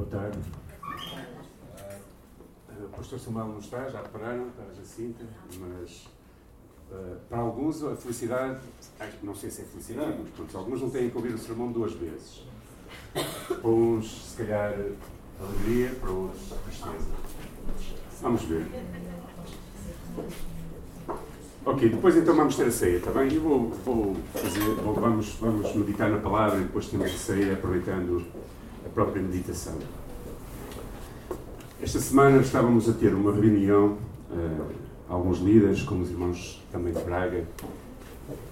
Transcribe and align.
Boa 0.00 0.08
tarde. 0.08 0.38
O 2.82 2.88
pastor 2.96 3.20
Samuel 3.20 3.48
não 3.48 3.58
está, 3.58 3.86
já 3.86 4.00
repararam, 4.00 4.48
está 4.48 4.62
a 4.62 4.72
Jacinta, 4.72 5.26
mas 5.58 6.08
uh, 6.90 7.18
para 7.28 7.38
alguns 7.38 7.84
a 7.84 7.94
felicidade, 7.94 8.60
não 9.22 9.34
sei 9.34 9.50
se 9.50 9.60
é 9.60 9.64
felicidade, 9.66 10.16
mas 10.18 10.30
pronto, 10.30 10.56
alguns 10.56 10.80
não 10.80 10.88
têm 10.88 11.10
que 11.10 11.16
ouvir 11.18 11.34
o 11.34 11.38
sermão 11.38 11.70
duas 11.70 11.92
vezes. 11.92 12.46
Para 13.12 13.68
uns, 13.68 14.30
se 14.30 14.38
calhar, 14.38 14.72
alegria, 15.38 15.94
para 16.00 16.10
outros, 16.10 16.48
tristeza. 16.64 17.10
Vamos 18.22 18.42
ver. 18.44 18.66
Ok, 21.66 21.90
depois 21.90 22.16
então 22.16 22.34
vamos 22.34 22.56
ter 22.56 22.68
a 22.68 22.72
ceia, 22.72 22.96
está 22.96 23.10
bem? 23.10 23.34
Eu 23.34 23.42
vou, 23.42 23.68
vou 23.68 24.16
fazer, 24.32 24.60
vou, 24.76 24.94
vamos, 24.94 25.34
vamos 25.34 25.74
meditar 25.76 26.08
na 26.08 26.20
palavra 26.20 26.58
e 26.58 26.62
depois 26.62 26.86
temos 26.86 27.06
a 27.06 27.18
ceia, 27.18 27.52
aproveitando 27.52 28.24
a 28.84 28.88
própria 28.88 29.22
meditação. 29.22 29.74
Esta 31.82 31.98
semana 31.98 32.40
estávamos 32.42 32.88
a 32.88 32.92
ter 32.92 33.14
uma 33.14 33.32
reunião, 33.32 33.96
uh, 34.30 34.66
alguns 35.08 35.38
líderes, 35.38 35.82
como 35.82 36.02
os 36.02 36.10
irmãos 36.10 36.62
também 36.70 36.92
de 36.92 37.00
Braga, 37.00 37.46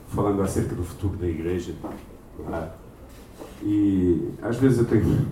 falando 0.08 0.42
acerca 0.42 0.74
do 0.74 0.82
futuro 0.82 1.16
da 1.16 1.26
igreja. 1.26 1.74
Ah, 2.46 2.70
e 3.62 4.30
às 4.40 4.56
vezes 4.56 4.78
eu 4.78 4.84
tenho. 4.86 5.28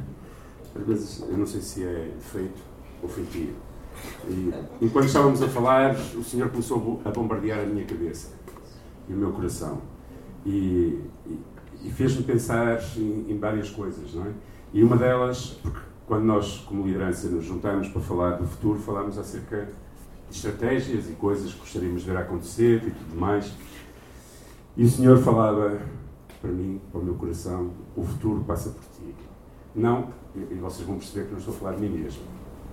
Às 0.74 0.86
vezes 0.86 1.20
eu 1.28 1.38
não 1.38 1.46
sei 1.46 1.60
se 1.62 1.84
é 1.84 2.12
defeito 2.16 2.60
ou 3.02 3.08
feitio. 3.08 3.54
E 4.28 4.52
enquanto 4.82 5.06
estávamos 5.06 5.42
a 5.42 5.48
falar, 5.48 5.94
o 5.94 6.22
Senhor 6.22 6.50
começou 6.50 7.00
a 7.04 7.10
bombardear 7.10 7.60
a 7.60 7.64
minha 7.64 7.84
cabeça 7.86 8.28
e 9.08 9.12
o 9.12 9.16
meu 9.16 9.32
coração. 9.32 9.80
E, 10.44 11.00
e, 11.26 11.40
e 11.84 11.90
fez-me 11.90 12.22
pensar 12.24 12.78
em, 12.96 13.26
em 13.30 13.38
várias 13.38 13.70
coisas, 13.70 14.14
não 14.14 14.26
é? 14.26 14.32
E 14.72 14.82
uma 14.82 14.96
delas, 14.96 15.58
porque 15.62 15.78
quando 16.06 16.24
nós, 16.24 16.58
como 16.66 16.86
liderança, 16.86 17.28
nos 17.28 17.44
juntamos 17.44 17.88
para 17.88 18.00
falar 18.00 18.30
do 18.32 18.46
futuro, 18.46 18.78
falamos 18.78 19.18
acerca 19.18 19.68
de 20.28 20.36
estratégias 20.36 21.08
e 21.08 21.12
coisas 21.14 21.52
que 21.52 21.60
gostaríamos 21.60 22.02
de 22.02 22.10
ver 22.10 22.16
acontecer 22.16 22.82
e 22.86 22.90
tudo 22.90 23.18
mais. 23.18 23.52
E 24.76 24.84
o 24.84 24.88
Senhor 24.88 25.18
falava 25.18 25.80
para 26.40 26.50
mim, 26.50 26.80
para 26.92 27.00
o 27.00 27.04
meu 27.04 27.14
coração, 27.14 27.70
o 27.96 28.04
futuro 28.04 28.44
passa 28.44 28.70
por 28.70 28.82
ti. 28.82 29.14
Não, 29.74 30.08
e 30.34 30.54
vocês 30.54 30.86
vão 30.86 30.96
perceber 30.96 31.26
que 31.26 31.32
não 31.32 31.38
estou 31.38 31.54
a 31.54 31.58
falar 31.58 31.74
de 31.74 31.80
mim 31.82 31.88
mesmo, 31.88 32.22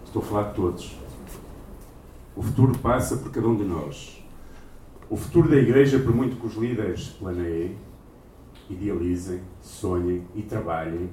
estou 0.05 0.21
a 0.21 0.25
falar 0.25 0.49
de 0.49 0.55
todos. 0.55 0.97
O 2.35 2.41
futuro 2.41 2.77
passa 2.79 3.17
por 3.17 3.31
cada 3.31 3.47
um 3.47 3.55
de 3.55 3.63
nós. 3.63 4.23
O 5.09 5.15
futuro 5.15 5.49
da 5.49 5.55
Igreja, 5.55 5.99
por 5.99 6.15
muito 6.15 6.35
que 6.39 6.47
os 6.47 6.55
líderes 6.55 7.09
planeiem, 7.09 7.77
idealizem, 8.69 9.41
sonhem 9.61 10.25
e 10.35 10.41
trabalhem, 10.41 11.09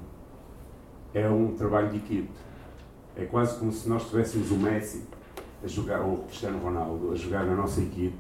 é 1.15 1.29
um 1.29 1.55
trabalho 1.55 1.91
de 1.91 1.97
equipe. 1.97 2.31
É 3.17 3.25
quase 3.25 3.59
como 3.59 3.73
se 3.73 3.89
nós 3.89 4.09
tivéssemos 4.09 4.51
o 4.51 4.57
Messi 4.57 5.03
a 5.63 5.67
jogar, 5.67 6.01
ou 6.01 6.15
o 6.15 6.19
Cristiano 6.25 6.59
Ronaldo 6.59 7.13
a 7.13 7.17
jogar 7.17 7.45
na 7.45 7.55
nossa 7.55 7.81
equipe 7.81 8.17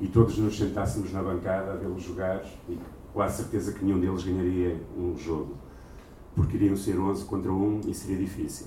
e 0.00 0.06
todos 0.06 0.38
nos 0.38 0.56
sentássemos 0.56 1.12
na 1.12 1.22
bancada 1.22 1.72
a 1.72 1.76
vê-los 1.76 2.02
jogar 2.02 2.42
e 2.68 2.78
quase 3.12 3.42
certeza 3.42 3.72
que 3.72 3.84
nenhum 3.84 3.98
deles 3.98 4.22
ganharia 4.22 4.80
um 4.96 5.16
jogo, 5.16 5.54
porque 6.34 6.56
iriam 6.56 6.76
ser 6.76 6.98
11 6.98 7.24
contra 7.24 7.50
1 7.50 7.80
e 7.86 7.94
seria 7.94 8.18
difícil. 8.18 8.66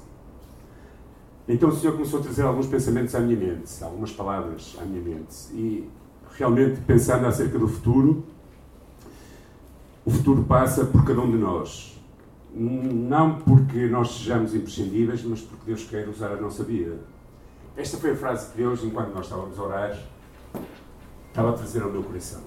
Então 1.47 1.69
o 1.69 1.71
Senhor 1.71 1.93
começou 1.93 2.19
a 2.19 2.23
trazer 2.23 2.43
alguns 2.43 2.67
pensamentos 2.67 3.13
à 3.15 3.19
minha 3.19 3.37
mente, 3.37 3.83
algumas 3.83 4.11
palavras 4.11 4.75
à 4.81 4.85
minha 4.85 5.01
mente, 5.01 5.35
e 5.53 5.89
realmente 6.35 6.79
pensando 6.81 7.25
acerca 7.25 7.57
do 7.57 7.67
futuro, 7.67 8.23
o 10.05 10.11
futuro 10.11 10.43
passa 10.43 10.85
por 10.85 11.05
cada 11.05 11.21
um 11.21 11.29
de 11.29 11.37
nós, 11.37 11.98
não 12.53 13.39
porque 13.39 13.87
nós 13.87 14.17
sejamos 14.17 14.55
imprescindíveis, 14.55 15.23
mas 15.23 15.41
porque 15.41 15.65
Deus 15.65 15.83
quer 15.83 16.07
usar 16.07 16.31
a 16.31 16.41
nossa 16.41 16.63
vida. 16.63 16.99
Esta 17.77 17.97
foi 17.97 18.11
a 18.11 18.15
frase 18.15 18.51
que 18.51 18.57
Deus, 18.57 18.83
enquanto 18.83 19.13
nós 19.13 19.25
estávamos 19.25 19.57
a 19.57 19.63
orar, 19.63 19.99
estava 21.27 21.51
a 21.51 21.53
trazer 21.53 21.83
ao 21.83 21.91
meu 21.91 22.03
coração. 22.03 22.41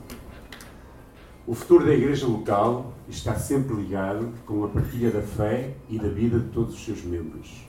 O 1.47 1.55
futuro 1.55 1.87
da 1.87 1.93
igreja 1.93 2.27
local 2.27 2.93
está 3.09 3.35
sempre 3.35 3.75
ligado 3.75 4.33
com 4.47 4.65
a 4.65 4.69
partilha 4.69 5.11
da 5.11 5.23
fé 5.23 5.75
e 5.89 5.99
da 5.99 6.09
vida 6.09 6.39
de 6.39 6.49
todos 6.51 6.75
os 6.75 6.85
seus 6.85 7.03
membros. 7.03 7.67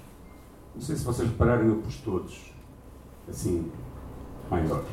Não 0.75 0.81
sei 0.81 0.95
se 0.95 1.03
vocês 1.03 1.27
repararam, 1.27 1.67
eu 1.67 1.75
pus 1.77 1.97
todos, 1.97 2.51
assim, 3.27 3.71
maior. 4.49 4.83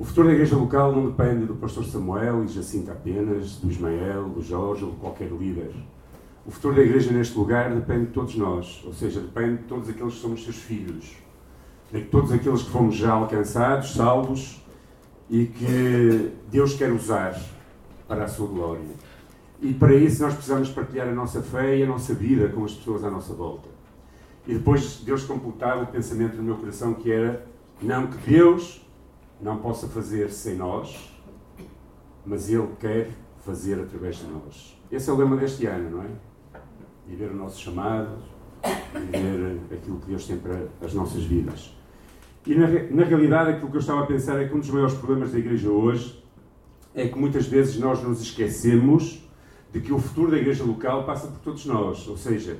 O 0.00 0.04
futuro 0.04 0.28
da 0.28 0.32
igreja 0.32 0.56
local 0.56 0.92
não 0.92 1.10
depende 1.10 1.44
do 1.44 1.54
pastor 1.56 1.84
Samuel 1.84 2.42
e 2.42 2.48
Jacinto 2.48 2.90
apenas, 2.90 3.56
do 3.56 3.70
Ismael, 3.70 4.30
do 4.30 4.40
Jorge 4.40 4.82
ou 4.82 4.92
de 4.92 4.96
qualquer 4.96 5.28
líder. 5.30 5.74
O 6.46 6.50
futuro 6.50 6.74
da 6.74 6.80
igreja 6.80 7.12
neste 7.12 7.36
lugar 7.36 7.70
depende 7.74 8.06
de 8.06 8.12
todos 8.12 8.34
nós, 8.34 8.82
ou 8.86 8.94
seja, 8.94 9.20
depende 9.20 9.58
de 9.58 9.64
todos 9.64 9.90
aqueles 9.90 10.14
que 10.14 10.20
somos 10.20 10.42
seus 10.42 10.56
filhos, 10.56 11.18
de 11.92 12.00
todos 12.04 12.32
aqueles 12.32 12.62
que 12.62 12.70
fomos 12.70 12.96
já 12.96 13.12
alcançados, 13.12 13.92
salvos 13.92 14.64
e 15.28 15.44
que 15.44 16.32
Deus 16.50 16.72
quer 16.72 16.90
usar 16.90 17.38
para 18.08 18.24
a 18.24 18.28
sua 18.28 18.46
glória. 18.46 18.80
E 19.60 19.74
para 19.74 19.94
isso 19.94 20.22
nós 20.22 20.32
precisamos 20.32 20.70
partilhar 20.70 21.08
a 21.08 21.14
nossa 21.14 21.42
fé 21.42 21.76
e 21.76 21.82
a 21.82 21.86
nossa 21.86 22.14
vida 22.14 22.48
com 22.48 22.64
as 22.64 22.72
pessoas 22.72 23.04
à 23.04 23.10
nossa 23.10 23.34
volta. 23.34 23.68
E 24.46 24.54
depois 24.54 25.02
Deus 25.04 25.24
completava 25.24 25.82
o 25.82 25.88
pensamento 25.88 26.38
no 26.38 26.42
meu 26.42 26.56
coração 26.56 26.94
que 26.94 27.12
era 27.12 27.44
não 27.82 28.06
que 28.06 28.16
Deus 28.30 28.80
não 29.42 29.58
possa 29.58 29.88
fazer 29.88 30.30
sem 30.30 30.56
nós, 30.56 31.12
mas 32.24 32.50
Ele 32.50 32.68
quer 32.78 33.10
fazer 33.44 33.80
através 33.80 34.16
de 34.16 34.26
nós. 34.26 34.78
Esse 34.90 35.08
é 35.08 35.12
o 35.12 35.16
lema 35.16 35.36
deste 35.36 35.66
ano, 35.66 35.90
não 35.90 36.02
é? 36.02 36.08
Viver 37.06 37.30
o 37.30 37.34
nosso 37.34 37.60
chamado, 37.60 38.18
viver 38.94 39.60
aquilo 39.72 39.98
que 40.00 40.06
Deus 40.06 40.26
tem 40.26 40.38
para 40.38 40.66
as 40.82 40.92
nossas 40.92 41.24
vidas. 41.24 41.74
E 42.46 42.54
na, 42.54 42.66
na 42.66 43.04
realidade, 43.04 43.50
aquilo 43.50 43.70
que 43.70 43.76
eu 43.76 43.80
estava 43.80 44.02
a 44.02 44.06
pensar 44.06 44.40
é 44.40 44.48
que 44.48 44.54
um 44.54 44.60
dos 44.60 44.70
maiores 44.70 44.94
problemas 44.94 45.32
da 45.32 45.38
Igreja 45.38 45.68
hoje 45.68 46.22
é 46.94 47.06
que 47.06 47.18
muitas 47.18 47.46
vezes 47.46 47.78
nós 47.78 48.02
nos 48.02 48.20
esquecemos 48.20 49.26
de 49.72 49.80
que 49.80 49.92
o 49.92 49.98
futuro 49.98 50.30
da 50.30 50.38
Igreja 50.38 50.64
local 50.64 51.04
passa 51.04 51.28
por 51.28 51.38
todos 51.38 51.64
nós. 51.66 52.06
Ou 52.08 52.16
seja, 52.16 52.58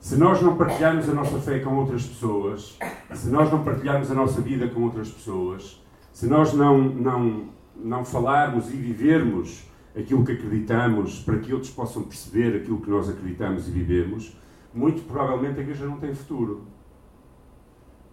se 0.00 0.16
nós 0.16 0.40
não 0.40 0.56
partilharmos 0.56 1.08
a 1.10 1.14
nossa 1.14 1.38
fé 1.38 1.58
com 1.58 1.76
outras 1.76 2.06
pessoas, 2.06 2.78
se 3.12 3.28
nós 3.28 3.52
não 3.52 3.62
partilharmos 3.62 4.10
a 4.10 4.14
nossa 4.14 4.40
vida 4.40 4.66
com 4.66 4.82
outras 4.82 5.10
pessoas, 5.10 5.80
se 6.10 6.26
nós 6.26 6.54
não, 6.54 6.78
não, 6.78 7.50
não 7.76 8.04
falarmos 8.04 8.72
e 8.72 8.76
vivermos 8.76 9.68
aquilo 9.96 10.24
que 10.24 10.32
acreditamos 10.32 11.20
para 11.20 11.38
que 11.38 11.52
outros 11.52 11.70
possam 11.70 12.02
perceber 12.02 12.56
aquilo 12.56 12.80
que 12.80 12.88
nós 12.88 13.10
acreditamos 13.10 13.68
e 13.68 13.70
vivemos, 13.70 14.34
muito 14.72 15.02
provavelmente 15.02 15.58
a 15.58 15.62
igreja 15.62 15.84
não 15.84 15.98
tem 15.98 16.14
futuro. 16.14 16.62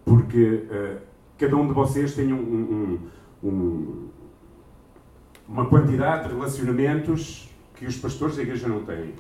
Porque 0.04 0.68
uh, 0.70 1.02
cada 1.38 1.56
um 1.56 1.68
de 1.68 1.74
vocês 1.74 2.14
tem 2.14 2.34
um, 2.34 3.00
um, 3.42 3.48
um, 3.48 4.08
uma 5.48 5.66
quantidade 5.66 6.28
de 6.28 6.36
relacionamentos 6.36 7.50
que 7.76 7.86
os 7.86 7.98
pastores 7.98 8.36
da 8.36 8.42
igreja 8.42 8.68
não 8.68 8.84
têm. 8.84 9.14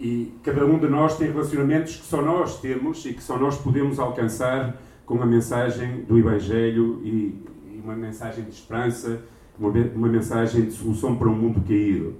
E 0.00 0.32
cada 0.42 0.64
um 0.64 0.78
de 0.78 0.88
nós 0.88 1.18
tem 1.18 1.30
relacionamentos 1.30 1.96
que 1.96 2.06
só 2.06 2.22
nós 2.22 2.58
temos 2.58 3.04
e 3.04 3.12
que 3.12 3.22
só 3.22 3.38
nós 3.38 3.58
podemos 3.58 3.98
alcançar 3.98 4.80
com 5.04 5.22
a 5.22 5.26
mensagem 5.26 6.04
do 6.04 6.18
Evangelho 6.18 7.02
e, 7.04 7.44
e 7.66 7.80
uma 7.84 7.94
mensagem 7.94 8.44
de 8.44 8.50
esperança, 8.50 9.22
uma, 9.58 9.68
uma 9.68 10.08
mensagem 10.08 10.64
de 10.64 10.72
solução 10.72 11.16
para 11.16 11.28
um 11.28 11.34
mundo 11.34 11.60
caído. 11.60 12.14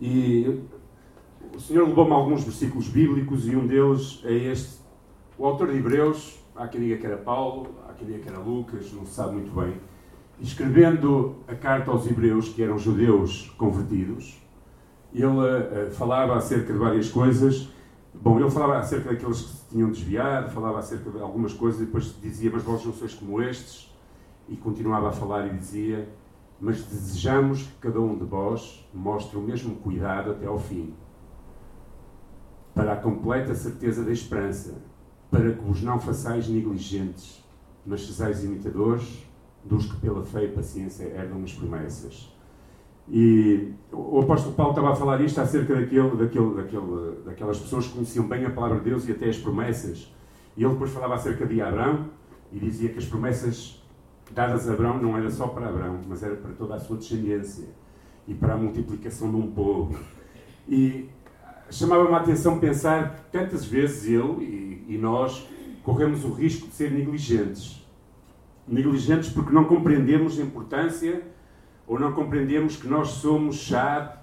E 0.00 0.60
o 1.52 1.58
Senhor 1.58 1.88
levou-me 1.88 2.12
alguns 2.12 2.44
versículos 2.44 2.86
bíblicos 2.86 3.48
e 3.48 3.56
um 3.56 3.66
deles 3.66 4.22
é 4.24 4.32
este. 4.32 4.80
O 5.36 5.44
autor 5.44 5.68
de 5.72 5.78
Hebreus, 5.78 6.38
há 6.54 6.68
quem 6.68 6.80
diga 6.80 6.96
que 6.96 7.06
era 7.06 7.16
Paulo, 7.16 7.70
há 7.88 7.92
quem 7.92 8.06
diga 8.06 8.20
que 8.20 8.28
era 8.28 8.38
Lucas, 8.38 8.92
não 8.92 9.04
se 9.04 9.14
sabe 9.14 9.34
muito 9.34 9.52
bem, 9.52 9.74
escrevendo 10.40 11.34
a 11.48 11.56
carta 11.56 11.90
aos 11.90 12.06
Hebreus, 12.06 12.50
que 12.50 12.62
eram 12.62 12.78
judeus 12.78 13.52
convertidos, 13.58 14.41
ele 15.14 15.26
uh, 15.26 15.90
falava 15.90 16.36
acerca 16.36 16.72
de 16.72 16.78
várias 16.78 17.10
coisas. 17.10 17.68
Bom, 18.14 18.38
ele 18.38 18.50
falava 18.50 18.78
acerca 18.78 19.10
daqueles 19.10 19.42
que 19.42 19.48
se 19.48 19.68
tinham 19.70 19.90
desviado, 19.90 20.50
falava 20.50 20.78
acerca 20.78 21.10
de 21.10 21.20
algumas 21.20 21.52
coisas 21.52 21.80
e 21.80 21.84
depois 21.86 22.14
dizia, 22.20 22.50
mas 22.52 22.62
vós 22.62 22.84
não 22.84 22.92
sois 22.92 23.14
como 23.14 23.42
estes. 23.42 23.92
E 24.48 24.56
continuava 24.56 25.08
a 25.08 25.12
falar 25.12 25.46
e 25.46 25.56
dizia, 25.56 26.08
mas 26.60 26.82
desejamos 26.84 27.62
que 27.62 27.78
cada 27.80 28.00
um 28.00 28.16
de 28.16 28.24
vós 28.24 28.88
mostre 28.94 29.36
o 29.36 29.40
mesmo 29.40 29.76
cuidado 29.76 30.30
até 30.30 30.46
ao 30.46 30.58
fim, 30.58 30.94
para 32.74 32.92
a 32.92 32.96
completa 32.96 33.54
certeza 33.54 34.04
da 34.04 34.12
esperança, 34.12 34.82
para 35.30 35.52
que 35.52 35.64
vos 35.64 35.82
não 35.82 35.98
façais 35.98 36.48
negligentes, 36.48 37.44
mas 37.84 38.06
sejais 38.06 38.44
imitadores 38.44 39.26
dos 39.64 39.86
que 39.86 39.96
pela 40.00 40.24
fé 40.24 40.44
e 40.44 40.48
paciência 40.48 41.04
herdam 41.04 41.42
as 41.42 41.52
promessas. 41.52 42.31
E 43.08 43.72
o 43.92 44.20
apóstolo 44.20 44.54
Paulo 44.54 44.72
estava 44.72 44.92
a 44.92 44.96
falar 44.96 45.20
isto 45.20 45.40
acerca 45.40 45.74
daquele, 45.74 46.16
daquele, 46.16 46.54
daquele, 46.54 47.22
daquelas 47.24 47.58
pessoas 47.58 47.86
que 47.86 47.94
conheciam 47.94 48.26
bem 48.26 48.44
a 48.44 48.50
palavra 48.50 48.78
de 48.78 48.84
Deus 48.84 49.08
e 49.08 49.12
até 49.12 49.28
as 49.28 49.36
promessas. 49.36 50.12
E 50.56 50.62
ele 50.62 50.72
depois 50.72 50.90
falava 50.90 51.14
acerca 51.14 51.46
de 51.46 51.60
Abraão 51.60 52.06
e 52.52 52.58
dizia 52.58 52.88
que 52.90 52.98
as 52.98 53.04
promessas 53.04 53.82
dadas 54.30 54.68
a 54.68 54.72
Abraão 54.72 55.00
não 55.00 55.16
era 55.16 55.30
só 55.30 55.48
para 55.48 55.68
Abraão, 55.68 56.00
mas 56.08 56.22
era 56.22 56.36
para 56.36 56.52
toda 56.52 56.74
a 56.74 56.80
sua 56.80 56.96
descendência 56.96 57.68
e 58.26 58.34
para 58.34 58.54
a 58.54 58.56
multiplicação 58.56 59.30
de 59.30 59.36
um 59.36 59.50
povo. 59.50 59.98
E 60.68 61.08
chamava-me 61.70 62.14
a 62.14 62.18
atenção 62.18 62.58
pensar 62.58 63.14
que 63.14 63.32
tantas 63.32 63.64
vezes 63.64 64.08
eu 64.10 64.40
e, 64.40 64.84
e 64.88 64.98
nós 64.98 65.48
corremos 65.82 66.24
o 66.24 66.32
risco 66.32 66.68
de 66.68 66.74
ser 66.74 66.92
negligentes. 66.92 67.84
Negligentes 68.66 69.30
porque 69.30 69.52
não 69.52 69.64
compreendemos 69.64 70.38
a 70.38 70.42
importância 70.42 71.22
ou 71.86 71.98
não 71.98 72.12
compreendemos 72.12 72.76
que 72.76 72.86
nós 72.86 73.08
somos 73.08 73.56
chave 73.56 74.22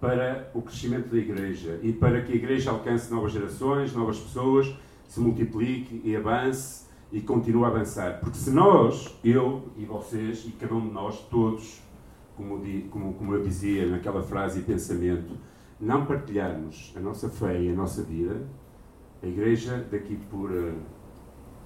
para 0.00 0.50
o 0.52 0.60
crescimento 0.60 1.08
da 1.08 1.16
Igreja 1.16 1.78
e 1.82 1.92
para 1.92 2.22
que 2.22 2.32
a 2.32 2.34
Igreja 2.34 2.70
alcance 2.70 3.10
novas 3.10 3.32
gerações, 3.32 3.94
novas 3.94 4.18
pessoas, 4.18 4.74
se 5.06 5.20
multiplique 5.20 6.00
e 6.04 6.16
avance 6.16 6.86
e 7.12 7.20
continue 7.20 7.64
a 7.64 7.68
avançar. 7.68 8.18
Porque 8.18 8.36
se 8.36 8.50
nós, 8.50 9.14
eu 9.22 9.68
e 9.76 9.84
vocês 9.84 10.44
e 10.46 10.50
cada 10.52 10.74
um 10.74 10.88
de 10.88 10.92
nós, 10.92 11.20
todos, 11.30 11.80
como, 12.36 12.60
como, 12.90 13.14
como 13.14 13.34
eu 13.34 13.42
dizia 13.42 13.86
naquela 13.86 14.22
frase 14.22 14.60
e 14.60 14.62
pensamento, 14.62 15.36
não 15.78 16.06
partilharmos 16.06 16.92
a 16.96 17.00
nossa 17.00 17.28
fé 17.28 17.60
e 17.60 17.68
a 17.70 17.74
nossa 17.74 18.02
vida, 18.02 18.42
a 19.22 19.26
Igreja, 19.26 19.86
daqui 19.90 20.16
por. 20.30 20.50
Eh, 20.50 20.72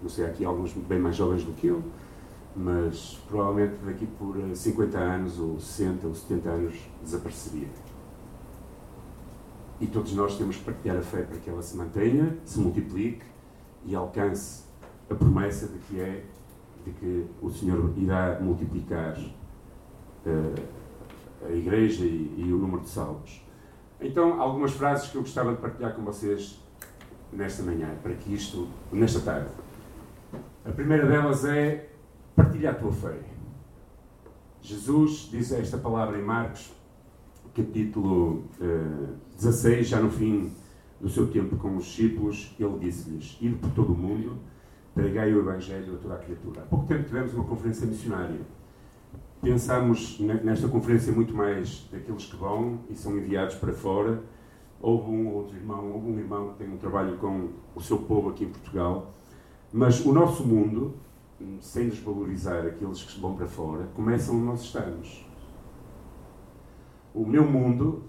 não 0.02 0.08
sei, 0.10 0.26
aqui 0.26 0.44
alguns 0.44 0.72
bem 0.74 0.98
mais 0.98 1.16
jovens 1.16 1.42
do 1.42 1.52
que 1.52 1.68
eu, 1.68 1.82
mas 2.56 3.20
provavelmente 3.28 3.76
daqui 3.84 4.06
por 4.06 4.36
50 4.54 4.96
eh, 4.96 5.02
anos, 5.02 5.38
ou 5.38 5.60
60 5.60 6.06
ou 6.06 6.14
70 6.14 6.48
anos, 6.48 6.74
desapareceria. 7.02 7.68
E 9.78 9.86
todos 9.86 10.14
nós 10.14 10.38
temos 10.38 10.56
que 10.56 10.64
partilhar 10.64 10.96
a 10.96 11.02
fé 11.02 11.22
para 11.22 11.38
que 11.38 11.50
ela 11.50 11.60
se 11.60 11.76
mantenha, 11.76 12.34
se 12.46 12.58
multiplique 12.58 13.26
e 13.84 13.94
alcance 13.94 14.64
a 15.10 15.14
promessa 15.14 15.66
de 15.66 15.78
que 15.80 16.00
é 16.00 16.24
de 16.86 16.92
que 16.92 17.26
o 17.42 17.50
Senhor 17.50 17.92
irá 17.96 18.38
multiplicar 18.40 19.18
uh, 19.18 20.54
a 21.46 21.50
Igreja 21.50 22.04
e, 22.04 22.34
e, 22.38 22.52
o 22.52 22.56
número 22.56 22.82
de 22.82 22.88
salvos. 22.88 23.44
Então, 24.00 24.40
algumas 24.40 24.72
frases 24.72 25.10
que 25.10 25.16
eu 25.16 25.22
gostava 25.22 25.52
de 25.52 25.60
partilhar 25.60 25.94
com 25.94 26.02
vocês 26.02 26.58
nesta 27.32 27.62
manhã, 27.62 27.90
para 28.02 28.14
que 28.14 28.32
isto, 28.32 28.68
nesta 28.90 29.20
tarde. 29.20 29.50
A 30.64 30.70
primeira 30.70 31.06
delas 31.06 31.44
é 31.44 31.90
partilha 32.36 32.70
a 32.70 32.74
tua 32.74 32.92
fé. 32.92 33.18
Jesus 34.60 35.28
diz 35.30 35.50
esta 35.52 35.78
palavra 35.78 36.18
em 36.18 36.22
Marcos, 36.22 36.70
capítulo 37.54 38.44
eh, 38.60 39.14
16, 39.36 39.88
já 39.88 40.00
no 40.00 40.10
fim 40.10 40.52
do 41.00 41.08
seu 41.08 41.26
tempo 41.28 41.56
com 41.56 41.76
os 41.76 41.86
discípulos, 41.86 42.54
ele 42.60 42.78
disse-lhes: 42.78 43.38
Ide 43.40 43.56
por 43.56 43.70
todo 43.70 43.92
o 43.94 43.96
mundo, 43.96 44.36
pregai 44.94 45.32
o 45.32 45.38
Evangelho 45.38 45.94
a 45.94 45.96
toda 45.98 46.14
a 46.14 46.18
criatura. 46.18 46.62
Há 46.62 46.66
pouco 46.66 46.86
tempo 46.86 47.04
tivemos 47.04 47.32
uma 47.32 47.44
conferência 47.44 47.86
missionária. 47.86 48.40
Pensámos 49.40 50.18
nesta 50.20 50.68
conferência 50.68 51.12
muito 51.12 51.34
mais 51.34 51.88
daqueles 51.92 52.26
que 52.26 52.36
vão 52.36 52.80
e 52.90 52.94
são 52.94 53.16
enviados 53.16 53.54
para 53.54 53.72
fora. 53.72 54.22
Houve 54.80 55.10
um 55.10 55.28
outro 55.34 55.56
irmão, 55.56 55.92
houve 55.92 56.10
um 56.10 56.18
irmão 56.18 56.50
que 56.50 56.58
tem 56.58 56.68
um 56.68 56.76
trabalho 56.76 57.16
com 57.18 57.50
o 57.74 57.80
seu 57.80 57.98
povo 57.98 58.30
aqui 58.30 58.44
em 58.44 58.48
Portugal. 58.48 59.14
Mas 59.72 60.04
o 60.04 60.12
nosso 60.12 60.44
mundo, 60.44 60.94
sem 61.60 61.88
desvalorizar 61.88 62.66
aqueles 62.66 63.02
que 63.02 63.20
vão 63.20 63.34
para 63.34 63.46
fora, 63.46 63.88
começa 63.94 64.32
onde 64.32 64.44
nós 64.44 64.62
estamos. 64.62 65.24
O 67.14 67.24
meu 67.26 67.44
mundo 67.44 68.04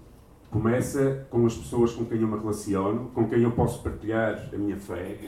começa 0.50 1.26
com 1.30 1.44
as 1.44 1.56
pessoas 1.56 1.92
com 1.92 2.04
quem 2.04 2.20
eu 2.20 2.28
me 2.28 2.38
relaciono, 2.38 3.10
com 3.14 3.28
quem 3.28 3.42
eu 3.42 3.52
posso 3.52 3.82
partilhar 3.82 4.48
a 4.52 4.56
minha 4.56 4.76
fé, 4.76 5.18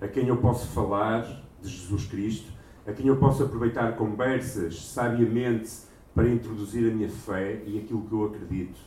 a 0.00 0.08
quem 0.08 0.28
eu 0.28 0.36
posso 0.38 0.66
falar 0.68 1.22
de 1.60 1.68
Jesus 1.68 2.06
Cristo, 2.06 2.52
a 2.86 2.92
quem 2.92 3.06
eu 3.06 3.16
posso 3.16 3.42
aproveitar 3.42 3.96
conversas 3.96 4.84
sabiamente 4.86 5.70
para 6.14 6.28
introduzir 6.28 6.90
a 6.90 6.94
minha 6.94 7.08
fé 7.08 7.62
e 7.66 7.78
aquilo 7.78 8.02
que 8.02 8.12
eu 8.12 8.24
acredito. 8.24 8.78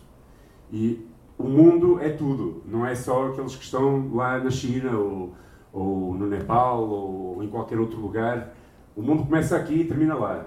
E 0.72 1.08
o 1.38 1.44
mundo 1.44 2.00
é 2.00 2.10
tudo, 2.10 2.63
não 2.66 2.86
é 2.86 2.96
só 2.96 3.28
aqueles 3.28 3.56
que 3.56 3.63
estão 3.63 4.13
lá 4.13 4.40
na 4.40 4.50
China 4.50 4.98
ou, 4.98 5.34
ou 5.72 6.13
no 6.13 6.28
Nepal 6.28 6.88
ou 6.88 7.44
em 7.44 7.48
qualquer 7.48 7.80
outro 7.80 8.00
lugar. 8.00 8.56
O 8.98 9.02
mundo 9.04 9.26
começa 9.26 9.56
aqui 9.56 9.82
e 9.82 9.86
termina 9.86 10.16
lá. 10.16 10.44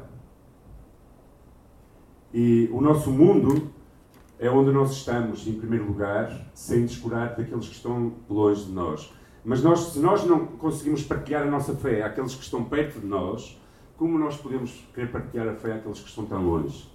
E 2.35 2.69
o 2.73 2.81
nosso 2.81 3.09
mundo 3.09 3.71
é 4.41 4.51
onde 4.51 4.73
nós 4.73 4.91
estamos, 4.91 5.47
em 5.47 5.53
primeiro 5.53 5.87
lugar, 5.87 6.51
sem 6.53 6.85
descurar 6.85 7.37
daqueles 7.37 7.69
que 7.69 7.77
estão 7.77 8.13
longe 8.29 8.65
de 8.65 8.73
nós. 8.73 9.15
Mas 9.45 9.63
nós, 9.63 9.93
se 9.93 10.01
nós 10.01 10.25
não 10.27 10.47
conseguimos 10.47 11.05
partilhar 11.05 11.45
a 11.45 11.51
nossa 11.51 11.77
fé 11.77 12.03
àqueles 12.03 12.35
que 12.35 12.43
estão 12.43 12.65
perto 12.65 12.99
de 12.99 13.07
nós, 13.07 13.57
como 13.97 14.19
nós 14.19 14.37
podemos 14.37 14.85
querer 14.93 15.13
partilhar 15.13 15.47
a 15.47 15.55
fé 15.55 15.75
àqueles 15.75 16.01
que 16.01 16.09
estão 16.09 16.27
tão 16.27 16.45
longe? 16.45 16.91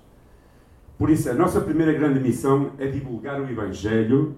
Por 0.98 1.10
isso, 1.10 1.30
a 1.30 1.34
nossa 1.34 1.62
primeira 1.62 1.94
grande 1.94 2.20
missão 2.20 2.72
é 2.78 2.88
divulgar 2.88 3.40
o 3.40 3.50
Evangelho. 3.50 4.36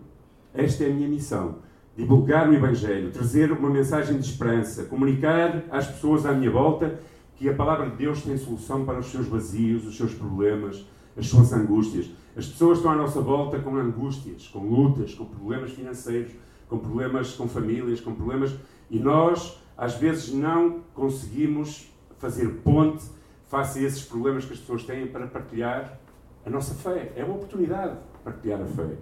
Esta 0.53 0.83
é 0.83 0.91
a 0.91 0.93
minha 0.93 1.07
missão. 1.07 1.55
Divulgar 1.97 2.47
o 2.47 2.53
Evangelho, 2.53 3.09
trazer 3.09 3.51
uma 3.51 3.71
mensagem 3.71 4.19
de 4.19 4.29
esperança, 4.29 4.83
comunicar 4.83 5.63
às 5.71 5.87
pessoas 5.87 6.27
à 6.27 6.31
minha 6.31 6.51
volta 6.51 6.99
que 7.35 7.49
a 7.49 7.55
palavra 7.55 7.89
de 7.89 7.95
Deus 7.95 8.21
tem 8.21 8.37
solução 8.37 8.85
para 8.85 8.99
os 8.99 9.07
seus 9.07 9.25
vazios, 9.25 9.83
os 9.83 9.97
seus 9.97 10.13
problemas, 10.13 10.85
as 11.17 11.27
suas 11.27 11.51
angústias. 11.51 12.07
As 12.35 12.45
pessoas 12.45 12.77
estão 12.77 12.91
à 12.91 12.95
nossa 12.95 13.19
volta 13.19 13.57
com 13.57 13.75
angústias, 13.75 14.47
com 14.47 14.59
lutas, 14.59 15.15
com 15.15 15.25
problemas 15.25 15.71
financeiros, 15.71 16.33
com 16.69 16.77
problemas 16.77 17.33
com 17.33 17.47
famílias, 17.47 17.99
com 17.99 18.13
problemas. 18.13 18.55
E 18.91 18.99
nós, 18.99 19.59
às 19.75 19.95
vezes, 19.95 20.31
não 20.31 20.81
conseguimos 20.93 21.91
fazer 22.19 22.47
ponte 22.63 23.05
face 23.47 23.79
a 23.79 23.81
esses 23.81 24.03
problemas 24.03 24.45
que 24.45 24.53
as 24.53 24.59
pessoas 24.59 24.83
têm 24.83 25.07
para 25.07 25.25
partilhar 25.25 25.99
a 26.45 26.49
nossa 26.51 26.75
fé. 26.75 27.11
É 27.15 27.23
uma 27.23 27.33
oportunidade 27.33 27.95
de 27.95 28.19
partilhar 28.23 28.61
a 28.61 28.65
fé. 28.67 28.97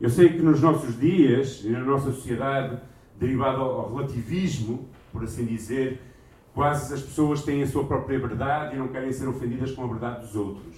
Eu 0.00 0.08
sei 0.08 0.30
que 0.30 0.38
nos 0.40 0.62
nossos 0.62 0.98
dias, 0.98 1.62
na 1.62 1.80
nossa 1.80 2.10
sociedade 2.10 2.78
derivada 3.18 3.58
ao 3.58 3.94
relativismo, 3.94 4.88
por 5.12 5.22
assim 5.22 5.44
dizer, 5.44 6.00
quase 6.54 6.94
as 6.94 7.02
pessoas 7.02 7.42
têm 7.42 7.62
a 7.62 7.66
sua 7.66 7.84
própria 7.84 8.18
verdade 8.18 8.74
e 8.74 8.78
não 8.78 8.88
querem 8.88 9.12
ser 9.12 9.28
ofendidas 9.28 9.72
com 9.72 9.84
a 9.84 9.86
verdade 9.86 10.22
dos 10.22 10.34
outros. 10.34 10.74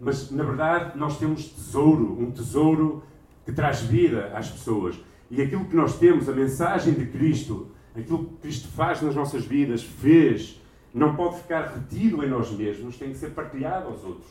Mas, 0.00 0.30
na 0.30 0.42
verdade, 0.42 0.98
nós 0.98 1.18
temos 1.18 1.44
tesouro, 1.44 2.18
um 2.18 2.30
tesouro 2.30 3.02
que 3.44 3.52
traz 3.52 3.82
vida 3.82 4.32
às 4.34 4.50
pessoas. 4.50 4.98
E 5.30 5.42
aquilo 5.42 5.66
que 5.66 5.76
nós 5.76 5.98
temos, 5.98 6.26
a 6.26 6.32
mensagem 6.32 6.94
de 6.94 7.04
Cristo, 7.04 7.68
aquilo 7.94 8.24
que 8.24 8.36
Cristo 8.36 8.68
faz 8.68 9.02
nas 9.02 9.14
nossas 9.14 9.44
vidas, 9.44 9.82
fez, 9.82 10.58
não 10.94 11.14
pode 11.14 11.36
ficar 11.36 11.66
retido 11.66 12.24
em 12.24 12.30
nós 12.30 12.50
mesmos, 12.50 12.96
tem 12.96 13.10
que 13.10 13.18
ser 13.18 13.32
partilhado 13.32 13.88
aos 13.88 14.02
outros. 14.02 14.28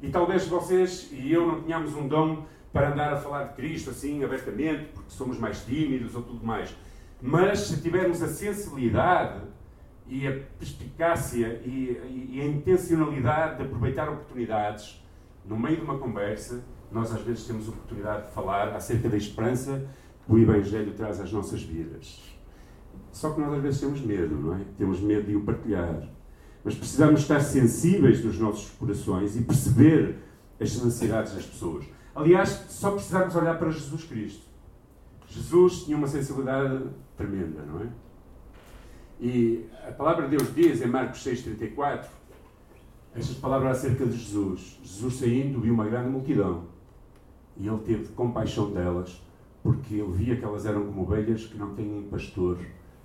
E 0.00 0.08
talvez 0.08 0.46
vocês 0.46 1.10
e 1.12 1.30
eu 1.30 1.46
não 1.46 1.60
tenhamos 1.60 1.94
um 1.94 2.08
dom 2.08 2.46
para 2.74 2.92
andar 2.92 3.12
a 3.12 3.16
falar 3.16 3.44
de 3.44 3.54
Cristo 3.54 3.90
assim 3.90 4.24
abertamente, 4.24 4.86
porque 4.92 5.08
somos 5.10 5.38
mais 5.38 5.64
tímidos 5.64 6.16
ou 6.16 6.22
tudo 6.22 6.44
mais. 6.44 6.76
Mas 7.22 7.60
se 7.60 7.80
tivermos 7.80 8.20
a 8.20 8.26
sensibilidade 8.26 9.42
e 10.08 10.26
a 10.26 10.32
perspicácia 10.58 11.62
e, 11.64 12.32
e 12.32 12.40
a 12.40 12.44
intencionalidade 12.44 13.58
de 13.58 13.62
aproveitar 13.62 14.08
oportunidades, 14.08 15.00
no 15.46 15.56
meio 15.56 15.76
de 15.76 15.82
uma 15.82 15.98
conversa, 15.98 16.64
nós 16.90 17.14
às 17.14 17.22
vezes 17.22 17.46
temos 17.46 17.68
a 17.68 17.70
oportunidade 17.70 18.26
de 18.26 18.32
falar 18.32 18.74
acerca 18.74 19.08
da 19.08 19.16
esperança 19.16 19.86
que 20.26 20.32
o 20.32 20.36
Evangelho 20.36 20.92
traz 20.94 21.20
às 21.20 21.30
nossas 21.30 21.62
vidas. 21.62 22.20
Só 23.12 23.30
que 23.30 23.40
nós 23.40 23.54
às 23.54 23.62
vezes 23.62 23.80
temos 23.80 24.00
medo, 24.00 24.34
não 24.34 24.56
é? 24.56 24.60
Temos 24.76 25.00
medo 25.00 25.28
de 25.28 25.36
o 25.36 25.44
partilhar. 25.44 26.08
Mas 26.64 26.74
precisamos 26.74 27.20
estar 27.20 27.40
sensíveis 27.40 28.24
nos 28.24 28.36
nossos 28.36 28.70
corações 28.70 29.36
e 29.36 29.42
perceber 29.42 30.16
as 30.60 30.74
necessidades 30.82 31.34
das 31.34 31.46
pessoas. 31.46 31.84
Aliás, 32.14 32.66
só 32.68 32.92
precisamos 32.92 33.34
olhar 33.34 33.58
para 33.58 33.70
Jesus 33.70 34.04
Cristo. 34.04 34.44
Jesus 35.26 35.84
tinha 35.84 35.96
uma 35.96 36.06
sensibilidade 36.06 36.84
tremenda, 37.16 37.62
não 37.62 37.80
é? 37.80 37.88
E 39.20 39.66
a 39.86 39.92
palavra 39.92 40.28
de 40.28 40.36
Deus 40.36 40.54
diz 40.54 40.80
em 40.80 40.86
Marcos 40.86 41.24
6,34 41.24 42.06
estas 43.14 43.36
palavras 43.36 43.78
acerca 43.78 44.04
de 44.04 44.16
Jesus. 44.16 44.78
Jesus 44.82 45.14
saindo 45.14 45.60
viu 45.60 45.72
uma 45.72 45.84
grande 45.84 46.10
multidão 46.10 46.64
e 47.56 47.66
ele 47.66 47.78
teve 47.78 48.12
compaixão 48.12 48.72
delas 48.72 49.22
porque 49.62 49.94
ele 49.94 50.12
via 50.12 50.36
que 50.36 50.44
elas 50.44 50.66
eram 50.66 50.84
como 50.86 51.02
ovelhas 51.02 51.46
que 51.46 51.56
não 51.56 51.74
têm 51.74 52.06
pastor. 52.10 52.58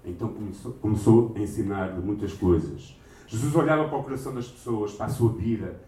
Então 0.03 0.29
começou, 0.29 0.73
começou 0.73 1.33
a 1.35 1.39
ensinar 1.39 1.93
muitas 1.99 2.33
coisas. 2.33 2.99
Jesus 3.27 3.55
olhava 3.55 3.87
para 3.87 3.97
o 3.97 4.03
coração 4.03 4.33
das 4.33 4.47
pessoas, 4.47 4.93
para 4.93 5.05
a 5.05 5.09
sua 5.09 5.31
vida, 5.31 5.79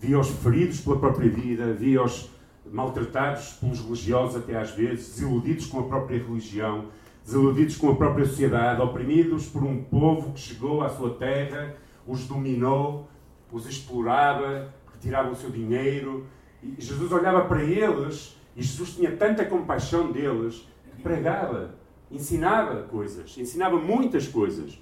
via-os 0.00 0.28
feridos 0.28 0.80
pela 0.80 0.98
própria 0.98 1.30
vida, 1.30 1.72
via-os 1.72 2.30
maltratados 2.72 3.54
pelos 3.54 3.80
religiosos, 3.80 4.36
até 4.36 4.56
às 4.56 4.70
vezes, 4.70 5.14
desiludidos 5.14 5.66
com 5.66 5.80
a 5.80 5.82
própria 5.84 6.18
religião, 6.18 6.86
desiludidos 7.24 7.76
com 7.76 7.90
a 7.90 7.96
própria 7.96 8.24
sociedade, 8.24 8.80
oprimidos 8.80 9.46
por 9.46 9.62
um 9.62 9.82
povo 9.82 10.32
que 10.32 10.40
chegou 10.40 10.82
à 10.82 10.88
sua 10.88 11.10
terra, 11.14 11.74
os 12.06 12.26
dominou, 12.26 13.08
os 13.52 13.66
explorava, 13.66 14.72
retirava 14.92 15.30
o 15.30 15.36
seu 15.36 15.50
dinheiro. 15.50 16.26
E 16.62 16.74
Jesus 16.78 17.12
olhava 17.12 17.42
para 17.42 17.62
eles 17.62 18.36
e 18.56 18.62
Jesus 18.62 18.96
tinha 18.96 19.16
tanta 19.16 19.44
compaixão 19.44 20.10
deles 20.10 20.66
que 20.90 21.02
pregava, 21.02 21.74
ensinava 22.10 22.82
coisas, 22.82 23.36
ensinava 23.38 23.76
muitas 23.76 24.26
coisas. 24.26 24.80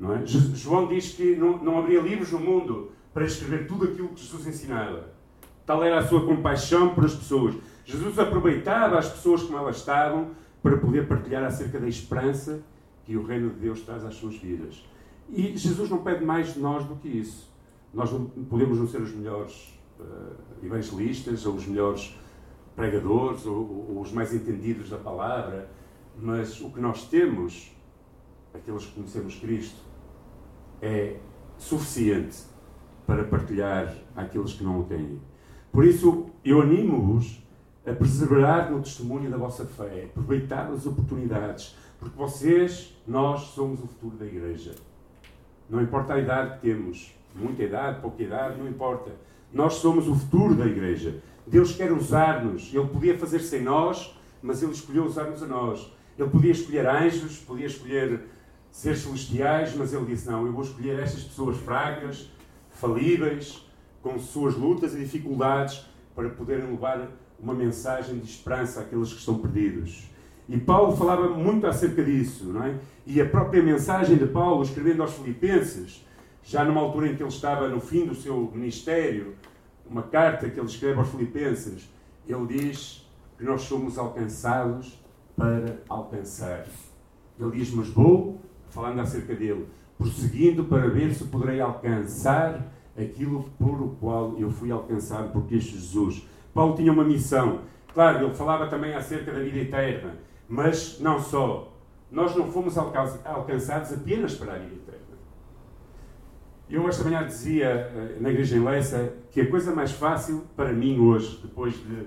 Não 0.00 0.14
é? 0.14 0.26
João 0.26 0.88
diz 0.88 1.12
que 1.12 1.36
não, 1.36 1.58
não 1.58 1.86
livros 1.86 2.32
no 2.32 2.40
mundo 2.40 2.92
para 3.12 3.24
escrever 3.24 3.66
tudo 3.66 3.84
aquilo 3.84 4.08
que 4.08 4.22
Jesus 4.22 4.46
ensinava. 4.46 5.11
Tal 5.72 5.82
era 5.82 6.00
a 6.00 6.06
sua 6.06 6.26
compaixão 6.26 6.94
por 6.94 7.02
as 7.02 7.14
pessoas. 7.14 7.54
Jesus 7.86 8.18
aproveitava 8.18 8.98
as 8.98 9.08
pessoas 9.08 9.42
como 9.42 9.56
elas 9.56 9.78
estavam 9.78 10.32
para 10.62 10.76
poder 10.76 11.08
partilhar 11.08 11.42
acerca 11.44 11.80
da 11.80 11.88
esperança 11.88 12.62
que 13.06 13.16
o 13.16 13.24
reino 13.24 13.48
de 13.48 13.58
Deus 13.60 13.80
traz 13.80 14.04
às 14.04 14.16
suas 14.16 14.36
vidas. 14.36 14.86
E 15.30 15.56
Jesus 15.56 15.88
não 15.88 16.02
pede 16.02 16.22
mais 16.26 16.52
de 16.52 16.60
nós 16.60 16.84
do 16.84 16.96
que 16.96 17.08
isso. 17.08 17.50
Nós 17.94 18.12
não, 18.12 18.26
podemos 18.26 18.78
não 18.78 18.86
ser 18.86 19.00
os 19.00 19.14
melhores 19.14 19.80
uh, 19.98 20.36
evangelistas 20.62 21.46
ou 21.46 21.54
os 21.54 21.66
melhores 21.66 22.18
pregadores 22.76 23.46
ou, 23.46 23.86
ou 23.94 24.02
os 24.02 24.12
mais 24.12 24.34
entendidos 24.34 24.90
da 24.90 24.98
palavra, 24.98 25.70
mas 26.20 26.60
o 26.60 26.68
que 26.68 26.80
nós 26.80 27.08
temos, 27.08 27.74
aqueles 28.52 28.84
que 28.84 28.92
conhecemos 28.92 29.36
Cristo, 29.36 29.80
é 30.82 31.16
suficiente 31.56 32.42
para 33.06 33.24
partilhar 33.24 33.96
àqueles 34.14 34.52
que 34.52 34.62
não 34.62 34.80
o 34.80 34.84
têm. 34.84 35.31
Por 35.72 35.86
isso, 35.86 36.26
eu 36.44 36.60
animo-vos 36.60 37.42
a 37.86 37.92
perseverar 37.92 38.70
no 38.70 38.82
testemunho 38.82 39.30
da 39.30 39.38
vossa 39.38 39.64
fé, 39.64 40.04
aproveitar 40.04 40.70
as 40.70 40.86
oportunidades, 40.86 41.74
porque 41.98 42.16
vocês, 42.16 42.94
nós, 43.08 43.40
somos 43.54 43.82
o 43.82 43.86
futuro 43.86 44.16
da 44.16 44.26
igreja. 44.26 44.74
Não 45.70 45.80
importa 45.80 46.12
a 46.12 46.20
idade 46.20 46.56
que 46.56 46.60
temos, 46.60 47.14
muita 47.34 47.62
idade, 47.62 48.00
pouca 48.02 48.22
idade, 48.22 48.58
não 48.58 48.68
importa. 48.68 49.12
Nós 49.50 49.74
somos 49.74 50.06
o 50.06 50.14
futuro 50.14 50.54
da 50.54 50.66
igreja. 50.66 51.22
Deus 51.46 51.74
quer 51.74 51.90
usar-nos. 51.90 52.72
Ele 52.72 52.86
podia 52.88 53.18
fazer 53.18 53.40
sem 53.40 53.62
nós, 53.62 54.14
mas 54.42 54.62
Ele 54.62 54.72
escolheu 54.72 55.04
usar-nos 55.04 55.42
a 55.42 55.46
nós. 55.46 55.90
Ele 56.18 56.28
podia 56.28 56.52
escolher 56.52 56.86
anjos, 56.86 57.38
podia 57.38 57.66
escolher 57.66 58.20
seres 58.70 59.00
celestiais, 59.00 59.74
mas 59.74 59.92
Ele 59.94 60.04
disse: 60.04 60.28
Não, 60.30 60.44
eu 60.46 60.52
vou 60.52 60.62
escolher 60.62 60.98
estas 60.98 61.24
pessoas 61.24 61.56
fracas, 61.56 62.30
falíveis, 62.70 63.64
com 64.02 64.18
suas 64.18 64.54
lutas 64.56 64.94
e 64.94 64.98
dificuldades, 64.98 65.86
para 66.14 66.28
poderem 66.28 66.70
levar 66.70 67.08
uma 67.40 67.54
mensagem 67.54 68.18
de 68.18 68.26
esperança 68.26 68.80
àqueles 68.80 69.12
que 69.12 69.18
estão 69.18 69.38
perdidos. 69.38 70.10
E 70.48 70.58
Paulo 70.58 70.96
falava 70.96 71.28
muito 71.28 71.66
acerca 71.66 72.04
disso, 72.04 72.46
não 72.52 72.64
é? 72.64 72.78
E 73.06 73.20
a 73.20 73.28
própria 73.28 73.62
mensagem 73.62 74.16
de 74.16 74.26
Paulo, 74.26 74.62
escrevendo 74.62 75.02
aos 75.02 75.14
Filipenses, 75.14 76.04
já 76.42 76.64
numa 76.64 76.80
altura 76.80 77.08
em 77.08 77.16
que 77.16 77.22
ele 77.22 77.30
estava 77.30 77.68
no 77.68 77.80
fim 77.80 78.04
do 78.04 78.14
seu 78.14 78.50
ministério, 78.52 79.34
uma 79.88 80.02
carta 80.02 80.48
que 80.50 80.58
ele 80.58 80.66
escreve 80.66 80.98
aos 80.98 81.08
Filipenses, 81.08 81.88
ele 82.26 82.46
diz 82.46 83.08
que 83.38 83.44
nós 83.44 83.62
somos 83.62 83.98
alcançados 83.98 85.00
para 85.36 85.76
alcançar. 85.88 86.66
Ele 87.38 87.50
diz: 87.52 87.72
Mas 87.72 87.88
vou, 87.88 88.40
falando 88.68 89.00
acerca 89.00 89.34
dele, 89.34 89.66
prosseguindo 89.98 90.64
para 90.64 90.88
ver 90.88 91.14
se 91.14 91.24
poderei 91.24 91.60
alcançar 91.60 92.72
aquilo 92.98 93.44
por 93.58 93.80
o 93.80 93.96
qual 94.00 94.36
eu 94.38 94.50
fui 94.50 94.70
alcançado 94.70 95.32
por 95.32 95.46
Cristo 95.46 95.72
Jesus. 95.72 96.26
Paulo 96.52 96.76
tinha 96.76 96.92
uma 96.92 97.04
missão. 97.04 97.60
Claro, 97.92 98.24
ele 98.24 98.34
falava 98.34 98.66
também 98.68 98.94
acerca 98.94 99.32
da 99.32 99.40
vida 99.40 99.58
eterna, 99.58 100.16
mas 100.48 100.98
não 101.00 101.20
só. 101.20 101.72
Nós 102.10 102.34
não 102.36 102.50
fomos 102.50 102.76
alcançados 102.76 103.92
apenas 103.92 104.34
para 104.34 104.54
a 104.54 104.58
vida 104.58 104.74
eterna. 104.74 105.02
Eu 106.68 106.88
esta 106.88 107.04
manhã 107.04 107.26
dizia 107.26 107.66
eh, 107.66 108.16
na 108.20 108.30
igreja 108.30 108.56
em 108.56 108.64
Leça 108.64 109.14
que 109.30 109.42
a 109.42 109.50
coisa 109.50 109.74
mais 109.74 109.92
fácil 109.92 110.44
para 110.56 110.72
mim 110.72 110.98
hoje, 111.00 111.40
depois 111.42 111.74
de. 111.74 112.06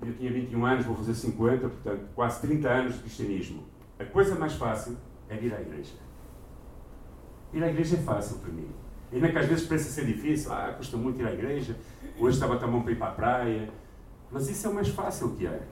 Eu 0.00 0.14
tinha 0.14 0.32
21 0.32 0.64
anos, 0.66 0.84
vou 0.84 0.94
fazer 0.94 1.14
50, 1.14 1.68
portanto, 1.68 2.08
quase 2.14 2.40
30 2.40 2.68
anos 2.68 2.94
de 2.94 3.00
cristianismo. 3.00 3.64
A 3.98 4.04
coisa 4.04 4.36
mais 4.36 4.54
fácil 4.54 4.96
é 5.28 5.34
ir 5.34 5.52
à 5.52 5.60
igreja. 5.60 5.94
Ir 7.52 7.62
à 7.62 7.68
igreja 7.68 7.96
é 7.96 8.00
fácil 8.00 8.38
para 8.38 8.52
mim. 8.52 8.68
Ainda 9.12 9.28
que 9.30 9.38
às 9.38 9.46
vezes 9.46 9.66
parece 9.66 9.90
ser 9.90 10.04
difícil, 10.04 10.52
ah, 10.52 10.74
custa 10.76 10.96
muito 10.96 11.20
ir 11.20 11.26
à 11.26 11.32
igreja, 11.32 11.76
hoje 12.18 12.36
estava 12.36 12.56
tão 12.56 12.70
bom 12.70 12.82
para 12.82 12.92
ir 12.92 12.96
para 12.96 13.08
a 13.08 13.12
praia. 13.12 13.70
Mas 14.30 14.48
isso 14.48 14.66
é 14.66 14.70
o 14.70 14.74
mais 14.74 14.88
fácil 14.88 15.30
que 15.30 15.46
é. 15.46 15.62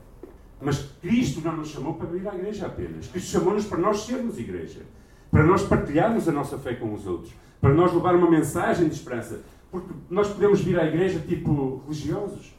Mas 0.59 0.79
Cristo 1.01 1.41
não 1.41 1.57
nos 1.57 1.69
chamou 1.69 1.93
para 1.93 2.15
ir 2.17 2.27
à 2.27 2.33
igreja 2.33 2.65
apenas. 2.65 3.07
Cristo 3.07 3.29
chamou-nos 3.29 3.65
para 3.65 3.77
nós 3.77 3.99
sermos 4.01 4.39
igreja. 4.39 4.81
Para 5.29 5.43
nós 5.43 5.63
partilharmos 5.63 6.27
a 6.27 6.31
nossa 6.31 6.57
fé 6.57 6.73
com 6.73 6.93
os 6.93 7.05
outros. 7.05 7.33
Para 7.61 7.73
nós 7.73 7.93
levar 7.93 8.15
uma 8.15 8.29
mensagem 8.29 8.87
de 8.87 8.95
esperança. 8.95 9.41
Porque 9.69 9.93
nós 10.09 10.29
podemos 10.29 10.61
vir 10.61 10.79
à 10.79 10.87
igreja 10.87 11.19
tipo 11.19 11.83
religiosos. 11.85 12.55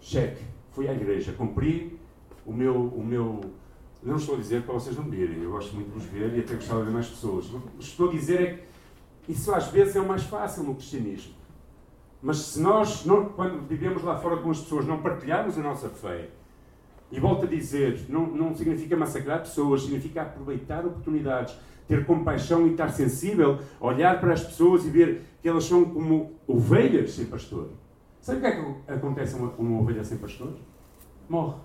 Cheque. 0.00 0.42
Fui 0.72 0.86
à 0.86 0.92
igreja. 0.92 1.32
Cumpri 1.32 1.98
o 2.44 2.52
meu, 2.52 2.74
o 2.74 3.02
meu 3.02 3.40
não 4.02 4.16
estou 4.16 4.34
a 4.34 4.38
dizer 4.38 4.62
para 4.62 4.74
vocês 4.74 4.96
não 4.96 5.04
virem, 5.04 5.42
eu 5.42 5.50
gosto 5.50 5.74
muito 5.74 5.88
de 5.88 5.92
vos 5.92 6.04
ver 6.04 6.34
e 6.34 6.40
até 6.40 6.54
gostava 6.54 6.80
de 6.80 6.86
ver 6.86 6.92
mais 6.92 7.06
pessoas. 7.06 7.46
O 7.52 7.60
que 7.60 7.84
estou 7.84 8.08
a 8.08 8.12
dizer 8.12 8.40
é 8.40 8.46
que 8.54 8.62
isso 9.30 9.54
às 9.54 9.68
vezes 9.68 9.96
é 9.96 10.00
o 10.00 10.06
mais 10.06 10.24
fácil 10.24 10.62
no 10.62 10.74
cristianismo. 10.74 11.34
Mas 12.22 12.38
se 12.38 12.60
nós, 12.60 13.04
não, 13.06 13.26
quando 13.26 13.66
vivemos 13.66 14.02
lá 14.02 14.18
fora 14.18 14.36
com 14.38 14.50
as 14.50 14.60
pessoas, 14.60 14.86
não 14.86 15.00
partilharmos 15.00 15.58
a 15.58 15.62
nossa 15.62 15.88
fé, 15.88 16.28
e 17.10 17.18
volto 17.18 17.44
a 17.44 17.48
dizer, 17.48 18.04
não, 18.08 18.26
não 18.26 18.54
significa 18.54 18.96
massacrar 18.96 19.40
pessoas, 19.40 19.82
significa 19.82 20.22
aproveitar 20.22 20.84
oportunidades, 20.84 21.56
ter 21.88 22.06
compaixão 22.06 22.66
e 22.66 22.70
estar 22.70 22.88
sensível, 22.90 23.58
olhar 23.80 24.20
para 24.20 24.32
as 24.32 24.44
pessoas 24.44 24.84
e 24.84 24.90
ver 24.90 25.22
que 25.42 25.48
elas 25.48 25.64
são 25.64 25.84
como 25.84 26.32
ovelhas 26.46 27.12
sem 27.12 27.26
pastor. 27.26 27.70
Sabe 28.20 28.38
o 28.38 28.40
que 28.42 28.46
é 28.46 28.52
que 28.52 28.92
acontece 28.92 29.36
com 29.36 29.62
uma 29.62 29.80
ovelha 29.80 30.04
sem 30.04 30.18
pastor? 30.18 30.52
Morre. 31.28 31.56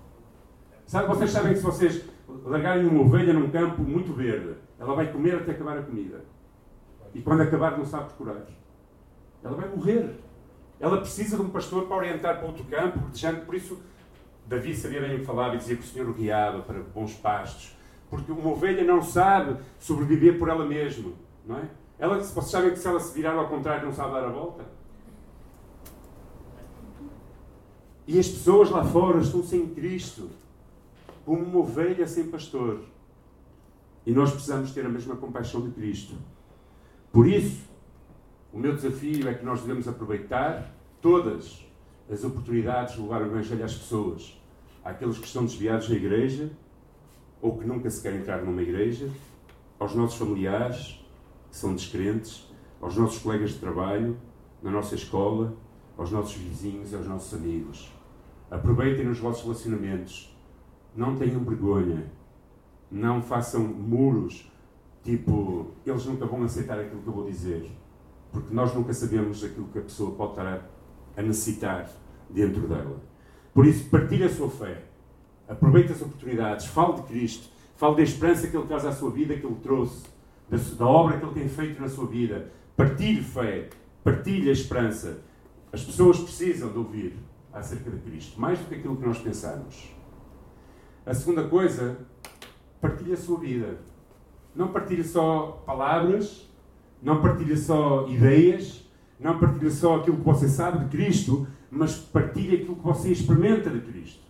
Sabe, 0.86 1.06
vocês 1.08 1.30
sabem 1.30 1.52
que 1.52 1.58
se 1.58 1.64
vocês 1.64 2.04
largarem 2.44 2.86
uma 2.86 3.02
ovelha 3.02 3.32
num 3.32 3.50
campo 3.50 3.82
muito 3.82 4.12
verde, 4.12 4.54
ela 4.78 4.94
vai 4.94 5.12
comer 5.12 5.36
até 5.36 5.52
acabar 5.52 5.78
a 5.78 5.82
comida. 5.82 6.24
E 7.16 7.22
quando 7.22 7.40
acabar, 7.40 7.78
não 7.78 7.86
sabe 7.86 8.12
procurar. 8.12 8.42
Ela 9.42 9.56
vai 9.56 9.68
morrer. 9.70 10.20
Ela 10.78 10.98
precisa 10.98 11.36
de 11.36 11.42
um 11.42 11.48
pastor 11.48 11.86
para 11.86 11.96
orientar 11.96 12.36
para 12.36 12.46
outro 12.46 12.62
campo, 12.64 12.98
por 13.46 13.54
isso 13.54 13.80
Davi 14.46 14.76
sabia 14.76 15.00
bem 15.00 15.16
o 15.16 15.20
que 15.20 15.24
falava 15.24 15.54
e 15.54 15.58
dizia 15.58 15.76
que 15.76 15.82
o 15.82 15.86
Senhor 15.86 16.06
o 16.10 16.12
guiava 16.12 16.60
para 16.60 16.78
bons 16.80 17.14
pastos. 17.14 17.74
Porque 18.10 18.30
uma 18.30 18.50
ovelha 18.50 18.84
não 18.84 19.02
sabe 19.02 19.58
sobreviver 19.80 20.38
por 20.38 20.50
ela 20.50 20.66
mesma, 20.66 21.10
não 21.46 21.56
é? 21.56 21.70
Ela, 21.98 22.18
vocês 22.18 22.44
sabem 22.44 22.70
que 22.72 22.78
se 22.78 22.86
ela 22.86 23.00
se 23.00 23.14
virar 23.14 23.32
ao 23.32 23.48
contrário 23.48 23.86
não 23.86 23.94
sabe 23.94 24.12
dar 24.12 24.24
a 24.24 24.28
volta? 24.28 24.66
E 28.06 28.18
as 28.18 28.28
pessoas 28.28 28.68
lá 28.68 28.84
fora 28.84 29.20
estão 29.20 29.42
sem 29.42 29.66
Cristo 29.68 30.28
como 31.24 31.42
uma 31.42 31.60
ovelha 31.60 32.06
sem 32.06 32.26
pastor. 32.26 32.82
E 34.04 34.12
nós 34.12 34.30
precisamos 34.30 34.70
ter 34.72 34.84
a 34.84 34.90
mesma 34.90 35.16
compaixão 35.16 35.62
de 35.62 35.70
Cristo. 35.70 36.14
Por 37.12 37.26
isso, 37.26 37.64
o 38.52 38.58
meu 38.58 38.74
desafio 38.74 39.28
é 39.28 39.34
que 39.34 39.44
nós 39.44 39.60
devemos 39.60 39.88
aproveitar 39.88 40.74
todas 41.00 41.64
as 42.10 42.24
oportunidades 42.24 42.94
de 42.94 43.02
levar 43.02 43.22
o 43.22 43.26
Evangelho 43.26 43.64
às 43.64 43.74
pessoas. 43.74 44.40
Àqueles 44.84 45.18
que 45.18 45.26
estão 45.26 45.44
desviados 45.44 45.88
da 45.88 45.94
igreja 45.94 46.50
ou 47.40 47.58
que 47.58 47.66
nunca 47.66 47.90
se 47.90 48.02
querem 48.02 48.20
entrar 48.20 48.42
numa 48.42 48.62
igreja, 48.62 49.10
aos 49.78 49.94
nossos 49.94 50.18
familiares 50.18 51.04
que 51.50 51.56
são 51.56 51.74
descrentes, 51.74 52.50
aos 52.80 52.96
nossos 52.96 53.18
colegas 53.18 53.50
de 53.50 53.58
trabalho, 53.58 54.16
na 54.62 54.70
nossa 54.70 54.94
escola, 54.94 55.54
aos 55.96 56.10
nossos 56.10 56.34
vizinhos, 56.34 56.94
aos 56.94 57.06
nossos 57.06 57.34
amigos. 57.34 57.92
Aproveitem 58.50 59.08
os 59.08 59.18
vossos 59.18 59.42
relacionamentos 59.42 60.36
não 60.96 61.14
tenham 61.14 61.44
vergonha, 61.44 62.10
não 62.90 63.20
façam 63.20 63.62
muros, 63.62 64.50
tipo, 65.06 65.68
eles 65.86 66.04
nunca 66.04 66.26
vão 66.26 66.42
aceitar 66.42 66.80
aquilo 66.80 67.00
que 67.00 67.06
eu 67.06 67.12
vou 67.12 67.26
dizer, 67.26 67.70
porque 68.32 68.52
nós 68.52 68.74
nunca 68.74 68.92
sabemos 68.92 69.42
aquilo 69.44 69.68
que 69.68 69.78
a 69.78 69.82
pessoa 69.82 70.10
pode 70.16 70.32
estar 70.32 70.68
a, 71.16 71.22
necessitar 71.22 71.88
dentro 72.28 72.66
dela. 72.66 73.00
Por 73.54 73.64
isso, 73.64 73.88
partilhe 73.88 74.24
a 74.24 74.28
sua 74.28 74.50
fé, 74.50 74.82
aproveite 75.48 75.92
as 75.92 76.02
oportunidades, 76.02 76.66
fale 76.66 76.94
de 76.94 77.02
Cristo, 77.02 77.48
fale 77.76 77.96
da 77.96 78.02
esperança 78.02 78.48
que 78.48 78.56
Ele 78.56 78.66
traz 78.66 78.84
à 78.84 78.92
sua 78.92 79.10
vida, 79.12 79.36
que 79.36 79.46
Ele 79.46 79.56
trouxe, 79.62 80.06
da, 80.50 80.56
da 80.56 80.86
obra 80.86 81.18
que 81.18 81.24
Ele 81.24 81.34
tem 81.34 81.48
feito 81.48 81.80
na 81.80 81.88
sua 81.88 82.06
vida. 82.06 82.50
Partilhe 82.76 83.22
fé, 83.22 83.70
partilhe 84.02 84.50
a 84.50 84.52
esperança. 84.52 85.20
As 85.72 85.84
pessoas 85.84 86.18
precisam 86.18 86.72
de 86.72 86.78
ouvir 86.78 87.16
acerca 87.52 87.90
de 87.90 87.98
Cristo, 87.98 88.40
mais 88.40 88.58
do 88.58 88.66
que 88.66 88.74
aquilo 88.74 88.96
que 88.96 89.06
nós 89.06 89.18
pensamos. 89.18 89.94
A 91.06 91.14
segunda 91.14 91.46
coisa, 91.48 91.96
partilhe 92.80 93.12
a 93.12 93.16
sua 93.16 93.38
vida. 93.38 93.78
Não 94.56 94.68
partilhe 94.68 95.04
só 95.04 95.62
palavras, 95.66 96.48
não 97.02 97.20
partilhe 97.20 97.56
só 97.56 98.08
ideias, 98.08 98.88
não 99.20 99.38
partilhe 99.38 99.70
só 99.70 99.96
aquilo 99.96 100.16
que 100.16 100.24
você 100.24 100.48
sabe 100.48 100.84
de 100.84 100.90
Cristo, 100.90 101.46
mas 101.70 101.96
partilhe 101.96 102.56
aquilo 102.56 102.76
que 102.76 102.82
você 102.82 103.12
experimenta 103.12 103.68
de 103.68 103.80
Cristo. 103.80 104.22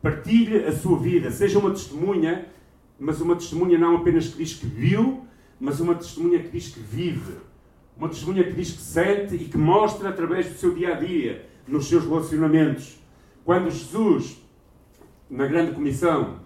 Partilhe 0.00 0.64
a 0.64 0.72
sua 0.72 0.98
vida, 0.98 1.30
seja 1.30 1.58
uma 1.58 1.70
testemunha, 1.70 2.46
mas 2.98 3.20
uma 3.20 3.36
testemunha 3.36 3.78
não 3.78 3.96
apenas 3.96 4.28
que 4.28 4.38
diz 4.38 4.54
que 4.54 4.66
viu, 4.66 5.22
mas 5.60 5.80
uma 5.80 5.94
testemunha 5.94 6.38
que 6.42 6.48
diz 6.48 6.68
que 6.68 6.80
vive. 6.80 7.34
Uma 7.96 8.08
testemunha 8.08 8.42
que 8.42 8.52
diz 8.52 8.72
que 8.72 8.80
sente 8.80 9.34
e 9.34 9.44
que 9.44 9.58
mostra 9.58 10.08
através 10.08 10.46
do 10.46 10.54
seu 10.54 10.74
dia 10.74 10.94
a 10.94 10.98
dia, 10.98 11.46
nos 11.68 11.88
seus 11.88 12.04
relacionamentos. 12.04 12.98
Quando 13.44 13.70
Jesus 13.70 14.42
na 15.28 15.46
Grande 15.46 15.72
Comissão, 15.72 16.40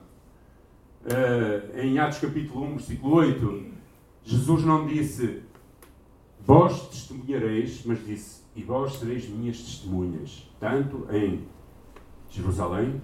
uh, 1.05 1.79
em 1.79 1.99
Atos 1.99 2.19
capítulo 2.19 2.65
1, 2.65 2.71
versículo 2.77 3.15
8, 3.17 3.65
Jesus 4.25 4.65
não 4.65 4.87
disse 4.87 5.43
vós 6.41 6.89
testemunhareis, 6.89 7.83
mas 7.85 8.05
disse 8.07 8.39
e 8.59 8.63
vós 8.63 8.95
sereis 8.95 9.29
minhas 9.29 9.59
testemunhas, 9.59 10.51
tanto 10.59 11.07
em 11.13 11.47
Jerusalém, 12.29 13.01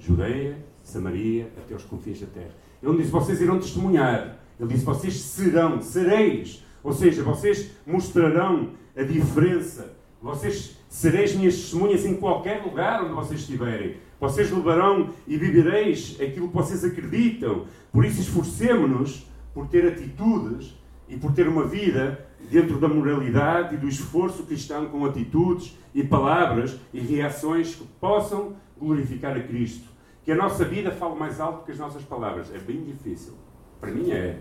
Judeia, 0.00 0.58
Samaria, 0.82 1.52
até 1.56 1.76
os 1.76 1.84
confins 1.84 2.20
da 2.20 2.26
terra. 2.26 2.54
Ele 2.82 2.92
não 2.92 2.96
disse, 2.96 3.10
vocês 3.10 3.40
irão 3.40 3.58
testemunhar. 3.58 4.38
Ele 4.58 4.68
disse, 4.68 4.84
vocês 4.84 5.14
serão, 5.14 5.80
sereis. 5.80 6.64
Ou 6.82 6.92
seja, 6.92 7.22
vocês 7.22 7.70
mostrarão 7.86 8.72
a 8.96 9.02
diferença. 9.02 9.96
Vocês 10.20 10.76
sereis 10.88 11.36
minhas 11.36 11.54
testemunhas 11.54 12.04
em 12.04 12.16
qualquer 12.16 12.62
lugar 12.64 13.04
onde 13.04 13.14
vocês 13.14 13.40
estiverem. 13.40 13.96
Vocês 14.18 14.50
levarão 14.50 15.10
e 15.26 15.36
vivereis 15.36 16.16
aquilo 16.20 16.48
que 16.48 16.54
vocês 16.54 16.84
acreditam. 16.84 17.66
Por 17.92 18.04
isso, 18.04 18.20
esforcemos-nos 18.20 19.26
por 19.52 19.68
ter 19.68 19.86
atitudes 19.86 20.74
e 21.08 21.16
por 21.16 21.32
ter 21.32 21.46
uma 21.48 21.64
vida 21.64 22.26
dentro 22.50 22.78
da 22.78 22.88
moralidade 22.88 23.74
e 23.74 23.78
do 23.78 23.88
esforço 23.88 24.44
cristão 24.44 24.86
com 24.86 25.04
atitudes 25.04 25.76
e 25.94 26.02
palavras 26.02 26.78
e 26.92 27.00
reações 27.00 27.74
que 27.74 27.84
possam 28.00 28.56
glorificar 28.78 29.36
a 29.36 29.40
Cristo. 29.40 29.88
Que 30.24 30.32
a 30.32 30.36
nossa 30.36 30.64
vida 30.64 30.90
fale 30.90 31.16
mais 31.16 31.40
alto 31.40 31.64
que 31.64 31.72
as 31.72 31.78
nossas 31.78 32.02
palavras. 32.02 32.52
É 32.54 32.58
bem 32.58 32.82
difícil. 32.82 33.34
Para 33.80 33.90
mim 33.90 34.10
é. 34.10 34.38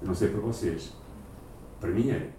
Eu 0.00 0.06
não 0.06 0.14
sei 0.14 0.28
para 0.28 0.40
vocês. 0.40 0.94
Para 1.80 1.90
mim 1.90 2.10
é. 2.10 2.30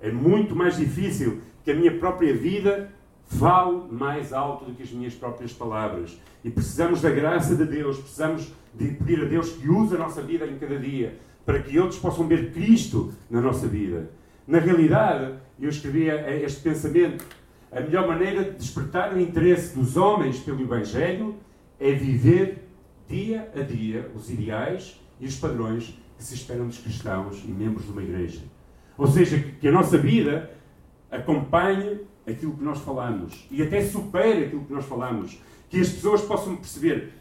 É 0.00 0.10
muito 0.10 0.56
mais 0.56 0.76
difícil 0.76 1.40
que 1.62 1.70
a 1.70 1.74
minha 1.74 1.98
própria 1.98 2.34
vida 2.34 2.90
fale 3.30 3.84
mais 3.90 4.32
alto 4.32 4.64
do 4.64 4.74
que 4.74 4.82
as 4.82 4.90
minhas 4.90 5.14
próprias 5.14 5.52
palavras. 5.52 6.20
E 6.42 6.50
precisamos 6.50 7.00
da 7.00 7.10
graça 7.10 7.54
de 7.54 7.64
Deus, 7.64 7.98
precisamos 7.98 8.52
de 8.74 8.88
pedir 8.88 9.22
a 9.22 9.24
Deus 9.24 9.50
que 9.50 9.68
use 9.68 9.94
a 9.94 9.98
nossa 9.98 10.20
vida 10.20 10.46
em 10.46 10.58
cada 10.58 10.78
dia, 10.78 11.18
para 11.46 11.62
que 11.62 11.78
outros 11.78 11.98
possam 11.98 12.26
ver 12.26 12.52
Cristo 12.52 13.12
na 13.30 13.40
nossa 13.40 13.66
vida. 13.66 14.10
Na 14.46 14.58
realidade, 14.58 15.34
eu 15.60 15.68
escrevia 15.68 16.28
este 16.42 16.60
pensamento: 16.60 17.24
a 17.70 17.80
melhor 17.80 18.06
maneira 18.08 18.44
de 18.44 18.58
despertar 18.58 19.14
o 19.14 19.20
interesse 19.20 19.76
dos 19.76 19.96
homens 19.96 20.40
pelo 20.40 20.60
Evangelho 20.60 21.36
é 21.78 21.92
viver 21.92 22.66
dia 23.08 23.50
a 23.54 23.60
dia 23.60 24.10
os 24.14 24.28
ideais 24.28 25.00
e 25.20 25.26
os 25.26 25.36
padrões 25.36 25.98
que 26.16 26.24
se 26.24 26.34
esperam 26.34 26.66
dos 26.66 26.78
cristãos 26.78 27.42
e 27.44 27.48
membros 27.48 27.86
de 27.86 27.92
uma 27.92 28.02
igreja. 28.02 28.40
Ou 28.98 29.06
seja, 29.06 29.38
que 29.38 29.68
a 29.68 29.72
nossa 29.72 29.96
vida 29.96 30.50
acompanhe 31.10 32.00
aquilo 32.26 32.56
que 32.56 32.62
nós 32.62 32.78
falamos 32.80 33.46
e 33.50 33.62
até 33.62 33.82
supere 33.82 34.46
aquilo 34.46 34.64
que 34.64 34.72
nós 34.72 34.84
falamos. 34.84 35.38
Que 35.68 35.80
as 35.80 35.88
pessoas 35.88 36.22
possam 36.22 36.56
perceber: 36.56 37.12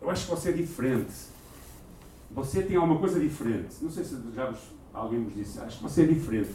eu 0.00 0.10
acho 0.10 0.24
que 0.24 0.30
você 0.30 0.50
é 0.50 0.52
diferente. 0.52 1.12
Você 2.30 2.62
tem 2.62 2.76
alguma 2.76 2.98
coisa 2.98 3.18
diferente. 3.18 3.76
Não 3.80 3.90
sei 3.90 4.04
se 4.04 4.16
já 4.34 4.46
vos, 4.46 4.58
alguém 4.92 5.22
vos 5.22 5.34
disse, 5.34 5.58
acho 5.60 5.78
que 5.78 5.82
você 5.82 6.02
é 6.02 6.06
diferente. 6.06 6.50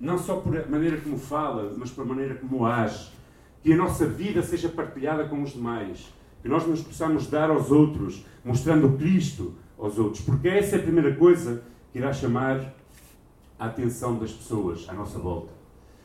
Não 0.00 0.18
só 0.18 0.36
por 0.36 0.56
a 0.56 0.66
maneira 0.66 1.00
como 1.00 1.18
fala, 1.18 1.74
mas 1.76 1.90
por 1.90 2.02
a 2.02 2.04
maneira 2.04 2.34
como 2.34 2.66
age. 2.66 3.12
Que 3.62 3.72
a 3.72 3.76
nossa 3.76 4.06
vida 4.06 4.42
seja 4.42 4.68
partilhada 4.68 5.28
com 5.28 5.42
os 5.42 5.50
demais. 5.50 6.12
Que 6.42 6.48
nós 6.48 6.66
nos 6.66 6.82
possamos 6.82 7.28
dar 7.28 7.50
aos 7.50 7.70
outros, 7.70 8.24
mostrando 8.44 8.96
Cristo 8.98 9.54
aos 9.78 9.98
outros. 9.98 10.24
Porque 10.24 10.48
essa 10.48 10.76
é 10.76 10.78
a 10.78 10.82
primeira 10.82 11.14
coisa 11.14 11.62
que 11.92 11.98
irá 11.98 12.12
chamar 12.12 12.74
a 13.58 13.66
atenção 13.66 14.18
das 14.18 14.32
pessoas 14.32 14.88
à 14.88 14.92
nossa 14.92 15.18
volta. 15.18 15.61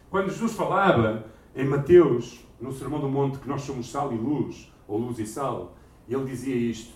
Quando 0.09 0.29
Jesus 0.29 0.53
falava 0.53 1.25
em 1.55 1.65
Mateus, 1.65 2.39
no 2.61 2.71
Sermão 2.71 2.99
do 2.99 3.09
Monte, 3.09 3.39
que 3.39 3.47
nós 3.47 3.61
somos 3.61 3.89
sal 3.91 4.13
e 4.13 4.17
luz, 4.17 4.71
ou 4.87 4.97
luz 4.97 5.19
e 5.19 5.25
sal, 5.25 5.75
ele 6.07 6.23
dizia 6.23 6.55
isto: 6.55 6.93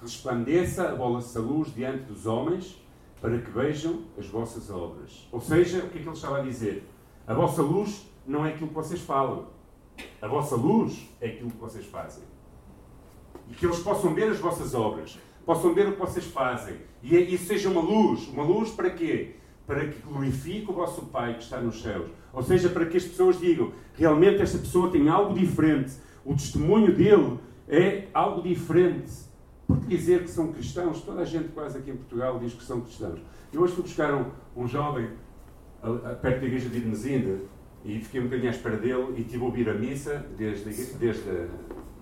resplandeça 0.00 0.88
a 0.88 0.94
vossa 0.94 1.40
luz 1.40 1.72
diante 1.74 2.04
dos 2.04 2.26
homens, 2.26 2.82
para 3.20 3.38
que 3.38 3.50
vejam 3.50 4.04
as 4.16 4.26
vossas 4.26 4.70
obras. 4.70 5.28
Ou 5.30 5.40
seja, 5.40 5.78
o 5.78 5.90
que 5.90 5.98
é 5.98 6.02
que 6.02 6.08
ele 6.08 6.16
estava 6.16 6.38
a 6.38 6.42
dizer? 6.42 6.88
A 7.26 7.34
vossa 7.34 7.60
luz 7.60 8.08
não 8.26 8.46
é 8.46 8.50
aquilo 8.50 8.68
que 8.68 8.74
vocês 8.74 9.00
falam. 9.00 9.46
A 10.22 10.28
vossa 10.28 10.56
luz 10.56 11.08
é 11.20 11.28
aquilo 11.28 11.50
que 11.50 11.58
vocês 11.58 11.84
fazem. 11.84 12.24
E 13.50 13.54
que 13.54 13.66
eles 13.66 13.80
possam 13.80 14.14
ver 14.14 14.30
as 14.30 14.38
vossas 14.38 14.74
obras, 14.74 15.18
possam 15.44 15.74
ver 15.74 15.88
o 15.88 15.92
que 15.92 16.00
vocês 16.00 16.24
fazem. 16.26 16.76
E 17.02 17.16
isso 17.16 17.46
seja 17.46 17.68
uma 17.68 17.80
luz. 17.80 18.28
Uma 18.28 18.44
luz 18.44 18.70
para 18.70 18.90
quê? 18.90 19.36
Para 19.68 19.86
que 19.86 20.00
glorifique 20.00 20.68
o 20.70 20.72
vosso 20.72 21.02
Pai 21.06 21.34
que 21.34 21.42
está 21.44 21.60
nos 21.60 21.82
céus. 21.82 22.08
Ou 22.32 22.42
seja, 22.42 22.70
para 22.70 22.86
que 22.86 22.96
as 22.96 23.04
pessoas 23.04 23.38
digam, 23.38 23.70
realmente 23.92 24.40
esta 24.40 24.56
pessoa 24.56 24.90
tem 24.90 25.10
algo 25.10 25.34
diferente. 25.34 25.92
O 26.24 26.34
testemunho 26.34 26.96
dele 26.96 27.38
é 27.68 28.08
algo 28.14 28.42
diferente. 28.42 29.12
Por 29.66 29.76
dizer 29.80 30.22
que 30.22 30.30
são 30.30 30.50
cristãos? 30.50 31.02
Toda 31.02 31.20
a 31.20 31.24
gente 31.26 31.48
quase 31.48 31.76
aqui 31.76 31.90
em 31.90 31.96
Portugal 31.96 32.38
diz 32.38 32.54
que 32.54 32.64
são 32.64 32.80
cristãos. 32.80 33.20
Eu 33.52 33.60
hoje 33.60 33.74
fui 33.74 33.82
buscar 33.82 34.14
um, 34.14 34.24
um 34.56 34.66
jovem 34.66 35.10
a, 35.82 35.90
a, 35.90 36.14
perto 36.14 36.40
da 36.40 36.46
igreja 36.46 36.70
de 36.70 36.78
Irmesinda 36.78 37.38
e 37.84 38.00
fiquei 38.00 38.20
um 38.22 38.24
bocadinho 38.24 38.48
à 38.48 38.52
espera 38.54 38.78
dele 38.78 39.14
e 39.18 39.24
tive 39.24 39.42
a 39.42 39.46
ouvir 39.46 39.68
a 39.68 39.74
missa 39.74 40.26
desde, 40.38 40.94
desde 40.94 41.28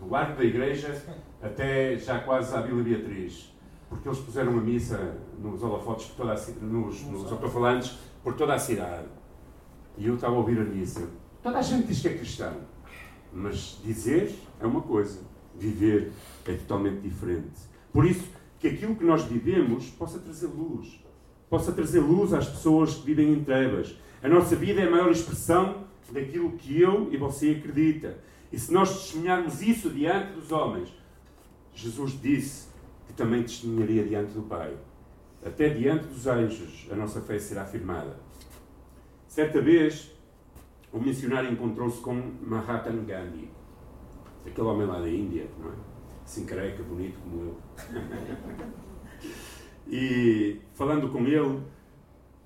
o 0.01 0.09
largo 0.09 0.39
da 0.39 0.45
igreja 0.45 1.03
até 1.43 1.97
já 1.97 2.21
quase 2.21 2.55
à 2.55 2.61
Vila 2.61 2.83
Beatriz. 2.85 3.56
Porque 3.89 4.09
eles 4.09 4.19
puseram 4.19 4.53
uma 4.53 4.63
missa 4.63 5.17
nos 5.39 5.63
holofotes, 5.63 6.07
por 6.07 6.17
toda 6.17 6.33
a, 6.33 6.65
nos, 6.65 7.03
nos 7.03 7.33
autofalantes, 7.33 7.97
por 8.23 8.35
toda 8.35 8.55
a 8.55 8.59
cidade. 8.59 9.07
E 9.97 10.07
eu 10.07 10.15
estava 10.15 10.35
a 10.35 10.39
ouvir 10.39 10.59
a 10.59 10.65
missa. 10.65 11.09
Toda 11.43 11.59
a 11.59 11.63
gente 11.63 11.87
diz 11.87 12.01
que 12.01 12.09
é 12.09 12.15
cristão. 12.15 12.55
Mas 13.33 13.81
dizer 13.85 14.35
é 14.61 14.67
uma 14.67 14.81
coisa 14.81 15.21
viver 15.59 16.13
é 16.47 16.53
totalmente 16.53 17.01
diferente. 17.01 17.61
Por 17.93 18.05
isso, 18.05 18.25
que 18.59 18.69
aquilo 18.69 18.97
que 18.97 19.05
nós 19.05 19.25
vivemos 19.25 19.91
possa 19.91 20.19
trazer 20.19 20.47
luz. 20.47 21.01
Possa 21.49 21.73
trazer 21.73 22.01
luz 22.01 22.33
às 22.33 22.49
pessoas 22.49 22.95
que 22.95 23.07
vivem 23.07 23.33
em 23.33 23.45
trevas. 23.45 23.97
A 24.23 24.29
nossa 24.29 24.57
vida 24.57 24.81
é 24.81 24.87
a 24.87 24.91
maior 24.91 25.11
expressão 25.11 25.85
daquilo 26.11 26.53
que 26.53 26.81
eu 26.81 27.13
e 27.13 27.17
você 27.17 27.53
acredita. 27.53 28.19
E 28.53 28.59
se 28.59 28.73
nós 28.73 28.91
testemunharmos 28.91 29.61
isso 29.61 29.91
diante 29.91 30.33
dos 30.33 30.53
homens, 30.53 30.89
Jesus 31.75 32.19
disse 32.21 32.66
também 33.17 33.43
testemunharia 33.43 34.05
diante 34.05 34.33
do 34.33 34.43
Pai. 34.43 34.77
Até 35.45 35.69
diante 35.69 36.07
dos 36.07 36.27
anjos, 36.27 36.87
a 36.91 36.95
nossa 36.95 37.21
fé 37.21 37.39
será 37.39 37.63
afirmada. 37.63 38.17
Certa 39.27 39.61
vez, 39.61 40.13
o 40.93 40.99
missionário 40.99 41.51
encontrou-se 41.51 42.01
com 42.01 42.15
Mahatma 42.43 43.03
Gandhi 43.03 43.57
aquele 44.49 44.67
homem 44.67 44.87
lá 44.87 45.01
da 45.01 45.09
Índia, 45.09 45.47
não 45.59 45.71
é? 45.71 45.75
Assim 46.25 46.45
careca, 46.45 46.83
bonito 46.83 47.19
como 47.21 47.43
eu. 47.43 47.57
e 49.87 50.61
falando 50.75 51.09
com 51.11 51.25
ele, 51.27 51.63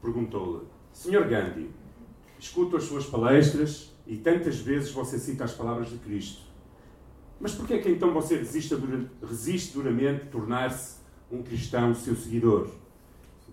perguntou-lhe: 0.02 0.66
Senhor 0.92 1.26
Gandhi, 1.26 1.70
escuto 2.38 2.76
as 2.76 2.84
suas 2.84 3.06
palestras 3.06 3.94
e 4.06 4.16
tantas 4.16 4.60
vezes 4.60 4.90
você 4.90 5.18
cita 5.18 5.44
as 5.44 5.54
palavras 5.54 5.88
de 5.88 5.98
Cristo. 5.98 6.42
Mas 7.40 7.54
por 7.54 7.66
que 7.66 7.72
é 7.72 7.78
que 7.78 7.88
então 7.88 8.12
você 8.12 8.36
resiste, 8.36 8.74
resiste 9.26 9.72
duramente 9.72 10.26
tornar-se 10.26 10.98
um 11.32 11.42
cristão 11.42 11.94
seu 11.94 12.14
seguidor? 12.14 12.68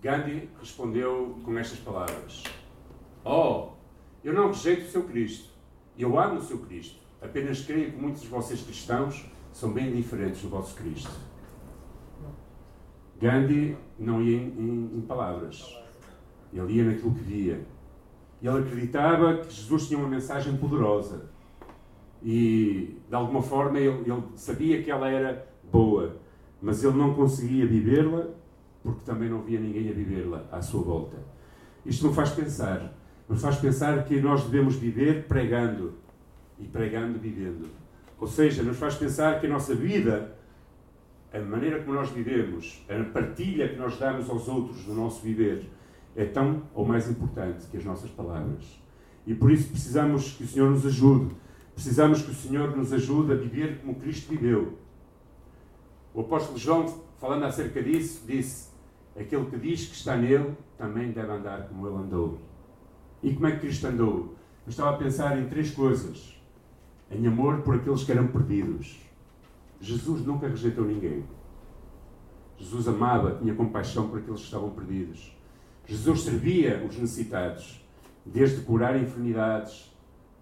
Gandhi 0.02 0.48
respondeu 0.60 1.38
com 1.42 1.58
estas 1.58 1.78
palavras: 1.78 2.44
Oh, 3.24 3.70
eu 4.22 4.34
não 4.34 4.48
rejeito 4.48 4.86
o 4.86 4.90
seu 4.90 5.04
Cristo, 5.04 5.48
eu 5.98 6.18
amo 6.20 6.38
o 6.38 6.44
seu 6.44 6.58
Cristo. 6.58 6.98
Apenas 7.20 7.62
creio 7.62 7.92
que 7.92 7.96
muitos 7.96 8.20
de 8.20 8.28
vocês 8.28 8.62
cristãos 8.62 9.24
são 9.52 9.72
bem 9.72 9.92
diferentes 9.92 10.42
do 10.42 10.50
vosso 10.50 10.76
Cristo. 10.76 11.10
Gandhi 13.20 13.76
não 13.98 14.22
ia 14.22 14.36
em, 14.36 14.46
em, 14.50 14.98
em 14.98 15.00
palavras, 15.00 15.76
ele 16.52 16.74
ia 16.74 16.84
naquilo 16.84 17.14
que 17.14 17.22
via. 17.22 17.66
Ele 18.40 18.58
acreditava 18.58 19.38
que 19.38 19.52
Jesus 19.52 19.88
tinha 19.88 19.98
uma 19.98 20.08
mensagem 20.08 20.56
poderosa 20.58 21.28
e, 22.22 22.96
de 23.08 23.14
alguma 23.14 23.42
forma, 23.42 23.78
ele, 23.78 24.02
ele 24.06 24.22
sabia 24.34 24.82
que 24.82 24.90
ela 24.90 25.08
era 25.08 25.46
boa, 25.70 26.16
mas 26.60 26.82
ele 26.82 26.96
não 26.96 27.14
conseguia 27.14 27.66
vivê-la 27.66 28.26
porque 28.82 29.04
também 29.04 29.28
não 29.28 29.42
via 29.42 29.60
ninguém 29.60 29.90
a 29.90 29.92
vivê-la 29.92 30.44
à 30.50 30.62
sua 30.62 30.82
volta. 30.82 31.16
Isto 31.84 32.06
não 32.06 32.14
faz 32.14 32.30
pensar, 32.30 32.92
nos 33.28 33.40
faz 33.40 33.56
pensar 33.56 34.04
que 34.04 34.20
nós 34.20 34.44
devemos 34.44 34.76
viver 34.76 35.24
pregando 35.26 35.94
e 36.58 36.64
pregando, 36.64 37.18
vivendo. 37.18 37.68
Ou 38.20 38.26
seja, 38.26 38.62
nos 38.62 38.78
faz 38.78 38.94
pensar 38.94 39.40
que 39.40 39.46
a 39.46 39.50
nossa 39.50 39.74
vida, 39.74 40.34
a 41.32 41.38
maneira 41.38 41.80
como 41.80 41.94
nós 41.94 42.10
vivemos, 42.10 42.84
a 42.88 43.04
partilha 43.12 43.68
que 43.68 43.76
nós 43.76 43.98
damos 43.98 44.28
aos 44.28 44.48
outros 44.48 44.84
do 44.84 44.94
nosso 44.94 45.22
viver, 45.22 45.68
é 46.16 46.24
tão 46.24 46.62
ou 46.74 46.84
mais 46.84 47.08
importante 47.08 47.66
que 47.70 47.76
as 47.76 47.84
nossas 47.84 48.10
palavras. 48.10 48.64
E 49.26 49.34
por 49.34 49.52
isso 49.52 49.68
precisamos 49.68 50.32
que 50.32 50.44
o 50.44 50.48
Senhor 50.48 50.70
nos 50.70 50.84
ajude. 50.84 51.34
Precisamos 51.78 52.22
que 52.22 52.32
o 52.32 52.34
Senhor 52.34 52.76
nos 52.76 52.92
ajude 52.92 53.32
a 53.32 53.36
viver 53.36 53.78
como 53.78 53.94
Cristo 53.94 54.30
viveu. 54.30 54.76
O 56.12 56.22
apóstolo 56.22 56.58
João, 56.58 57.02
falando 57.20 57.44
acerca 57.44 57.80
disso, 57.80 58.24
disse: 58.26 58.70
Aquele 59.16 59.46
que 59.46 59.56
diz 59.56 59.86
que 59.86 59.94
está 59.94 60.16
nele 60.16 60.56
também 60.76 61.12
deve 61.12 61.30
andar 61.30 61.68
como 61.68 61.86
ele 61.86 61.98
andou. 61.98 62.40
E 63.22 63.32
como 63.32 63.46
é 63.46 63.52
que 63.52 63.60
Cristo 63.60 63.86
andou? 63.86 64.34
Eu 64.66 64.70
estava 64.70 64.90
a 64.90 64.98
pensar 64.98 65.38
em 65.38 65.48
três 65.48 65.70
coisas 65.70 66.36
em 67.12 67.24
amor 67.28 67.62
por 67.62 67.76
aqueles 67.76 68.02
que 68.02 68.10
eram 68.10 68.26
perdidos. 68.26 68.98
Jesus 69.80 70.26
nunca 70.26 70.48
rejeitou 70.48 70.84
ninguém. 70.84 71.22
Jesus 72.56 72.88
amava, 72.88 73.36
tinha 73.40 73.54
compaixão 73.54 74.08
por 74.08 74.18
aqueles 74.18 74.40
que 74.40 74.46
estavam 74.46 74.70
perdidos. 74.70 75.32
Jesus 75.86 76.22
servia 76.22 76.84
os 76.84 76.98
necessitados, 76.98 77.80
desde 78.26 78.62
curar 78.62 79.00
enfermidades 79.00 79.96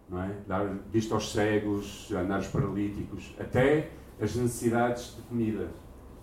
não 0.09 0.23
é? 0.23 0.31
Dar 0.47 0.67
vista 0.91 1.15
aos 1.15 1.33
cegos, 1.33 2.11
andar 2.13 2.41
os 2.41 2.47
paralíticos, 2.47 3.35
até 3.39 3.91
as 4.21 4.35
necessidades 4.35 5.17
de 5.17 5.23
comida. 5.23 5.69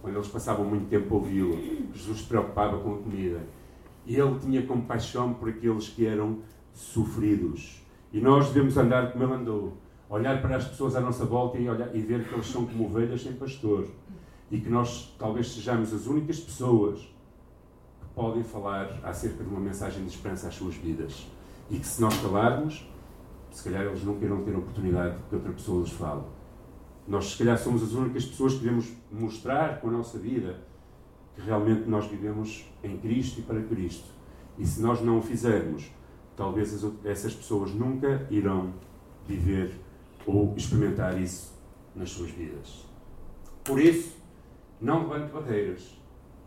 Quando 0.01 0.15
eles 0.15 0.27
passavam 0.27 0.65
muito 0.65 0.89
tempo 0.89 1.13
a 1.13 1.17
ouvi-lo, 1.17 1.57
Jesus 1.93 2.19
se 2.19 2.25
preocupava 2.25 2.77
com 2.79 2.95
a 2.95 2.97
comida. 2.97 3.41
E 4.05 4.15
ele 4.15 4.37
tinha 4.39 4.65
compaixão 4.65 5.33
por 5.33 5.49
aqueles 5.49 5.87
que 5.87 6.05
eram 6.05 6.39
sofridos. 6.73 7.81
E 8.11 8.19
nós 8.19 8.47
devemos 8.49 8.77
andar 8.77 9.11
como 9.11 9.23
ele 9.23 9.33
andou. 9.33 9.77
Olhar 10.09 10.41
para 10.41 10.57
as 10.57 10.67
pessoas 10.67 10.95
à 10.95 11.01
nossa 11.01 11.25
volta 11.25 11.57
e, 11.57 11.69
olhar, 11.69 11.95
e 11.95 12.01
ver 12.01 12.27
que 12.27 12.33
eles 12.33 12.47
são 12.47 12.65
como 12.65 12.85
ovelhas 12.85 13.23
sem 13.23 13.33
pastor. 13.33 13.87
E 14.51 14.59
que 14.59 14.69
nós 14.69 15.15
talvez 15.17 15.53
sejamos 15.53 15.93
as 15.93 16.05
únicas 16.05 16.39
pessoas 16.39 16.99
que 16.99 18.07
podem 18.13 18.43
falar 18.43 18.99
acerca 19.03 19.43
de 19.43 19.49
uma 19.49 19.59
mensagem 19.59 20.03
de 20.03 20.09
esperança 20.09 20.49
às 20.49 20.55
suas 20.55 20.75
vidas. 20.75 21.25
E 21.69 21.79
que 21.79 21.87
se 21.87 22.01
nós 22.01 22.15
calarmos, 22.21 22.85
se 23.53 23.63
calhar 23.63 23.85
eles 23.85 24.03
não 24.03 24.17
queiram 24.17 24.43
ter 24.43 24.55
a 24.55 24.57
oportunidade 24.57 25.15
que 25.29 25.35
outra 25.35 25.51
pessoa 25.51 25.81
lhes 25.81 25.91
fale. 25.91 26.23
Nós, 27.07 27.31
se 27.31 27.37
calhar, 27.37 27.57
somos 27.57 27.83
as 27.83 27.91
únicas 27.91 28.25
pessoas 28.25 28.53
que 28.53 28.61
devemos 28.61 28.91
mostrar 29.11 29.79
com 29.79 29.89
a 29.89 29.91
nossa 29.91 30.17
vida 30.17 30.59
que 31.35 31.41
realmente 31.41 31.87
nós 31.87 32.07
vivemos 32.07 32.65
em 32.83 32.97
Cristo 32.97 33.39
e 33.39 33.43
para 33.43 33.61
Cristo. 33.61 34.09
E 34.57 34.65
se 34.65 34.81
nós 34.81 35.01
não 35.01 35.19
o 35.19 35.21
fizermos, 35.21 35.91
talvez 36.35 36.83
essas 37.03 37.35
pessoas 37.35 37.71
nunca 37.71 38.25
irão 38.31 38.73
viver 39.27 39.71
ou 40.25 40.53
experimentar 40.57 41.21
isso 41.21 41.53
nas 41.95 42.09
suas 42.09 42.31
vidas. 42.31 42.85
Por 43.63 43.79
isso, 43.79 44.17
não 44.81 45.07
levante 45.07 45.31
barreiras, 45.31 45.95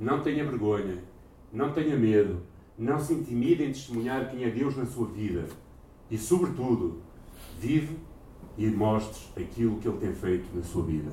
não 0.01 0.21
tenha 0.23 0.45
vergonha, 0.45 1.05
não 1.53 1.73
tenha 1.73 1.97
medo, 1.97 2.43
não 2.77 2.99
se 2.99 3.15
intimide 3.15 3.63
em 3.63 3.73
testemunhar 3.73 4.29
quem 4.29 4.43
é 4.45 4.51
Deus 4.51 4.77
na 4.77 4.87
sua 4.87 5.07
vida 5.07 5.47
e, 6.11 6.19
sobretudo, 6.19 7.01
vive 7.59 7.97
e 8.57 8.67
mostre 8.67 9.43
aquilo 9.43 9.79
que 9.79 9.89
Ele 9.89 9.99
tem 9.99 10.15
feito 10.15 10.55
na 10.55 10.63
sua 10.63 10.85
vida. 10.85 11.11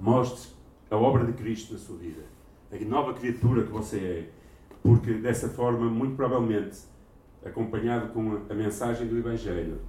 Mostre 0.00 0.50
a 0.90 0.96
obra 0.96 1.24
de 1.24 1.32
Cristo 1.32 1.72
na 1.72 1.78
sua 1.78 1.96
vida, 1.96 2.22
a 2.70 2.84
nova 2.84 3.14
criatura 3.14 3.64
que 3.64 3.70
você 3.70 3.98
é, 3.98 4.30
porque 4.82 5.14
dessa 5.14 5.48
forma, 5.48 5.88
muito 5.88 6.16
provavelmente, 6.16 6.78
acompanhado 7.44 8.08
com 8.12 8.40
a 8.48 8.54
mensagem 8.54 9.06
do 9.06 9.18
Evangelho, 9.18 9.80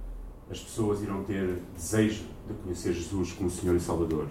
as 0.50 0.60
pessoas 0.60 1.02
irão 1.02 1.24
ter 1.24 1.58
desejo 1.74 2.24
de 2.46 2.54
conhecer 2.54 2.92
Jesus 2.92 3.32
como 3.32 3.48
Senhor 3.48 3.74
e 3.74 3.80
Salvador. 3.80 4.28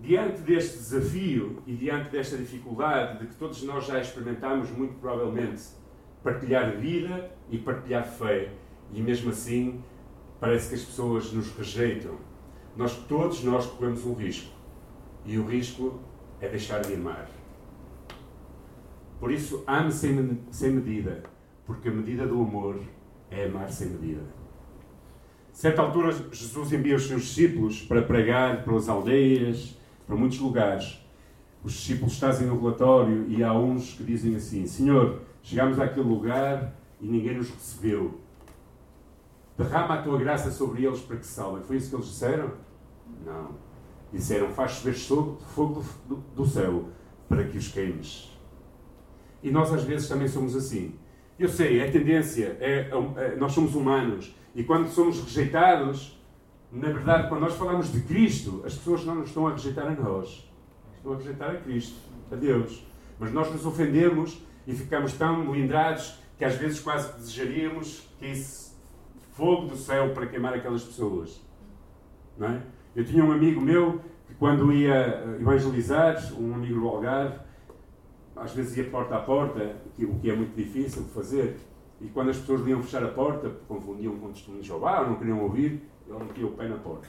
Diante 0.00 0.40
deste 0.42 0.78
desafio 0.78 1.60
e 1.66 1.74
diante 1.74 2.10
desta 2.10 2.36
dificuldade 2.36 3.18
de 3.18 3.26
que 3.26 3.34
todos 3.34 3.62
nós 3.64 3.84
já 3.84 4.00
experimentamos, 4.00 4.70
muito 4.70 4.94
provavelmente, 4.94 5.62
partilhar 6.22 6.76
vida 6.76 7.30
e 7.50 7.58
partilhar 7.58 8.04
fé, 8.04 8.52
e 8.92 9.00
mesmo 9.00 9.30
assim 9.30 9.82
parece 10.40 10.68
que 10.68 10.74
as 10.74 10.82
pessoas 10.82 11.32
nos 11.32 11.50
rejeitam. 11.56 12.16
Nós, 12.76 12.94
todos 13.08 13.42
nós 13.42 13.66
corremos 13.66 14.04
um 14.06 14.14
risco. 14.14 14.52
E 15.24 15.36
o 15.36 15.44
risco 15.44 16.00
é 16.40 16.48
deixar 16.48 16.80
de 16.80 16.94
amar. 16.94 17.28
Por 19.18 19.32
isso, 19.32 19.64
ame 19.66 19.90
sem, 19.90 20.38
sem 20.50 20.70
medida, 20.70 21.24
porque 21.66 21.88
a 21.88 21.92
medida 21.92 22.26
do 22.26 22.40
amor 22.40 22.80
é 23.30 23.46
amar 23.46 23.68
sem 23.70 23.88
medida. 23.88 24.22
Certa 25.52 25.82
altura, 25.82 26.12
Jesus 26.30 26.72
envia 26.72 26.94
os 26.94 27.08
seus 27.08 27.22
discípulos 27.22 27.82
para 27.82 28.00
pregar 28.00 28.64
pelas 28.64 28.88
aldeias, 28.88 29.76
para 30.06 30.14
muitos 30.14 30.38
lugares. 30.38 31.04
Os 31.64 31.72
discípulos 31.72 32.18
trazem 32.18 32.46
no 32.46 32.60
relatório 32.60 33.26
e 33.28 33.42
há 33.42 33.52
uns 33.52 33.94
que 33.94 34.04
dizem 34.04 34.36
assim: 34.36 34.66
Senhor, 34.66 35.20
chegámos 35.42 35.78
àquele 35.78 36.06
lugar 36.06 36.74
e 37.00 37.06
ninguém 37.06 37.36
nos 37.36 37.50
recebeu 37.50 38.20
derrama 39.58 39.94
a 39.94 40.02
tua 40.02 40.16
graça 40.16 40.52
sobre 40.52 40.86
eles 40.86 41.00
para 41.00 41.16
que 41.16 41.26
salvem. 41.26 41.64
Foi 41.64 41.76
isso 41.76 41.90
que 41.90 41.96
eles 41.96 42.06
disseram? 42.06 42.52
Não. 43.26 43.50
Disseram, 44.12 44.48
faz 44.50 44.72
chover 44.72 44.94
fogo 44.94 45.84
do, 46.08 46.16
do 46.34 46.46
céu 46.46 46.84
para 47.28 47.44
que 47.44 47.58
os 47.58 47.68
queimes. 47.68 48.30
E 49.42 49.50
nós 49.50 49.72
às 49.72 49.82
vezes 49.82 50.08
também 50.08 50.28
somos 50.28 50.54
assim. 50.54 50.94
Eu 51.38 51.48
sei, 51.48 51.80
é 51.80 51.90
tendência, 51.90 52.56
é, 52.60 52.88
é, 53.16 53.36
nós 53.36 53.52
somos 53.52 53.74
humanos. 53.74 54.34
E 54.54 54.62
quando 54.62 54.88
somos 54.88 55.20
rejeitados, 55.20 56.18
na 56.72 56.88
verdade, 56.88 57.28
quando 57.28 57.42
nós 57.42 57.54
falamos 57.54 57.92
de 57.92 58.00
Cristo, 58.02 58.62
as 58.64 58.74
pessoas 58.74 59.04
não 59.04 59.16
nos 59.16 59.28
estão 59.28 59.46
a 59.46 59.52
rejeitar 59.52 59.86
a 59.86 59.90
nós. 59.90 60.48
Estão 60.96 61.12
a 61.12 61.16
rejeitar 61.16 61.50
a 61.50 61.56
Cristo, 61.56 61.96
a 62.30 62.36
Deus. 62.36 62.84
Mas 63.18 63.32
nós 63.32 63.52
nos 63.52 63.66
ofendemos 63.66 64.40
e 64.68 64.74
ficamos 64.74 65.14
tão 65.14 65.46
melindrados 65.46 66.20
que 66.36 66.44
às 66.44 66.54
vezes 66.54 66.78
quase 66.78 67.10
desejaríamos 67.14 68.06
que 68.18 68.26
isso 68.26 68.78
fogo 69.32 69.66
do 69.66 69.76
céu 69.76 70.12
para 70.12 70.26
queimar 70.26 70.52
aquelas 70.52 70.84
pessoas. 70.84 71.40
Não 72.36 72.48
é? 72.48 72.62
Eu 72.94 73.04
tinha 73.04 73.24
um 73.24 73.32
amigo 73.32 73.60
meu 73.62 74.00
que, 74.26 74.34
quando 74.34 74.70
ia 74.70 74.94
eh, 74.94 75.38
evangelizar, 75.40 76.16
um 76.38 76.54
amigo 76.54 76.80
do 76.80 76.86
Algarve, 76.86 77.38
às 78.36 78.52
vezes 78.52 78.76
ia 78.76 78.84
porta 78.84 79.16
a 79.16 79.20
porta, 79.20 79.76
o 79.98 80.18
que 80.18 80.30
é 80.30 80.36
muito 80.36 80.54
difícil 80.54 81.02
de 81.02 81.10
fazer, 81.10 81.56
e 82.00 82.08
quando 82.08 82.28
as 82.28 82.36
pessoas 82.36 82.66
iam 82.66 82.82
fechar 82.82 83.02
a 83.02 83.08
porta, 83.08 83.50
confundiam 83.66 84.16
com 84.18 84.30
testemunho 84.30 84.62
de 84.62 84.68
Jeová, 84.68 85.00
ou 85.00 85.08
não 85.08 85.16
queriam 85.16 85.40
ouvir, 85.40 85.82
ele 86.06 86.24
metia 86.24 86.46
o 86.46 86.50
pé 86.52 86.68
na 86.68 86.76
porta. 86.76 87.08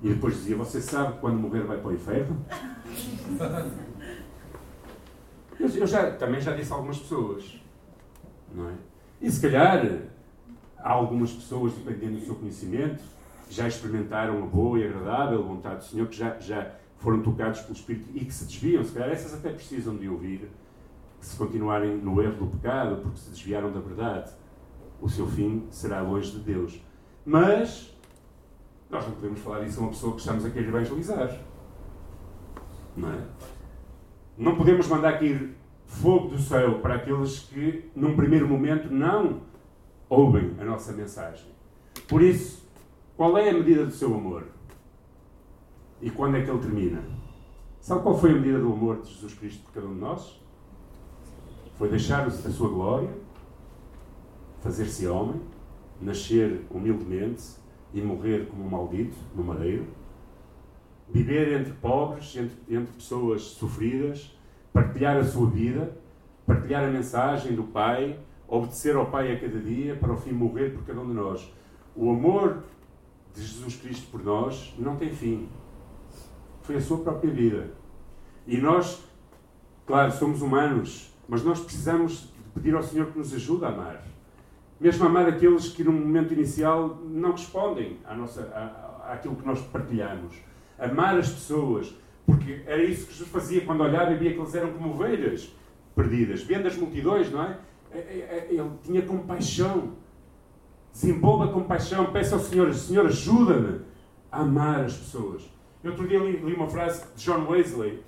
E 0.00 0.08
depois 0.08 0.34
dizia: 0.34 0.56
Você 0.56 0.80
sabe 0.80 1.14
que 1.14 1.18
quando 1.18 1.38
morrer 1.38 1.64
vai 1.64 1.78
para 1.78 1.88
o 1.88 1.92
inferno? 1.92 2.44
Eu, 5.62 5.68
eu 5.68 5.86
já, 5.86 6.10
também 6.12 6.40
já 6.40 6.54
disse 6.54 6.72
a 6.72 6.76
algumas 6.76 6.98
pessoas, 6.98 7.60
não 8.52 8.68
é? 8.68 8.74
E 9.20 9.30
se 9.30 9.40
calhar 9.40 10.10
Há 10.82 10.90
algumas 10.90 11.32
pessoas, 11.32 11.72
dependendo 11.74 12.18
do 12.18 12.24
seu 12.24 12.34
conhecimento, 12.34 13.02
que 13.46 13.54
já 13.54 13.68
experimentaram 13.68 14.42
a 14.42 14.46
boa 14.46 14.78
e 14.78 14.84
agradável 14.84 15.42
vontade 15.44 15.76
do 15.76 15.84
Senhor, 15.84 16.08
que 16.08 16.16
já, 16.16 16.38
já 16.40 16.72
foram 16.98 17.22
tocados 17.22 17.60
pelo 17.60 17.74
Espírito 17.74 18.08
e 18.14 18.24
que 18.24 18.34
se 18.34 18.44
desviam. 18.44 18.82
Se 18.82 18.92
calhar 18.92 19.10
essas 19.10 19.32
até 19.32 19.50
precisam 19.50 19.96
de 19.96 20.08
ouvir, 20.08 20.50
que 21.20 21.26
se 21.26 21.36
continuarem 21.36 21.96
no 21.96 22.20
erro 22.20 22.46
do 22.46 22.46
pecado, 22.48 23.00
porque 23.00 23.18
se 23.18 23.30
desviaram 23.30 23.72
da 23.72 23.78
verdade, 23.78 24.32
o 25.00 25.08
seu 25.08 25.26
fim 25.28 25.66
será 25.70 26.02
longe 26.02 26.32
de 26.32 26.40
Deus. 26.40 26.80
Mas 27.24 27.96
nós 28.90 29.06
não 29.06 29.12
podemos 29.12 29.38
falar 29.38 29.62
isso 29.62 29.78
a 29.78 29.82
uma 29.84 29.90
pessoa 29.90 30.14
que 30.14 30.20
estamos 30.20 30.44
a 30.44 30.50
querer 30.50 30.66
evangelizar. 30.66 31.38
Não 32.96 33.08
é? 33.08 33.18
Não 34.42 34.56
podemos 34.56 34.88
mandar 34.88 35.20
cair 35.20 35.54
fogo 35.86 36.30
do 36.30 36.38
céu 36.38 36.80
para 36.80 36.96
aqueles 36.96 37.38
que, 37.38 37.88
num 37.94 38.16
primeiro 38.16 38.48
momento, 38.48 38.92
não 38.92 39.42
ouvem 40.08 40.56
a 40.58 40.64
nossa 40.64 40.90
mensagem. 40.92 41.46
Por 42.08 42.20
isso, 42.20 42.68
qual 43.16 43.38
é 43.38 43.50
a 43.50 43.52
medida 43.52 43.86
do 43.86 43.92
seu 43.92 44.12
amor? 44.12 44.48
E 46.00 46.10
quando 46.10 46.38
é 46.38 46.42
que 46.42 46.50
ele 46.50 46.58
termina? 46.58 47.04
Sabe 47.80 48.02
qual 48.02 48.18
foi 48.18 48.32
a 48.32 48.34
medida 48.34 48.58
do 48.58 48.72
amor 48.72 49.02
de 49.02 49.12
Jesus 49.12 49.32
Cristo 49.34 49.62
por 49.62 49.74
cada 49.74 49.86
um 49.86 49.94
de 49.94 50.00
nós? 50.00 50.42
Foi 51.78 51.88
deixar 51.88 52.26
a 52.26 52.30
sua 52.30 52.68
glória, 52.68 53.10
fazer-se 54.60 55.06
homem, 55.06 55.40
nascer 56.00 56.66
humildemente 56.68 57.44
e 57.94 58.02
morrer 58.02 58.48
como 58.48 58.64
um 58.64 58.68
maldito 58.68 59.16
no 59.36 59.44
madeiro, 59.44 59.86
viver 61.08 61.60
entre 61.60 61.72
pobres, 61.74 62.36
entre, 62.36 62.56
entre 62.68 62.92
pessoas 62.94 63.42
sofridas, 63.42 64.36
partilhar 64.72 65.16
a 65.16 65.24
sua 65.24 65.48
vida, 65.48 65.96
partilhar 66.46 66.84
a 66.84 66.90
mensagem 66.90 67.54
do 67.54 67.64
Pai, 67.64 68.18
obedecer 68.48 68.96
ao 68.96 69.06
Pai 69.06 69.32
a 69.32 69.38
cada 69.38 69.58
dia, 69.58 69.96
para 69.96 70.12
o 70.12 70.16
fim 70.16 70.32
morrer 70.32 70.70
por 70.70 70.84
cada 70.84 71.00
um 71.00 71.06
de 71.06 71.14
nós. 71.14 71.52
O 71.94 72.10
amor 72.10 72.62
de 73.34 73.42
Jesus 73.42 73.76
Cristo 73.76 74.10
por 74.10 74.24
nós 74.24 74.74
não 74.78 74.96
tem 74.96 75.10
fim. 75.10 75.48
Foi 76.62 76.76
a 76.76 76.80
sua 76.80 76.98
própria 76.98 77.30
vida. 77.30 77.70
E 78.46 78.58
nós, 78.58 79.02
claro, 79.86 80.12
somos 80.12 80.42
humanos, 80.42 81.12
mas 81.28 81.42
nós 81.42 81.60
precisamos 81.60 82.32
pedir 82.54 82.74
ao 82.74 82.82
Senhor 82.82 83.06
que 83.10 83.18
nos 83.18 83.32
ajude 83.32 83.64
a 83.64 83.68
amar. 83.68 84.02
Mesmo 84.80 85.06
amar 85.06 85.28
aqueles 85.28 85.68
que 85.68 85.84
no 85.84 85.92
momento 85.92 86.34
inicial 86.34 86.98
não 87.04 87.32
respondem 87.32 87.98
à 88.04 88.14
nossa, 88.14 88.42
à, 88.42 89.12
àquilo 89.12 89.36
que 89.36 89.46
nós 89.46 89.60
partilhamos. 89.60 90.34
Amar 90.84 91.18
as 91.18 91.30
pessoas, 91.30 91.94
porque 92.26 92.62
era 92.66 92.82
isso 92.82 93.06
que 93.06 93.12
Jesus 93.12 93.30
fazia 93.30 93.60
quando 93.62 93.82
olhava 93.82 94.12
e 94.12 94.16
via 94.16 94.32
que 94.32 94.38
eles 94.38 94.54
eram 94.54 94.72
como 94.72 94.90
ovelhas 94.90 95.54
perdidas. 95.94 96.42
Vendo 96.42 96.66
as 96.66 96.76
multidões, 96.76 97.30
não 97.30 97.42
é? 97.42 97.58
É, 97.92 97.98
é, 97.98 98.00
é, 98.00 98.48
ele 98.50 98.70
tinha 98.82 99.02
compaixão. 99.02 99.92
Desenvolva 100.92 101.48
compaixão. 101.48 102.12
Peça 102.12 102.34
ao 102.34 102.40
Senhor, 102.40 102.72
Senhor, 102.74 103.06
ajuda-me 103.06 103.80
a 104.30 104.40
amar 104.40 104.84
as 104.84 104.96
pessoas. 104.96 105.42
Eu 105.82 105.90
outro 105.90 106.06
dia 106.06 106.18
li, 106.18 106.36
li, 106.36 106.54
uma 106.54 106.68
frase 106.68 107.04
de 107.14 107.24
John 107.24 107.46
Wesley 107.48 108.02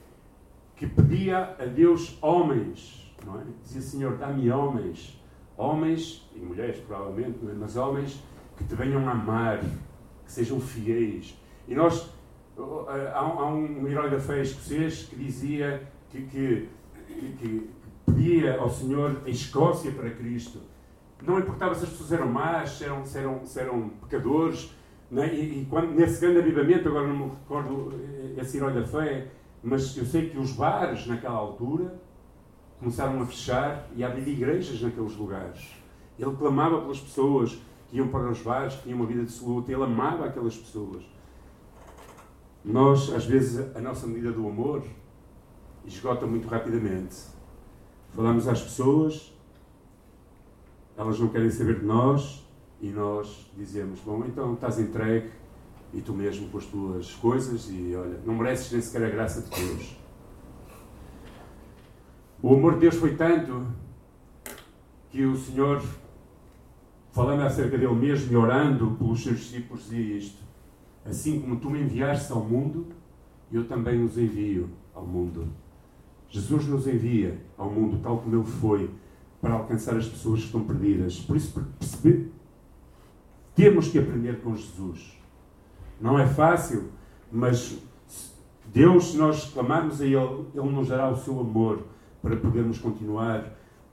que 0.76 0.87
pedia 0.87 1.56
a 1.58 1.64
Deus 1.66 2.18
homens, 2.22 3.12
não 3.24 3.40
é? 3.40 3.44
Dizia, 3.62 3.80
Senhor, 3.82 4.16
dá-me 4.16 4.50
homens. 4.50 5.20
Homens, 5.56 6.28
e 6.34 6.40
mulheres 6.40 6.78
provavelmente, 6.80 7.38
é? 7.42 7.52
mas 7.52 7.76
homens 7.76 8.20
que 8.56 8.64
te 8.64 8.74
venham 8.74 9.08
a 9.08 9.12
amar, 9.12 9.60
que 9.60 10.32
sejam 10.32 10.60
fiéis. 10.60 11.37
E 11.68 11.74
nós, 11.74 12.10
há 12.56 13.24
um, 13.26 13.38
há 13.40 13.48
um 13.48 13.88
herói 13.88 14.10
da 14.10 14.18
fé 14.18 14.42
escocês 14.42 15.04
que 15.04 15.16
dizia 15.16 15.82
que, 16.10 16.22
que, 16.22 16.68
que, 17.38 17.70
pedia 18.06 18.58
ao 18.60 18.70
Senhor 18.70 19.22
a 19.24 19.30
Escócia 19.30 19.90
para 19.92 20.10
Cristo. 20.10 20.60
Não 21.22 21.38
importava 21.38 21.74
se 21.74 21.84
as 21.84 21.90
pessoas 21.90 22.12
eram 22.12 22.26
más, 22.28 22.70
se 22.70 22.84
eram, 22.84 23.04
se 23.04 23.18
eram, 23.18 23.44
se 23.44 23.60
eram 23.60 23.88
pecadores. 24.02 24.70
Né? 25.10 25.34
E, 25.34 25.62
e 25.62 25.66
quando, 25.70 25.92
nesse 25.94 26.20
grande 26.20 26.40
avivamento, 26.40 26.88
agora 26.88 27.06
não 27.06 27.16
me 27.16 27.30
recordo 27.30 27.94
eh, 27.94 28.40
esse 28.40 28.56
herói 28.58 28.74
da 28.74 28.84
fé, 28.86 29.28
mas 29.62 29.96
eu 29.96 30.04
sei 30.04 30.28
que 30.28 30.38
os 30.38 30.52
bares 30.52 31.06
naquela 31.06 31.36
altura 31.36 31.94
começaram 32.78 33.20
a 33.22 33.26
fechar 33.26 33.88
e 33.96 34.04
havia 34.04 34.32
igrejas 34.32 34.82
naqueles 34.82 35.16
lugares. 35.16 35.74
Ele 36.18 36.36
clamava 36.36 36.80
pelas 36.82 37.00
pessoas 37.00 37.58
que 37.88 37.96
iam 37.96 38.08
para 38.08 38.30
os 38.30 38.42
bares, 38.42 38.74
que 38.74 38.82
tinham 38.82 38.98
uma 38.98 39.06
vida 39.06 39.24
dissoluta. 39.24 39.72
Ele 39.72 39.82
amava 39.82 40.26
aquelas 40.26 40.56
pessoas. 40.56 41.02
Nós, 42.64 43.12
às 43.12 43.27
vezes, 43.27 43.77
a 43.77 43.81
nossa 43.81 44.07
medida 44.07 44.33
do 44.33 44.48
amor 44.48 44.83
esgota 45.85 46.27
muito 46.27 46.48
rapidamente. 46.48 47.14
Falamos 48.14 48.48
às 48.48 48.62
pessoas, 48.62 49.35
elas 50.96 51.18
não 51.18 51.29
querem 51.29 51.50
saber 51.50 51.81
de 51.81 51.85
nós 51.85 52.42
e 52.81 52.88
nós 52.88 53.50
dizemos: 53.57 54.00
Bom, 54.00 54.24
então 54.27 54.55
estás 54.55 54.79
entregue 54.79 55.31
e 55.92 56.00
tu 56.00 56.12
mesmo 56.12 56.48
com 56.48 56.59
as 56.59 56.64
tuas 56.66 57.14
coisas 57.14 57.68
e 57.70 57.94
olha, 57.94 58.20
não 58.24 58.35
mereces 58.35 58.72
nem 58.72 58.81
sequer 58.81 59.07
a 59.07 59.11
graça 59.11 59.42
de 59.42 59.50
Deus. 59.50 59.96
O 62.42 62.55
amor 62.55 62.74
de 62.74 62.81
Deus 62.81 62.96
foi 62.96 63.14
tanto 63.14 63.66
que 65.11 65.24
o 65.24 65.37
Senhor, 65.37 65.83
falando 67.12 67.42
acerca 67.42 67.77
dele 67.77 67.94
mesmo 67.94 68.33
e 68.33 68.37
orando 68.37 68.92
pelos 68.98 69.22
seus 69.22 69.38
discípulos, 69.38 69.85
dizia 69.85 70.16
isto: 70.18 70.43
Assim 71.04 71.40
como 71.40 71.56
tu 71.56 71.68
me 71.70 71.80
enviaste 71.80 72.32
ao 72.32 72.42
mundo, 72.42 72.86
eu 73.52 73.66
também 73.66 74.02
os 74.02 74.16
envio 74.16 74.70
ao 74.94 75.06
mundo. 75.06 75.48
Jesus 76.28 76.66
nos 76.66 76.86
envia 76.86 77.38
ao 77.56 77.70
mundo 77.70 78.00
tal 78.02 78.18
como 78.18 78.34
ele 78.34 78.44
foi 78.44 78.90
para 79.40 79.54
alcançar 79.54 79.96
as 79.96 80.08
pessoas 80.08 80.40
que 80.40 80.46
estão 80.46 80.64
perdidas. 80.64 81.20
Por 81.20 81.36
isso, 81.36 81.62
perceber, 81.78 82.32
temos 83.54 83.88
que 83.88 83.98
aprender 83.98 84.40
com 84.40 84.56
Jesus. 84.56 85.16
Não 86.00 86.18
é 86.18 86.26
fácil, 86.26 86.90
mas 87.30 87.78
Deus, 88.66 89.12
se 89.12 89.16
nós 89.16 89.52
clamarmos 89.52 90.00
a 90.00 90.04
Ele, 90.04 90.46
Ele 90.54 90.70
nos 90.70 90.88
dará 90.88 91.08
o 91.10 91.16
seu 91.16 91.38
amor 91.38 91.84
para 92.20 92.36
podermos 92.36 92.78
continuar 92.78 93.52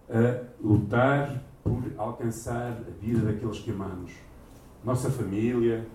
a 0.09 0.43
lutar 0.59 1.43
por 1.63 1.83
alcançar 1.97 2.71
a 2.71 2.91
vida 2.99 3.21
daqueles 3.21 3.59
que 3.59 3.71
amamos. 3.71 4.13
Nossa 4.83 5.11
família, 5.11 5.85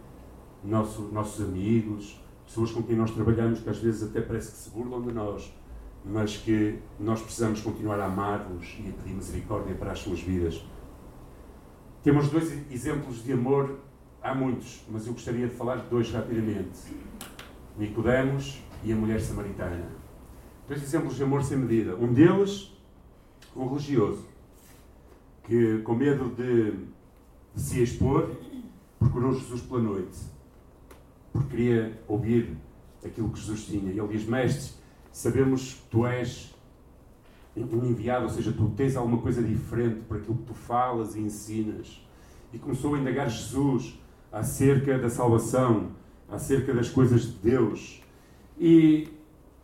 nosso, 0.66 1.02
nossos 1.12 1.44
amigos, 1.44 2.20
pessoas 2.44 2.70
com 2.70 2.82
quem 2.82 2.96
nós 2.96 3.10
trabalhamos 3.10 3.60
que 3.60 3.70
às 3.70 3.78
vezes 3.78 4.02
até 4.08 4.20
parece 4.20 4.52
que 4.52 4.58
se 4.58 4.70
burlam 4.70 5.02
de 5.02 5.12
nós 5.12 5.50
mas 6.08 6.36
que 6.36 6.78
nós 7.00 7.20
precisamos 7.20 7.60
continuar 7.60 7.98
a 7.98 8.06
amar-los 8.06 8.76
e 8.78 8.88
a 8.88 8.92
pedir 8.92 9.14
misericórdia 9.14 9.74
para 9.74 9.92
as 9.92 9.98
suas 9.98 10.20
vidas. 10.20 10.64
Temos 12.02 12.28
dois 12.28 12.52
exemplos 12.70 13.24
de 13.24 13.32
amor, 13.32 13.80
há 14.22 14.32
muitos, 14.32 14.84
mas 14.88 15.06
eu 15.06 15.12
gostaria 15.12 15.48
de 15.48 15.54
falar 15.54 15.76
de 15.76 15.88
dois 15.88 16.10
rapidamente. 16.12 16.94
Nicodemos 17.76 18.62
e 18.84 18.92
a 18.92 18.96
mulher 18.96 19.20
samaritana. 19.20 19.88
Dois 20.68 20.80
exemplos 20.82 21.16
de 21.16 21.24
amor 21.24 21.42
sem 21.42 21.58
medida. 21.58 21.96
Um 21.96 22.12
deles, 22.12 22.72
um 23.56 23.66
religioso, 23.66 24.24
que 25.42 25.78
com 25.78 25.94
medo 25.94 26.30
de, 26.36 26.70
de 27.52 27.60
se 27.60 27.82
expor, 27.82 28.30
procurou 28.98 29.32
Jesus 29.32 29.62
pela 29.62 29.80
noite, 29.80 30.18
porque 31.36 31.50
queria 31.50 32.00
ouvir 32.08 32.56
aquilo 33.04 33.28
que 33.30 33.38
Jesus 33.38 33.66
tinha. 33.66 33.92
E 33.92 33.98
ele 33.98 34.08
diz, 34.08 34.26
mestre, 34.26 34.72
sabemos 35.12 35.74
que 35.74 35.90
tu 35.90 36.06
és 36.06 36.54
um 37.56 37.86
enviado, 37.86 38.24
ou 38.24 38.30
seja, 38.30 38.52
tu 38.52 38.70
tens 38.76 38.96
alguma 38.96 39.18
coisa 39.18 39.42
diferente 39.42 40.00
para 40.08 40.18
aquilo 40.18 40.36
que 40.36 40.44
tu 40.44 40.54
falas 40.54 41.14
e 41.14 41.20
ensinas. 41.20 42.02
E 42.52 42.58
começou 42.58 42.94
a 42.94 42.98
indagar 42.98 43.28
Jesus 43.28 43.98
acerca 44.32 44.98
da 44.98 45.08
salvação, 45.08 45.90
acerca 46.28 46.72
das 46.72 46.88
coisas 46.88 47.22
de 47.22 47.50
Deus. 47.50 48.02
E 48.58 49.08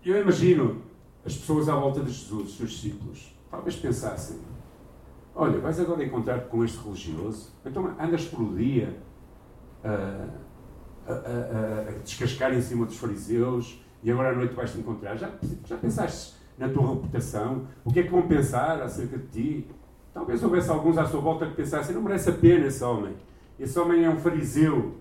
eu 0.04 0.20
imagino 0.20 0.82
as 1.24 1.36
pessoas 1.36 1.68
à 1.68 1.76
volta 1.76 2.00
de 2.00 2.10
Jesus, 2.10 2.50
os 2.50 2.56
seus 2.56 2.70
discípulos, 2.70 3.34
talvez 3.50 3.76
pensassem: 3.76 4.38
Olha, 5.34 5.58
vais 5.58 5.78
agora 5.80 6.04
encontrar 6.04 6.40
com 6.48 6.64
este 6.64 6.78
religioso? 6.82 7.52
Então 7.64 7.94
andas 7.98 8.24
por 8.26 8.42
o 8.42 8.56
dia 8.56 8.96
a, 9.84 10.41
a, 11.06 11.12
a, 11.12 11.88
a 11.88 11.92
descascar 12.02 12.54
em 12.54 12.60
cima 12.60 12.86
dos 12.86 12.96
fariseus, 12.96 13.82
e 14.02 14.10
agora 14.10 14.30
à 14.30 14.34
noite 14.34 14.54
vais-te 14.54 14.78
encontrar. 14.78 15.16
Já, 15.16 15.30
já 15.64 15.76
pensaste 15.76 16.34
na 16.58 16.68
tua 16.68 16.94
reputação? 16.94 17.66
O 17.84 17.92
que 17.92 18.00
é 18.00 18.02
que 18.02 18.10
vão 18.10 18.22
pensar 18.22 18.80
acerca 18.82 19.18
de 19.18 19.26
ti? 19.26 19.66
Talvez 20.12 20.42
houvesse 20.42 20.70
alguns 20.70 20.98
à 20.98 21.06
sua 21.06 21.20
volta 21.20 21.46
que 21.46 21.54
pensassem: 21.54 21.94
não 21.94 22.02
merece 22.02 22.30
a 22.30 22.32
pena 22.32 22.66
esse 22.66 22.82
homem. 22.84 23.14
Esse 23.58 23.78
homem 23.78 24.04
é 24.04 24.10
um 24.10 24.16
fariseu. 24.16 24.96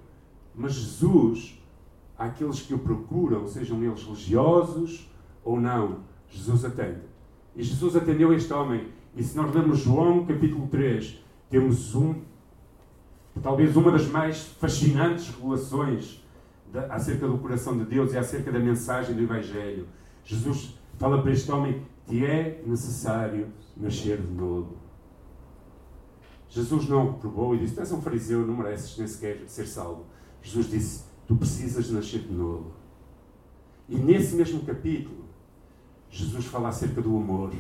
Mas 0.54 0.74
Jesus, 0.74 1.62
àqueles 2.18 2.62
que 2.62 2.74
o 2.74 2.80
procuram, 2.80 3.48
sejam 3.48 3.82
eles 3.84 4.04
religiosos 4.04 5.10
ou 5.44 5.60
não, 5.60 6.00
Jesus 6.30 6.66
atende. 6.66 7.02
E 7.56 7.64
Jesus 7.64 7.96
atendeu 7.96 8.34
este 8.34 8.54
homem. 8.54 8.88
E 9.16 9.24
se 9.24 9.36
nós 9.36 9.54
lemos 9.54 9.80
João 9.80 10.26
capítulo 10.26 10.68
3, 10.68 11.22
temos 11.50 11.96
um, 11.96 12.16
talvez 13.40 13.76
uma 13.76 13.92
das 13.92 14.08
mais 14.08 14.44
fascinantes 14.60 15.30
revelações 15.30 16.22
acerca 16.90 17.28
do 17.28 17.38
coração 17.38 17.78
de 17.78 17.86
Deus 17.86 18.14
e 18.14 18.18
acerca 18.18 18.52
da 18.52 18.60
mensagem 18.60 19.16
do 19.16 19.22
Evangelho. 19.22 19.88
Jesus 20.24 20.78
fala 20.98 21.22
para 21.22 21.32
este 21.32 21.52
homem 21.52 21.86
que 22.06 22.26
é 22.26 22.62
necessário 22.66 23.48
nascer 23.76 24.22
de 24.22 24.34
novo. 24.34 24.78
Jesus 26.50 26.88
não 26.88 27.08
o 27.08 27.12
reprovou 27.14 27.56
e 27.56 27.60
disse: 27.60 27.76
Tu 27.76 27.80
és 27.80 27.92
um 27.92 28.02
fariseu, 28.02 28.46
não 28.46 28.56
mereces 28.56 28.98
nem 28.98 29.08
sequer 29.08 29.44
ser 29.48 29.66
salvo. 29.66 30.06
Jesus 30.42 30.70
disse: 30.70 31.06
Tu 31.28 31.36
precisas 31.36 31.90
nascer 31.90 32.20
de 32.20 32.34
novo. 32.34 32.72
E 33.88 33.96
nesse 33.96 34.36
mesmo 34.36 34.62
capítulo, 34.64 35.26
Jesus 36.10 36.46
fala 36.46 36.70
acerca 36.70 37.02
do 37.02 37.16
amor 37.16 37.54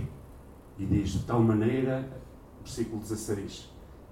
e 0.78 0.86
diz: 0.86 1.12
De 1.12 1.24
tal 1.24 1.42
maneira, 1.42 2.22
versículo 2.62 3.02
16: 3.02 3.70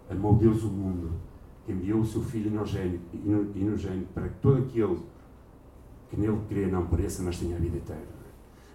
Amou 0.09 0.35
Deus 0.35 0.63
o 0.63 0.67
mundo 0.67 1.28
enviou 1.71 2.01
o 2.01 2.05
seu 2.05 2.21
Filho 2.21 2.49
inogênito 2.49 4.08
para 4.13 4.29
que 4.29 4.36
todo 4.41 4.60
aquele 4.60 4.99
que 6.10 6.19
nele 6.19 6.39
crê 6.47 6.65
não 6.65 6.88
pereça, 6.88 7.21
mas 7.21 7.38
tenha 7.38 7.55
a 7.55 7.60
vida 7.60 7.77
eterna. 7.77 8.19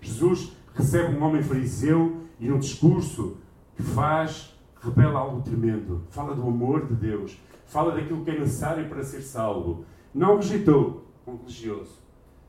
Jesus 0.01 0.57
recebe 0.75 1.17
um 1.17 1.23
homem 1.23 1.43
fariseu 1.43 2.21
e 2.39 2.49
num 2.49 2.59
discurso 2.59 3.37
que 3.77 3.83
faz, 3.83 4.55
revela 4.81 5.21
algo 5.21 5.43
tremendo. 5.43 6.03
Fala 6.11 6.35
do 6.35 6.43
amor 6.43 6.87
de 6.87 6.95
Deus, 6.95 7.39
fala 7.67 7.95
daquilo 7.95 8.25
que 8.25 8.31
é 8.31 8.39
necessário 8.39 8.89
para 8.89 9.03
ser 9.03 9.23
salvo. 9.23 9.85
Não 10.15 10.37
rejeitou 10.37 11.05
um 11.27 11.37
religioso. 11.37 11.99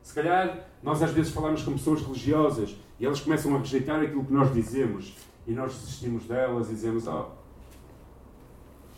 Se 0.02 0.14
calhar 0.14 0.68
nós 0.82 1.02
às 1.02 1.10
vezes 1.10 1.32
falamos 1.32 1.62
com 1.62 1.72
pessoas 1.72 2.02
religiosas 2.02 2.76
e 3.00 3.06
elas 3.06 3.20
começam 3.20 3.54
a 3.56 3.58
rejeitar 3.58 4.00
aquilo 4.00 4.24
que 4.24 4.32
nós 4.32 4.52
dizemos 4.54 5.16
e 5.46 5.52
nós 5.52 5.72
desistimos 5.74 6.24
delas 6.26 6.68
e 6.68 6.74
dizemos: 6.74 7.06
Oh, 7.06 7.26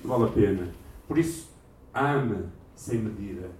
não 0.05 0.19
vale 0.19 0.25
a 0.25 0.33
pena. 0.33 0.69
Por 1.09 1.17
isso, 1.17 1.51
ame 1.95 2.45
sem 2.75 2.99
medida, 2.99 3.51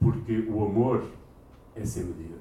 porque 0.00 0.40
o 0.48 0.64
amor 0.64 1.04
é 1.76 1.84
sem 1.84 2.04
medida. 2.04 2.40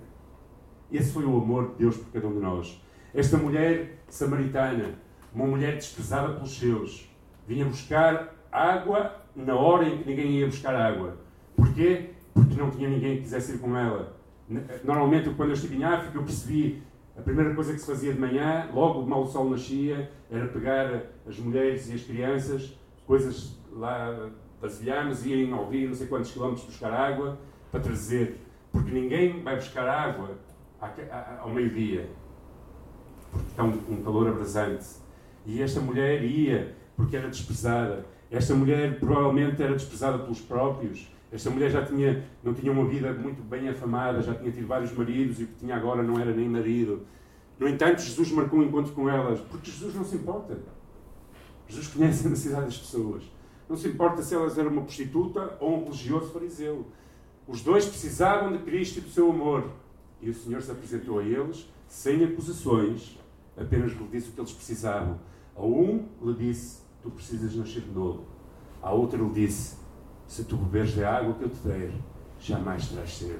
Esse 0.91 1.11
foi 1.11 1.25
o 1.25 1.37
amor 1.37 1.71
de 1.71 1.75
Deus 1.75 1.97
por 1.97 2.11
cada 2.13 2.27
um 2.27 2.33
de 2.33 2.39
nós. 2.39 2.81
Esta 3.13 3.37
mulher 3.37 3.99
samaritana, 4.07 4.95
uma 5.35 5.45
mulher 5.45 5.75
desprezada 5.75 6.33
pelos 6.33 6.57
seus, 6.57 7.09
vinha 7.45 7.65
buscar 7.65 8.33
água 8.51 9.21
na 9.35 9.55
hora 9.55 9.87
em 9.87 9.97
que 9.97 10.09
ninguém 10.09 10.39
ia 10.39 10.47
buscar 10.47 10.73
água. 10.75 11.17
Porquê? 11.55 12.11
Porque 12.33 12.55
não 12.55 12.71
tinha 12.71 12.89
ninguém 12.89 13.17
que 13.17 13.23
quisesse 13.23 13.55
ir 13.55 13.59
com 13.59 13.75
ela. 13.75 14.17
Normalmente, 14.83 15.29
quando 15.31 15.49
eu 15.49 15.55
estive 15.55 15.75
em 15.75 15.83
África, 15.83 16.17
eu 16.17 16.23
percebi 16.23 16.81
a 17.17 17.21
primeira 17.21 17.53
coisa 17.53 17.73
que 17.73 17.79
se 17.79 17.85
fazia 17.85 18.13
de 18.13 18.19
manhã, 18.19 18.69
logo 18.73 19.05
mal 19.05 19.23
o 19.23 19.27
sol 19.27 19.49
nascia, 19.49 20.09
era 20.29 20.47
pegar 20.47 21.03
as 21.27 21.37
mulheres 21.37 21.89
e 21.89 21.93
as 21.93 22.01
crianças, 22.01 22.77
coisas 23.05 23.60
lá 23.71 24.29
vasilharmos 24.61 25.25
e 25.25 25.29
irem 25.29 25.53
ouvir 25.53 25.87
não 25.87 25.95
sei 25.95 26.07
quantos 26.07 26.31
quilómetros 26.31 26.65
buscar 26.65 26.93
água 26.93 27.39
para 27.71 27.79
trazer. 27.79 28.39
Porque 28.71 28.91
ninguém 28.91 29.41
vai 29.41 29.55
buscar 29.55 29.87
água 29.87 30.37
ao 31.39 31.49
meio-dia. 31.49 32.09
Porque 33.31 33.47
está 33.47 33.63
um, 33.63 33.79
um 33.89 34.03
calor 34.03 34.27
abrasante. 34.27 34.85
E 35.45 35.61
esta 35.61 35.79
mulher 35.79 36.23
ia 36.23 36.75
porque 36.95 37.15
era 37.15 37.29
desprezada. 37.29 38.05
Esta 38.29 38.53
mulher 38.53 38.99
provavelmente 38.99 39.61
era 39.61 39.73
desprezada 39.73 40.19
pelos 40.19 40.39
próprios. 40.39 41.11
Esta 41.31 41.49
mulher 41.49 41.69
já 41.69 41.85
tinha, 41.85 42.23
não 42.43 42.53
tinha 42.53 42.71
uma 42.71 42.85
vida 42.85 43.11
muito 43.13 43.41
bem 43.41 43.67
afamada, 43.69 44.21
já 44.21 44.33
tinha 44.35 44.51
tido 44.51 44.67
vários 44.67 44.91
maridos 44.91 45.39
e 45.39 45.43
o 45.43 45.47
que 45.47 45.55
tinha 45.55 45.75
agora 45.75 46.03
não 46.03 46.19
era 46.19 46.33
nem 46.33 46.47
marido. 46.47 47.05
No 47.57 47.67
entanto, 47.67 48.01
Jesus 48.01 48.31
marcou 48.31 48.59
um 48.59 48.63
encontro 48.63 48.91
com 48.93 49.09
elas, 49.09 49.39
porque 49.39 49.71
Jesus 49.71 49.95
não 49.95 50.03
se 50.03 50.15
importa. 50.15 50.57
Jesus 51.67 51.87
conhece 51.87 52.27
a 52.27 52.29
necessidade 52.29 52.65
das 52.65 52.77
pessoas. 52.77 53.23
Não 53.71 53.77
se 53.77 53.87
importa 53.87 54.21
se 54.21 54.35
elas 54.35 54.57
eram 54.57 54.69
uma 54.69 54.81
prostituta 54.81 55.55
ou 55.61 55.77
um 55.77 55.83
religioso 55.85 56.33
fariseu. 56.33 56.87
Os 57.47 57.61
dois 57.61 57.85
precisavam 57.85 58.51
de 58.51 58.57
Cristo 58.65 58.97
e 58.97 59.01
do 59.01 59.09
seu 59.09 59.31
amor. 59.31 59.63
E 60.19 60.29
o 60.29 60.33
Senhor 60.33 60.61
se 60.61 60.71
apresentou 60.71 61.19
a 61.19 61.23
eles 61.23 61.71
sem 61.87 62.21
acusações, 62.21 63.17
apenas 63.55 63.93
lhe 63.93 64.07
disse 64.11 64.27
o 64.27 64.33
que 64.33 64.41
eles 64.41 64.51
precisavam. 64.51 65.21
A 65.55 65.63
um 65.63 66.05
lhe 66.21 66.33
disse 66.33 66.81
tu 67.01 67.09
precisas 67.11 67.55
nascer 67.55 67.83
de 67.83 67.91
novo. 67.91 68.25
A 68.81 68.91
outra 68.91 69.17
lhe 69.17 69.29
disse: 69.29 69.77
Se 70.27 70.43
tu 70.43 70.57
beberes 70.57 70.93
da 70.93 71.19
água 71.19 71.33
que 71.35 71.45
eu 71.45 71.49
te 71.49 71.59
der, 71.65 71.93
jamais 72.41 72.89
terás 72.89 73.17
sede. 73.19 73.39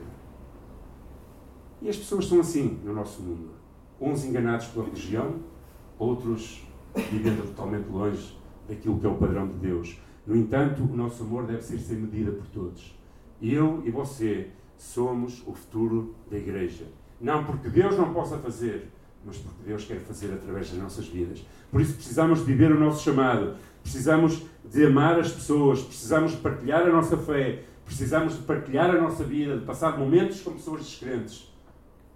E 1.82 1.90
as 1.90 1.98
pessoas 1.98 2.26
são 2.26 2.40
assim 2.40 2.80
no 2.86 2.94
nosso 2.94 3.22
mundo. 3.22 3.50
Uns 4.00 4.24
enganados 4.24 4.68
pela 4.68 4.86
religião, 4.86 5.42
outros 6.00 6.66
vivendo 7.12 7.46
totalmente 7.48 7.90
longe 7.90 8.34
daquilo 8.70 8.98
que 8.98 9.06
é 9.06 9.10
o 9.10 9.18
padrão 9.18 9.46
de 9.46 9.56
Deus. 9.56 10.00
No 10.26 10.36
entanto, 10.36 10.84
o 10.84 10.96
nosso 10.96 11.24
amor 11.24 11.46
deve 11.46 11.62
ser 11.62 11.80
sem 11.80 11.98
medida 11.98 12.32
por 12.32 12.46
todos. 12.48 12.96
Eu 13.42 13.82
e 13.86 13.90
você 13.90 14.50
somos 14.78 15.44
o 15.48 15.54
futuro 15.54 16.16
da 16.30 16.38
Igreja. 16.38 16.86
Não 17.20 17.44
porque 17.44 17.70
Deus 17.70 17.98
não 17.98 18.14
possa 18.14 18.38
fazer, 18.38 18.90
mas 19.26 19.38
porque 19.38 19.64
Deus 19.66 19.86
quer 19.86 20.00
fazer 20.00 20.34
através 20.34 20.70
das 20.70 20.80
nossas 20.80 21.08
vidas. 21.08 21.46
Por 21.72 21.82
isso 21.82 21.94
precisamos 21.94 22.40
de 22.40 22.46
viver 22.46 22.72
o 22.72 22.80
nosso 22.80 23.04
chamado, 23.04 23.56
precisamos 23.82 24.44
de 24.66 24.86
amar 24.86 25.20
as 25.20 25.32
pessoas, 25.32 25.82
precisamos 25.82 26.32
de 26.32 26.38
partilhar 26.38 26.82
a 26.82 26.92
nossa 26.92 27.18
fé, 27.18 27.64
precisamos 27.86 28.36
de 28.36 28.44
partilhar 28.44 28.90
a 28.90 29.02
nossa 29.02 29.24
vida, 29.24 29.58
de 29.58 29.66
passar 29.66 29.98
momentos 29.98 30.42
com 30.42 30.52
pessoas 30.54 30.84
descrentes. 30.84 31.52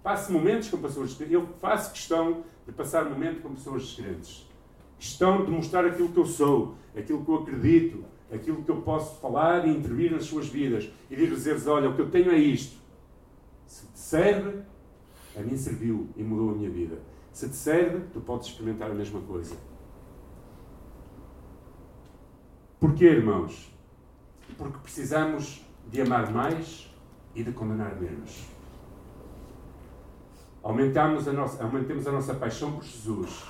Passe 0.02 0.30
momentos 0.30 0.68
com 0.68 0.78
pessoas 0.78 1.08
descrentes. 1.08 1.34
Eu 1.34 1.46
faço 1.60 1.92
questão 1.92 2.44
de 2.66 2.72
passar 2.72 3.04
momentos 3.04 3.42
com 3.42 3.54
pessoas 3.54 3.82
descrentes. 3.82 4.45
Questão 4.98 5.44
de 5.44 5.50
mostrar 5.50 5.84
aquilo 5.84 6.08
que 6.08 6.18
eu 6.18 6.26
sou, 6.26 6.74
aquilo 6.96 7.24
que 7.24 7.30
eu 7.30 7.36
acredito, 7.36 8.04
aquilo 8.32 8.62
que 8.62 8.70
eu 8.70 8.82
posso 8.82 9.20
falar 9.20 9.66
e 9.66 9.76
intervir 9.76 10.10
nas 10.10 10.24
suas 10.24 10.48
vidas 10.48 10.90
e 11.10 11.16
dizer-lhes: 11.16 11.66
olha, 11.66 11.90
o 11.90 11.94
que 11.94 12.00
eu 12.00 12.10
tenho 12.10 12.30
é 12.30 12.38
isto. 12.38 12.76
Se 13.66 13.86
te 13.86 13.98
serve, 13.98 14.62
a 15.36 15.40
mim 15.40 15.56
serviu 15.56 16.08
e 16.16 16.22
mudou 16.22 16.50
a 16.50 16.54
minha 16.54 16.70
vida. 16.70 16.98
Se 17.32 17.48
te 17.48 17.56
serve, 17.56 18.04
tu 18.12 18.20
podes 18.20 18.48
experimentar 18.48 18.90
a 18.90 18.94
mesma 18.94 19.20
coisa. 19.20 19.54
Porquê, 22.80 23.04
irmãos? 23.04 23.70
Porque 24.56 24.78
precisamos 24.78 25.62
de 25.90 26.00
amar 26.00 26.32
mais 26.32 26.90
e 27.34 27.42
de 27.42 27.52
condenar 27.52 28.00
menos. 28.00 28.44
Aumentamos 30.62 31.28
a 31.28 31.32
nossa, 31.32 31.62
aumentemos 31.62 32.06
a 32.06 32.12
nossa 32.12 32.34
paixão 32.34 32.72
por 32.72 32.82
Jesus. 32.82 33.44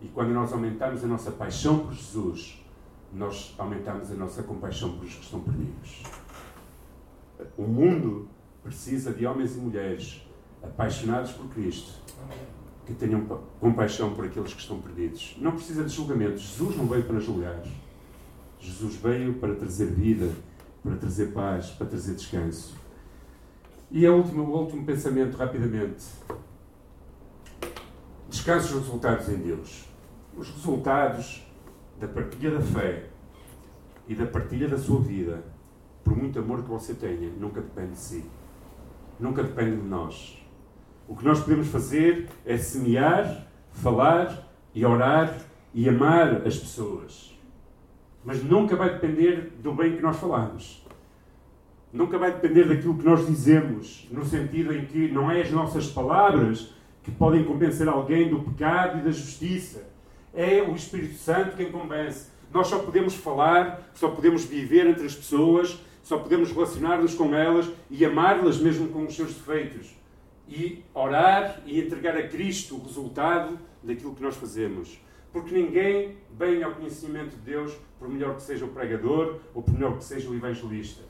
E 0.00 0.08
quando 0.08 0.32
nós 0.32 0.52
aumentamos 0.52 1.02
a 1.02 1.06
nossa 1.06 1.30
paixão 1.30 1.78
por 1.78 1.92
Jesus, 1.92 2.62
nós 3.12 3.54
aumentamos 3.56 4.10
a 4.10 4.14
nossa 4.14 4.42
compaixão 4.42 4.92
pelos 4.92 5.14
que 5.14 5.24
estão 5.24 5.40
perdidos. 5.40 6.02
O 7.56 7.62
mundo 7.62 8.28
precisa 8.62 9.12
de 9.12 9.26
homens 9.26 9.56
e 9.56 9.58
mulheres 9.58 10.26
apaixonados 10.62 11.32
por 11.32 11.48
Cristo, 11.48 11.92
que 12.84 12.94
tenham 12.94 13.24
compaixão 13.60 14.14
por 14.14 14.24
aqueles 14.24 14.52
que 14.52 14.60
estão 14.60 14.80
perdidos. 14.80 15.36
Não 15.40 15.52
precisa 15.52 15.84
de 15.84 15.94
julgamento. 15.94 16.38
Jesus 16.38 16.76
não 16.76 16.86
veio 16.86 17.04
para 17.04 17.18
julgar. 17.18 17.62
Jesus 18.58 18.96
veio 18.96 19.34
para 19.34 19.54
trazer 19.54 19.86
vida, 19.86 20.30
para 20.82 20.96
trazer 20.96 21.32
paz, 21.32 21.70
para 21.70 21.86
trazer 21.86 22.14
descanso. 22.14 22.74
E 23.90 24.04
a 24.04 24.12
última, 24.12 24.42
o 24.42 24.62
último 24.62 24.84
pensamento, 24.84 25.36
rapidamente. 25.36 26.04
Descanso 28.46 28.76
os 28.76 28.84
resultados 28.84 29.28
em 29.28 29.38
Deus. 29.38 29.84
Os 30.36 30.48
resultados 30.50 31.44
da 31.98 32.06
partilha 32.06 32.52
da 32.52 32.60
fé 32.60 33.06
e 34.06 34.14
da 34.14 34.24
partilha 34.24 34.68
da 34.68 34.78
sua 34.78 35.00
vida, 35.00 35.42
por 36.04 36.16
muito 36.16 36.38
amor 36.38 36.62
que 36.62 36.68
você 36.68 36.94
tenha, 36.94 37.28
nunca 37.40 37.60
depende 37.60 37.94
de 37.94 37.98
si. 37.98 38.24
Nunca 39.18 39.42
depende 39.42 39.78
de 39.78 39.88
nós. 39.88 40.40
O 41.08 41.16
que 41.16 41.24
nós 41.24 41.40
podemos 41.40 41.66
fazer 41.66 42.28
é 42.44 42.56
semear, 42.56 43.48
falar 43.72 44.48
e 44.72 44.86
orar 44.86 45.36
e 45.74 45.88
amar 45.88 46.46
as 46.46 46.56
pessoas. 46.56 47.36
Mas 48.24 48.44
nunca 48.44 48.76
vai 48.76 48.92
depender 48.92 49.54
do 49.60 49.74
bem 49.74 49.96
que 49.96 50.02
nós 50.02 50.18
falamos. 50.18 50.86
Nunca 51.92 52.16
vai 52.16 52.30
depender 52.30 52.68
daquilo 52.68 52.96
que 52.96 53.04
nós 53.04 53.26
dizemos, 53.26 54.06
no 54.12 54.24
sentido 54.24 54.72
em 54.72 54.84
que 54.84 55.10
não 55.10 55.28
é 55.28 55.42
as 55.42 55.50
nossas 55.50 55.88
palavras 55.88 56.75
que 57.06 57.12
podem 57.12 57.44
convencer 57.44 57.88
alguém 57.88 58.28
do 58.28 58.40
pecado 58.40 58.98
e 58.98 59.02
da 59.02 59.12
justiça. 59.12 59.88
É 60.34 60.60
o 60.60 60.74
Espírito 60.74 61.14
Santo 61.14 61.56
quem 61.56 61.70
convence. 61.70 62.30
Nós 62.52 62.66
só 62.66 62.80
podemos 62.80 63.14
falar, 63.14 63.88
só 63.94 64.08
podemos 64.08 64.44
viver 64.44 64.88
entre 64.88 65.06
as 65.06 65.14
pessoas, 65.14 65.78
só 66.02 66.18
podemos 66.18 66.50
relacionar-nos 66.50 67.14
com 67.14 67.32
elas 67.32 67.70
e 67.88 68.04
amá-las 68.04 68.58
mesmo 68.58 68.88
com 68.88 69.04
os 69.04 69.14
seus 69.14 69.34
defeitos 69.34 69.94
e 70.48 70.82
orar 70.92 71.62
e 71.64 71.80
entregar 71.80 72.16
a 72.16 72.26
Cristo 72.26 72.74
o 72.74 72.82
resultado 72.82 73.56
daquilo 73.84 74.12
que 74.12 74.22
nós 74.22 74.34
fazemos. 74.34 75.00
Porque 75.32 75.54
ninguém 75.54 76.16
vem 76.36 76.64
ao 76.64 76.72
conhecimento 76.72 77.36
de 77.36 77.42
Deus 77.42 77.72
por 78.00 78.08
melhor 78.08 78.34
que 78.34 78.42
seja 78.42 78.64
o 78.64 78.68
pregador 78.68 79.38
ou 79.54 79.62
por 79.62 79.72
melhor 79.72 79.96
que 79.96 80.04
seja 80.04 80.28
o 80.28 80.34
evangelista. 80.34 81.04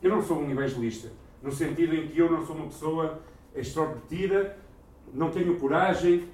Eu 0.00 0.10
não 0.10 0.22
sou 0.22 0.38
um 0.38 0.48
evangelista, 0.48 1.10
no 1.42 1.50
sentido 1.50 1.96
em 1.96 2.06
que 2.06 2.16
eu 2.16 2.30
não 2.30 2.46
sou 2.46 2.54
uma 2.54 2.66
pessoa 2.66 3.20
extrovertida, 3.56 4.56
não 5.16 5.30
tenho 5.30 5.58
coragem, 5.58 6.28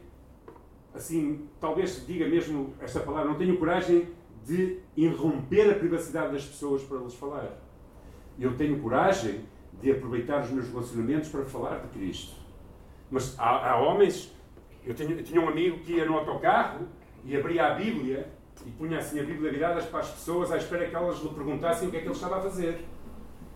assim, 0.93 1.49
talvez 1.61 2.05
diga 2.05 2.27
mesmo 2.27 2.75
esta 2.81 2.99
palavra, 2.99 3.31
não 3.31 3.39
tenho 3.39 3.57
coragem 3.57 4.09
de 4.45 4.81
irromper 4.97 5.71
a 5.71 5.75
privacidade 5.75 6.33
das 6.33 6.45
pessoas 6.45 6.83
para 6.83 6.99
lhes 6.99 7.15
falar. 7.15 7.49
Eu 8.39 8.57
tenho 8.57 8.81
coragem 8.81 9.45
de 9.81 9.93
aproveitar 9.93 10.43
os 10.43 10.51
meus 10.51 10.69
relacionamentos 10.69 11.29
para 11.29 11.45
falar 11.45 11.79
de 11.79 11.89
Cristo. 11.89 12.35
Mas 13.09 13.39
há, 13.39 13.71
há 13.71 13.77
homens. 13.81 14.35
Eu, 14.85 14.95
tenho, 14.95 15.13
eu 15.13 15.23
tinha 15.23 15.41
um 15.41 15.49
amigo 15.49 15.79
que 15.79 15.93
ia 15.93 16.05
no 16.05 16.19
autocarro 16.19 16.89
e 17.25 17.37
abria 17.37 17.69
a 17.69 17.75
Bíblia 17.75 18.33
e 18.67 18.71
punha 18.73 18.99
assim 18.99 19.21
a 19.21 19.23
Bíblia 19.23 19.53
viradas 19.53 19.85
para 19.85 20.01
as 20.01 20.11
pessoas 20.11 20.51
à 20.51 20.57
espera 20.57 20.89
que 20.89 20.95
elas 20.95 21.23
lhe 21.23 21.29
perguntassem 21.29 21.87
o 21.87 21.91
que 21.91 21.99
é 21.99 22.01
que 22.01 22.07
ele 22.07 22.15
estava 22.15 22.39
a 22.39 22.41
fazer. 22.41 22.85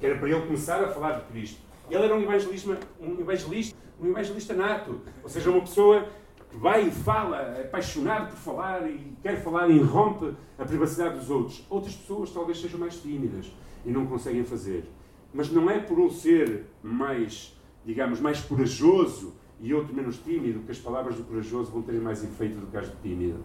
Era 0.00 0.16
para 0.18 0.28
ele 0.28 0.40
começar 0.42 0.84
a 0.84 0.88
falar 0.88 1.18
de 1.18 1.24
Cristo. 1.32 1.65
Ele 1.90 2.04
era 2.04 2.14
um 2.14 2.22
evangelista, 2.22 2.78
um 3.00 3.20
evangelista, 3.20 3.76
um 4.00 4.08
evangelista 4.08 4.54
nato. 4.54 5.00
Ou 5.22 5.28
seja, 5.28 5.50
uma 5.50 5.60
pessoa 5.60 6.06
que 6.50 6.56
vai 6.56 6.88
e 6.88 6.90
fala, 6.90 7.60
apaixonado 7.60 8.30
por 8.30 8.36
falar 8.36 8.88
e 8.88 9.16
quer 9.22 9.42
falar 9.42 9.68
e 9.68 9.76
irrompe 9.76 10.34
a 10.58 10.64
privacidade 10.64 11.18
dos 11.18 11.30
outros. 11.30 11.64
Outras 11.70 11.94
pessoas 11.94 12.30
talvez 12.30 12.60
sejam 12.60 12.78
mais 12.78 12.96
tímidas 13.00 13.52
e 13.84 13.90
não 13.90 14.06
conseguem 14.06 14.44
fazer. 14.44 14.84
Mas 15.32 15.50
não 15.50 15.70
é 15.70 15.78
por 15.78 15.98
um 15.98 16.10
ser 16.10 16.66
mais, 16.82 17.56
digamos, 17.84 18.20
mais 18.20 18.40
corajoso 18.40 19.34
e 19.60 19.72
outro 19.72 19.94
menos 19.94 20.18
tímido 20.18 20.60
que 20.60 20.70
as 20.70 20.78
palavras 20.78 21.16
do 21.16 21.24
corajoso 21.24 21.70
vão 21.70 21.82
ter 21.82 22.00
mais 22.00 22.22
efeito 22.22 22.58
do 22.58 22.66
que 22.66 22.76
as 22.76 22.88
do 22.88 22.96
tímido. 23.00 23.44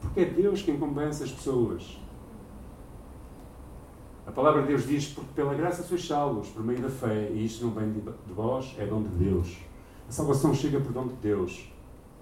Porque 0.00 0.20
é 0.20 0.24
Deus 0.24 0.62
quem 0.62 0.78
convence 0.78 1.22
as 1.22 1.30
pessoas. 1.30 1.98
A 4.26 4.32
palavra 4.32 4.62
de 4.62 4.68
Deus 4.68 4.86
diz: 4.86 5.08
Porque 5.08 5.32
pela 5.34 5.54
graça 5.54 5.82
sois 5.82 6.06
salvos, 6.06 6.48
por 6.48 6.64
meio 6.64 6.80
da 6.80 6.90
fé, 6.90 7.30
e 7.32 7.44
isto 7.44 7.64
não 7.64 7.72
vem 7.72 7.92
de 7.92 8.32
vós, 8.32 8.74
é 8.78 8.86
dom 8.86 9.02
de 9.02 9.24
Deus. 9.24 9.58
A 10.08 10.12
salvação 10.12 10.54
chega 10.54 10.80
por 10.80 10.92
dom 10.92 11.06
de 11.06 11.14
Deus, 11.14 11.72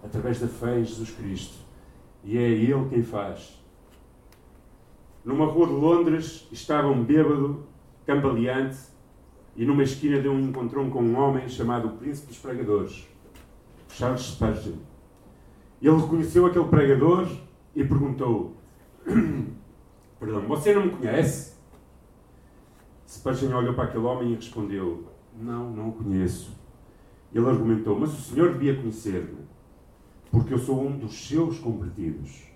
através 0.02 0.40
da 0.40 0.46
fé 0.46 0.78
em 0.78 0.84
Jesus 0.84 1.10
Cristo. 1.10 1.58
E 2.24 2.36
é 2.36 2.42
Ele 2.42 2.88
quem 2.90 3.02
faz. 3.02 3.58
Numa 5.24 5.46
rua 5.46 5.66
de 5.66 5.72
Londres 5.72 6.48
estava 6.52 6.88
um 6.88 7.04
bêbado, 7.04 7.64
cambaleante, 8.06 8.78
e 9.56 9.64
numa 9.64 9.82
esquina 9.82 10.20
de 10.20 10.28
um 10.28 10.38
encontrou 10.38 10.88
com 10.88 11.02
um 11.02 11.18
homem 11.18 11.48
chamado 11.48 11.88
o 11.88 11.96
Príncipe 11.96 12.28
dos 12.28 12.38
Pregadores, 12.38 13.08
Charles 13.88 14.22
Spurgeon. 14.22 14.76
Ele 15.82 15.96
reconheceu 15.96 16.46
aquele 16.46 16.66
pregador 16.66 17.28
e 17.74 17.84
perguntou: 17.84 18.56
Perdão, 20.18 20.42
você 20.42 20.72
não 20.72 20.86
me 20.86 20.90
conhece? 20.90 21.57
Spurgeon 23.08 23.56
olhou 23.56 23.74
para 23.74 23.84
aquele 23.84 24.04
homem 24.04 24.32
e 24.32 24.34
respondeu: 24.34 25.04
Não, 25.40 25.70
não 25.70 25.88
o 25.88 25.92
conheço. 25.92 26.52
Ele 27.32 27.46
argumentou: 27.46 27.98
Mas 27.98 28.12
o 28.12 28.20
senhor 28.20 28.52
devia 28.52 28.76
conhecer-me, 28.76 29.38
porque 30.30 30.52
eu 30.52 30.58
sou 30.58 30.86
um 30.86 30.98
dos 30.98 31.26
seus 31.26 31.58
convertidos. 31.58 32.46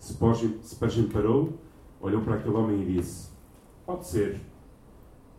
Spurgeon 0.00 1.08
parou, 1.12 1.58
olhou 2.00 2.22
para 2.22 2.36
aquele 2.36 2.54
homem 2.54 2.82
e 2.82 2.94
disse: 2.94 3.30
Pode 3.84 4.06
ser 4.06 4.40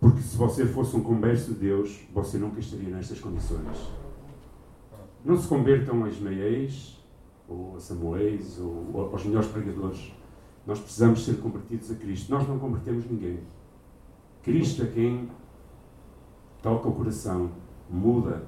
porque 0.04 0.22
se 0.22 0.36
você 0.36 0.66
fosse 0.66 0.98
um 0.98 1.02
converso 1.02 1.54
de 1.54 1.62
Deus, 1.62 2.02
você 2.14 2.38
nunca 2.38 2.60
estaria 2.60 2.94
nestas 2.94 3.22
condições. 3.22 3.90
Não 5.24 5.38
se 5.38 5.48
convertam 5.48 6.04
a 6.04 6.10
Ismaéis, 6.10 7.02
ou 7.48 7.78
a 7.78 7.80
Samuéis, 7.80 8.60
ou 8.60 9.10
aos 9.14 9.24
melhores 9.24 9.48
pregadores. 9.48 10.12
Nós 10.68 10.78
precisamos 10.78 11.24
ser 11.24 11.38
convertidos 11.38 11.90
a 11.90 11.96
Cristo. 11.96 12.30
Nós 12.30 12.46
não 12.46 12.60
convertemos 12.60 13.10
ninguém. 13.10 13.40
Cristo 14.44 14.84
é 14.84 14.88
quem 14.88 15.30
toca 16.62 16.90
o 16.90 16.94
coração, 16.94 17.50
muda 17.90 18.44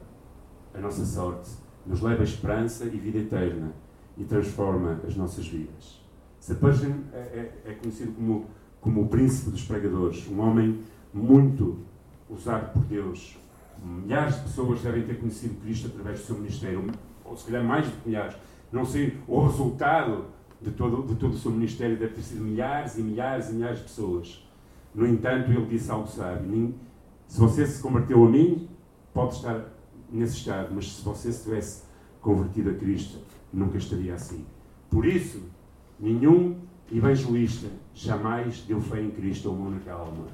a 0.73 0.79
nossa 0.79 1.05
sorte, 1.05 1.49
nos 1.85 2.01
leva 2.01 2.21
a 2.21 2.25
esperança 2.25 2.83
e 2.83 2.89
vida 2.89 3.19
eterna 3.19 3.71
e 4.17 4.25
transforma 4.25 4.99
as 5.07 5.15
nossas 5.15 5.47
vidas. 5.47 6.01
Spurgeon 6.41 6.95
é, 7.13 7.17
é, 7.17 7.61
é 7.65 7.73
conhecido 7.73 8.11
como, 8.11 8.45
como 8.81 9.03
o 9.03 9.07
príncipe 9.07 9.51
dos 9.51 9.63
pregadores, 9.63 10.27
um 10.29 10.41
homem 10.41 10.81
muito 11.13 11.79
usado 12.29 12.73
por 12.73 12.83
Deus. 12.83 13.37
Milhares 13.81 14.35
de 14.35 14.41
pessoas 14.41 14.81
devem 14.81 15.03
ter 15.03 15.17
conhecido 15.17 15.61
Cristo 15.61 15.87
através 15.87 16.19
do 16.19 16.25
seu 16.25 16.35
ministério, 16.35 16.85
ou 17.23 17.37
se 17.37 17.45
calhar 17.45 17.63
mais 17.63 17.85
de 17.85 17.93
milhares. 18.05 18.35
Não 18.69 18.83
sei, 18.83 19.17
o 19.27 19.45
resultado 19.45 20.25
de 20.61 20.71
todo, 20.71 21.07
de 21.07 21.15
todo 21.15 21.33
o 21.33 21.37
seu 21.37 21.51
ministério, 21.51 21.97
deve 21.97 22.15
ter 22.15 22.21
sido 22.21 22.43
milhares 22.43 22.97
e 22.97 23.01
milhares 23.01 23.49
e 23.49 23.53
milhares 23.53 23.77
de 23.77 23.83
pessoas. 23.83 24.44
No 24.95 25.05
entanto, 25.05 25.51
ele 25.51 25.65
disse 25.65 25.91
algo 25.91 26.07
sábio: 26.07 26.73
se 27.27 27.39
você 27.39 27.67
se 27.67 27.81
converteu 27.81 28.23
a 28.23 28.29
mim, 28.29 28.69
pode 29.13 29.35
estar 29.35 29.65
nesse 30.09 30.37
estado, 30.37 30.73
mas 30.73 30.95
se 30.95 31.03
você 31.03 31.31
se 31.31 31.43
tivesse 31.43 31.83
convertido 32.21 32.69
a 32.69 32.73
Cristo, 32.73 33.19
nunca 33.51 33.77
estaria 33.77 34.13
assim. 34.13 34.45
Por 34.89 35.05
isso, 35.05 35.43
nenhum 35.99 36.61
evangelista 36.91 37.67
jamais 37.93 38.61
deu 38.61 38.79
fé 38.79 39.01
em 39.01 39.11
Cristo 39.11 39.49
ou 39.49 39.55
uma 39.55 39.67
única 39.67 39.91
alma. 39.91 40.27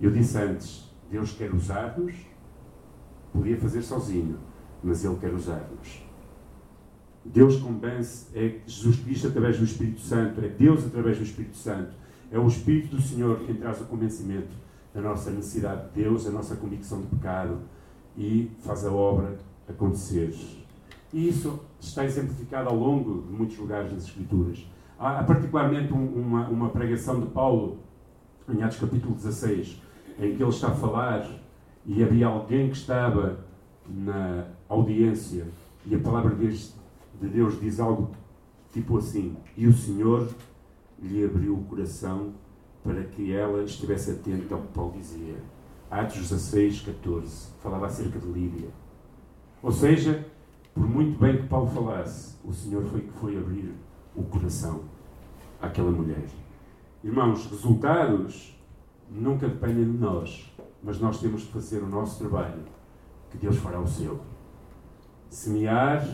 Eu 0.00 0.10
disse 0.10 0.38
antes: 0.38 0.90
Deus 1.10 1.32
quer 1.32 1.52
usar-nos, 1.52 2.14
podia 3.30 3.58
fazer 3.58 3.82
sozinho, 3.82 4.38
mas 4.82 5.04
Ele 5.04 5.16
quer 5.16 5.34
usar-nos. 5.34 6.02
Deus 7.24 7.60
convence, 7.60 8.26
é 8.34 8.60
Jesus 8.66 9.00
Cristo 9.00 9.28
através 9.28 9.58
do 9.58 9.64
Espírito 9.64 10.00
Santo, 10.00 10.40
é 10.40 10.48
Deus 10.48 10.86
através 10.86 11.18
do 11.18 11.24
Espírito 11.24 11.56
Santo, 11.56 11.94
é 12.30 12.38
o 12.38 12.46
Espírito 12.46 12.96
do 12.96 13.02
Senhor 13.02 13.40
quem 13.46 13.54
traz 13.54 13.80
o 13.80 13.84
convencimento 13.84 14.50
da 14.94 15.00
nossa 15.00 15.30
necessidade 15.30 15.88
de 15.88 16.02
Deus, 16.02 16.26
a 16.26 16.30
nossa 16.30 16.56
convicção 16.56 17.00
de 17.00 17.06
pecado 17.08 17.58
e 18.16 18.50
faz 18.60 18.84
a 18.84 18.92
obra 18.92 19.38
acontecer. 19.68 20.34
E 21.12 21.28
isso 21.28 21.60
está 21.80 22.04
exemplificado 22.04 22.68
ao 22.68 22.76
longo 22.76 23.22
de 23.22 23.32
muitos 23.32 23.56
lugares 23.58 23.92
nas 23.92 24.04
Escrituras. 24.04 24.66
Há 24.98 25.22
particularmente 25.22 25.92
uma, 25.92 26.48
uma 26.48 26.70
pregação 26.70 27.20
de 27.20 27.26
Paulo, 27.28 27.78
em 28.48 28.62
Atos 28.62 28.78
capítulo 28.78 29.14
16, 29.14 29.80
em 30.18 30.36
que 30.36 30.42
ele 30.42 30.50
está 30.50 30.68
a 30.68 30.74
falar 30.74 31.28
e 31.86 32.02
havia 32.02 32.26
alguém 32.26 32.68
que 32.68 32.76
estava 32.76 33.38
na 33.88 34.46
audiência 34.68 35.46
e 35.86 35.94
a 35.94 35.98
palavra 35.98 36.34
de 36.34 37.28
Deus 37.28 37.58
diz 37.60 37.80
algo 37.80 38.10
tipo 38.72 38.98
assim: 38.98 39.36
E 39.56 39.66
o 39.66 39.72
Senhor 39.72 40.28
lhe 41.00 41.24
abriu 41.24 41.54
o 41.54 41.64
coração 41.64 42.34
para 42.82 43.04
que 43.04 43.32
ela 43.32 43.62
estivesse 43.62 44.12
atenta 44.12 44.54
ao 44.54 44.62
que 44.62 44.68
Paulo 44.68 44.92
dizia. 44.92 45.36
Atos 45.90 46.16
16, 46.16 46.82
14, 46.82 47.48
falava 47.62 47.86
acerca 47.86 48.18
de 48.18 48.26
Lídia. 48.26 48.68
Ou 49.62 49.72
seja, 49.72 50.26
por 50.74 50.86
muito 50.88 51.18
bem 51.18 51.38
que 51.38 51.48
Paulo 51.48 51.68
falasse, 51.68 52.36
o 52.44 52.52
Senhor 52.52 52.84
foi 52.84 53.00
que 53.00 53.12
foi 53.12 53.36
abrir 53.36 53.74
o 54.14 54.22
coração 54.22 54.82
àquela 55.60 55.90
mulher. 55.90 56.26
Irmãos, 57.02 57.46
resultados 57.46 58.56
nunca 59.10 59.48
dependem 59.48 59.90
de 59.90 59.98
nós, 59.98 60.52
mas 60.82 61.00
nós 61.00 61.20
temos 61.20 61.42
de 61.42 61.48
fazer 61.48 61.82
o 61.82 61.88
nosso 61.88 62.18
trabalho, 62.18 62.62
que 63.30 63.38
Deus 63.38 63.56
fará 63.56 63.80
o 63.80 63.86
seu. 63.86 64.20
Semear, 65.30 66.06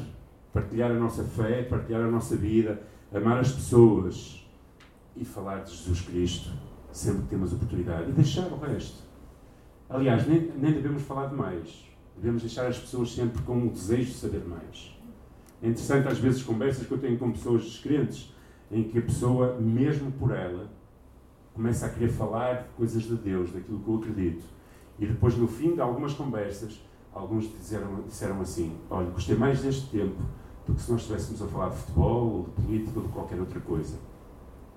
partilhar 0.52 0.90
a 0.90 0.98
nossa 0.98 1.24
fé, 1.24 1.62
partilhar 1.62 2.02
a 2.02 2.10
nossa 2.10 2.36
vida, 2.36 2.82
amar 3.12 3.38
as 3.38 3.52
pessoas 3.52 4.43
e 5.16 5.24
falar 5.24 5.64
de 5.64 5.70
Jesus 5.70 6.00
Cristo 6.02 6.50
sempre 6.92 7.22
que 7.22 7.28
temos 7.28 7.52
oportunidade 7.52 8.10
e 8.10 8.12
deixar 8.12 8.46
o 8.52 8.58
resto. 8.58 9.02
Aliás, 9.88 10.26
nem, 10.26 10.52
nem 10.56 10.72
devemos 10.72 11.02
falar 11.02 11.26
demais. 11.26 11.84
Devemos 12.16 12.42
deixar 12.42 12.66
as 12.66 12.78
pessoas 12.78 13.12
sempre 13.12 13.42
com 13.42 13.66
o 13.66 13.70
desejo 13.70 14.12
de 14.12 14.14
saber 14.16 14.44
mais. 14.46 14.96
É 15.62 15.68
interessante, 15.68 16.08
às 16.08 16.18
vezes, 16.18 16.42
conversas 16.42 16.86
que 16.86 16.92
eu 16.92 16.98
tenho 16.98 17.18
com 17.18 17.32
pessoas 17.32 17.64
descrentes, 17.64 18.32
em 18.70 18.84
que 18.84 18.98
a 18.98 19.02
pessoa, 19.02 19.58
mesmo 19.58 20.12
por 20.12 20.30
ela, 20.30 20.70
começa 21.52 21.86
a 21.86 21.88
querer 21.88 22.08
falar 22.08 22.62
de 22.62 22.68
coisas 22.76 23.02
de 23.02 23.14
Deus, 23.16 23.52
daquilo 23.52 23.80
que 23.80 23.88
eu 23.88 23.96
acredito. 23.96 24.44
E 24.98 25.06
depois, 25.06 25.36
no 25.36 25.48
fim 25.48 25.74
de 25.74 25.80
algumas 25.80 26.12
conversas, 26.12 26.80
alguns 27.12 27.50
disseram, 27.50 28.02
disseram 28.02 28.40
assim: 28.40 28.76
Olha, 28.90 29.10
gostei 29.10 29.36
mais 29.36 29.62
deste 29.62 29.88
tempo 29.90 30.20
do 30.66 30.74
que 30.74 30.82
se 30.82 30.90
nós 30.90 31.00
estivéssemos 31.00 31.42
a 31.42 31.46
falar 31.46 31.70
de 31.70 31.76
futebol, 31.76 32.26
ou 32.26 32.42
de 32.44 32.50
política, 32.50 33.00
ou 33.00 33.06
de 33.06 33.12
qualquer 33.12 33.40
outra 33.40 33.60
coisa. 33.60 33.96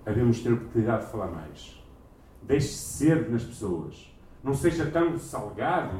Havemos 0.08 0.40
ter 0.40 0.52
a 0.52 0.54
oportunidade 0.54 1.06
de 1.06 1.12
falar 1.12 1.28
mais. 1.28 1.84
Deixe-se 2.42 2.78
ser 2.78 3.30
nas 3.30 3.44
pessoas. 3.44 4.16
Não 4.42 4.54
seja 4.54 4.86
tão 4.86 5.20
salgado. 5.20 5.98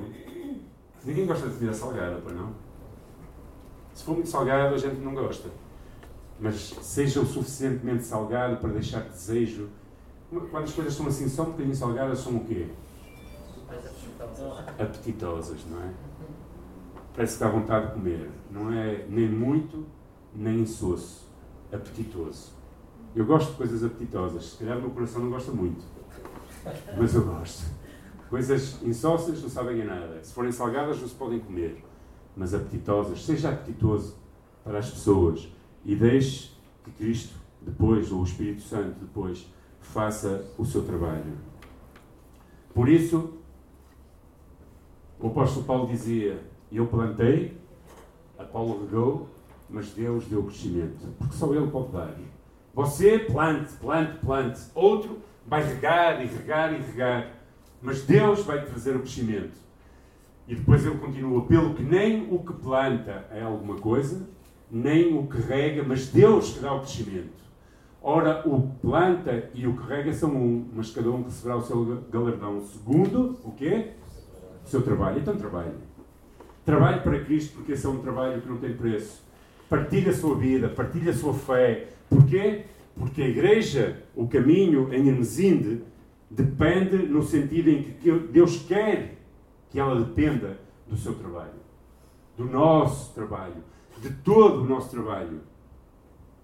Ninguém 1.04 1.26
gosta 1.26 1.50
de 1.50 1.56
comida 1.56 1.74
salgada, 1.74 2.22
pois 2.24 2.34
não? 2.34 2.54
Se 3.94 4.06
for 4.06 4.14
muito 4.14 4.30
salgado, 4.30 4.76
a 4.76 4.78
gente 4.78 5.02
não 5.02 5.14
gosta. 5.14 5.50
Mas 6.40 6.70
seja 6.82 7.20
o 7.20 7.26
suficientemente 7.26 8.04
salgado 8.04 8.58
para 8.58 8.70
deixar 8.70 9.02
desejo 9.02 9.70
quando 10.30 10.64
as 10.64 10.74
coisas 10.74 10.94
são 10.94 11.08
assim 11.08 11.28
só 11.30 11.44
um 11.44 11.52
bocadinho 11.52 11.76
salgadas, 11.76 12.20
são 12.20 12.36
o 12.36 12.46
quê? 12.46 12.68
Apetitosas, 14.78 15.66
não 15.70 15.82
é? 15.82 15.94
Parece 17.16 17.38
que 17.38 17.44
dá 17.44 17.50
vontade 17.50 17.88
de 17.88 17.94
comer. 17.94 18.30
Não 18.52 18.72
é 18.72 19.06
nem 19.10 19.28
muito, 19.30 19.86
nem 20.34 20.60
insosso. 20.60 21.28
Apetitoso. 21.72 22.57
Eu 23.16 23.26
gosto 23.26 23.52
de 23.52 23.58
coisas 23.58 23.84
apetitosas. 23.84 24.52
Se 24.52 24.58
calhar 24.58 24.78
o 24.78 24.82
meu 24.82 24.90
coração 24.92 25.22
não 25.22 25.30
gosta 25.30 25.52
muito. 25.52 25.84
Mas 26.98 27.14
eu 27.16 27.26
gosto. 27.26 27.66
Coisas 28.30 28.82
insossas 28.84 29.42
não 29.42 29.50
sabem 29.50 29.82
a 29.82 29.86
nada. 29.86 30.24
Se 30.24 30.34
forem 30.34 30.52
salgadas, 30.52 31.00
não 31.00 31.08
se 31.08 31.16
podem 31.16 31.40
comer. 31.40 31.84
Mas 32.36 32.54
apetitosas. 32.54 33.26
Seja 33.26 33.50
apetitoso 33.50 34.16
para 34.64 34.80
as 34.80 34.90
pessoas. 34.90 35.48
E 35.86 35.96
deixe 35.96 36.52
que 36.84 36.92
Cristo, 36.92 37.36
depois, 37.62 38.12
ou 38.12 38.20
o 38.20 38.24
Espírito 38.24 38.62
Santo, 38.62 39.00
depois, 39.00 39.48
faça 39.80 40.46
o 40.58 40.66
seu 40.66 40.84
trabalho. 40.84 41.38
Por 42.74 42.90
isso, 42.90 43.34
o 45.20 45.28
apóstolo 45.28 45.66
Paulo 45.66 45.88
dizia: 45.88 46.40
Eu 46.72 46.88
plantei, 46.88 47.58
Apolo 48.38 48.82
regou, 48.82 49.28
mas 49.70 49.90
Deus 49.90 50.26
deu 50.26 50.44
crescimento. 50.44 51.08
Porque 51.18 51.36
só 51.36 51.54
Ele 51.54 51.68
pode 51.72 51.92
dar. 51.92 52.16
Você 52.78 53.18
plante, 53.18 53.74
plante, 53.82 54.20
plante. 54.20 54.62
Outro 54.76 55.18
vai 55.48 55.64
regar 55.64 56.24
e 56.24 56.28
regar 56.28 56.72
e 56.72 56.78
regar. 56.78 57.32
Mas 57.82 58.04
Deus 58.04 58.44
vai 58.44 58.64
trazer 58.64 58.96
o 58.96 59.00
crescimento. 59.00 59.58
E 60.48 60.54
depois 60.54 60.86
ele 60.86 61.00
continua: 61.00 61.44
pelo 61.48 61.74
que 61.74 61.82
nem 61.82 62.32
o 62.32 62.38
que 62.38 62.54
planta 62.54 63.26
é 63.32 63.42
alguma 63.42 63.78
coisa, 63.78 64.30
nem 64.70 65.18
o 65.18 65.26
que 65.26 65.42
rega, 65.42 65.82
mas 65.82 66.10
Deus 66.10 66.52
que 66.52 66.60
dá 66.60 66.72
o 66.72 66.82
crescimento. 66.82 67.48
Ora, 68.00 68.48
o 68.48 68.70
planta 68.80 69.50
e 69.56 69.66
o 69.66 69.76
que 69.76 69.88
rega 69.88 70.14
são 70.14 70.30
um, 70.30 70.70
mas 70.72 70.92
cada 70.92 71.10
um 71.10 71.24
receberá 71.24 71.56
o 71.56 71.64
seu 71.64 72.04
galardão 72.12 72.62
segundo 72.62 73.40
o 73.44 73.54
quê? 73.54 73.94
O 74.64 74.70
seu 74.70 74.84
trabalho. 74.84 75.18
Então 75.18 75.36
trabalhe. 75.36 75.74
Trabalhe 76.64 77.00
para 77.02 77.26
Cristo, 77.26 77.56
porque 77.56 77.72
esse 77.72 77.88
é 77.88 77.90
um 77.90 78.04
trabalho 78.04 78.40
que 78.40 78.48
não 78.48 78.58
tem 78.58 78.78
preço. 78.78 79.24
Partilhe 79.68 80.12
a 80.12 80.14
sua 80.14 80.36
vida, 80.36 80.70
partilhe 80.70 81.10
a 81.10 81.14
sua 81.14 81.34
fé. 81.34 81.97
Porquê? 82.10 82.66
Porque 82.96 83.22
a 83.22 83.28
igreja, 83.28 84.04
o 84.16 84.28
caminho 84.28 84.92
em 84.94 85.08
Hermesinde, 85.08 85.84
depende 86.30 86.98
no 86.98 87.24
sentido 87.24 87.70
em 87.70 87.84
que 87.84 88.12
Deus 88.12 88.64
quer 88.64 89.18
que 89.70 89.80
ela 89.80 90.00
dependa 90.00 90.60
do 90.88 90.98
seu 90.98 91.14
trabalho, 91.14 91.60
do 92.36 92.46
nosso 92.46 93.14
trabalho, 93.14 93.64
de 94.02 94.10
todo 94.10 94.62
o 94.62 94.66
nosso 94.66 94.90
trabalho. 94.90 95.42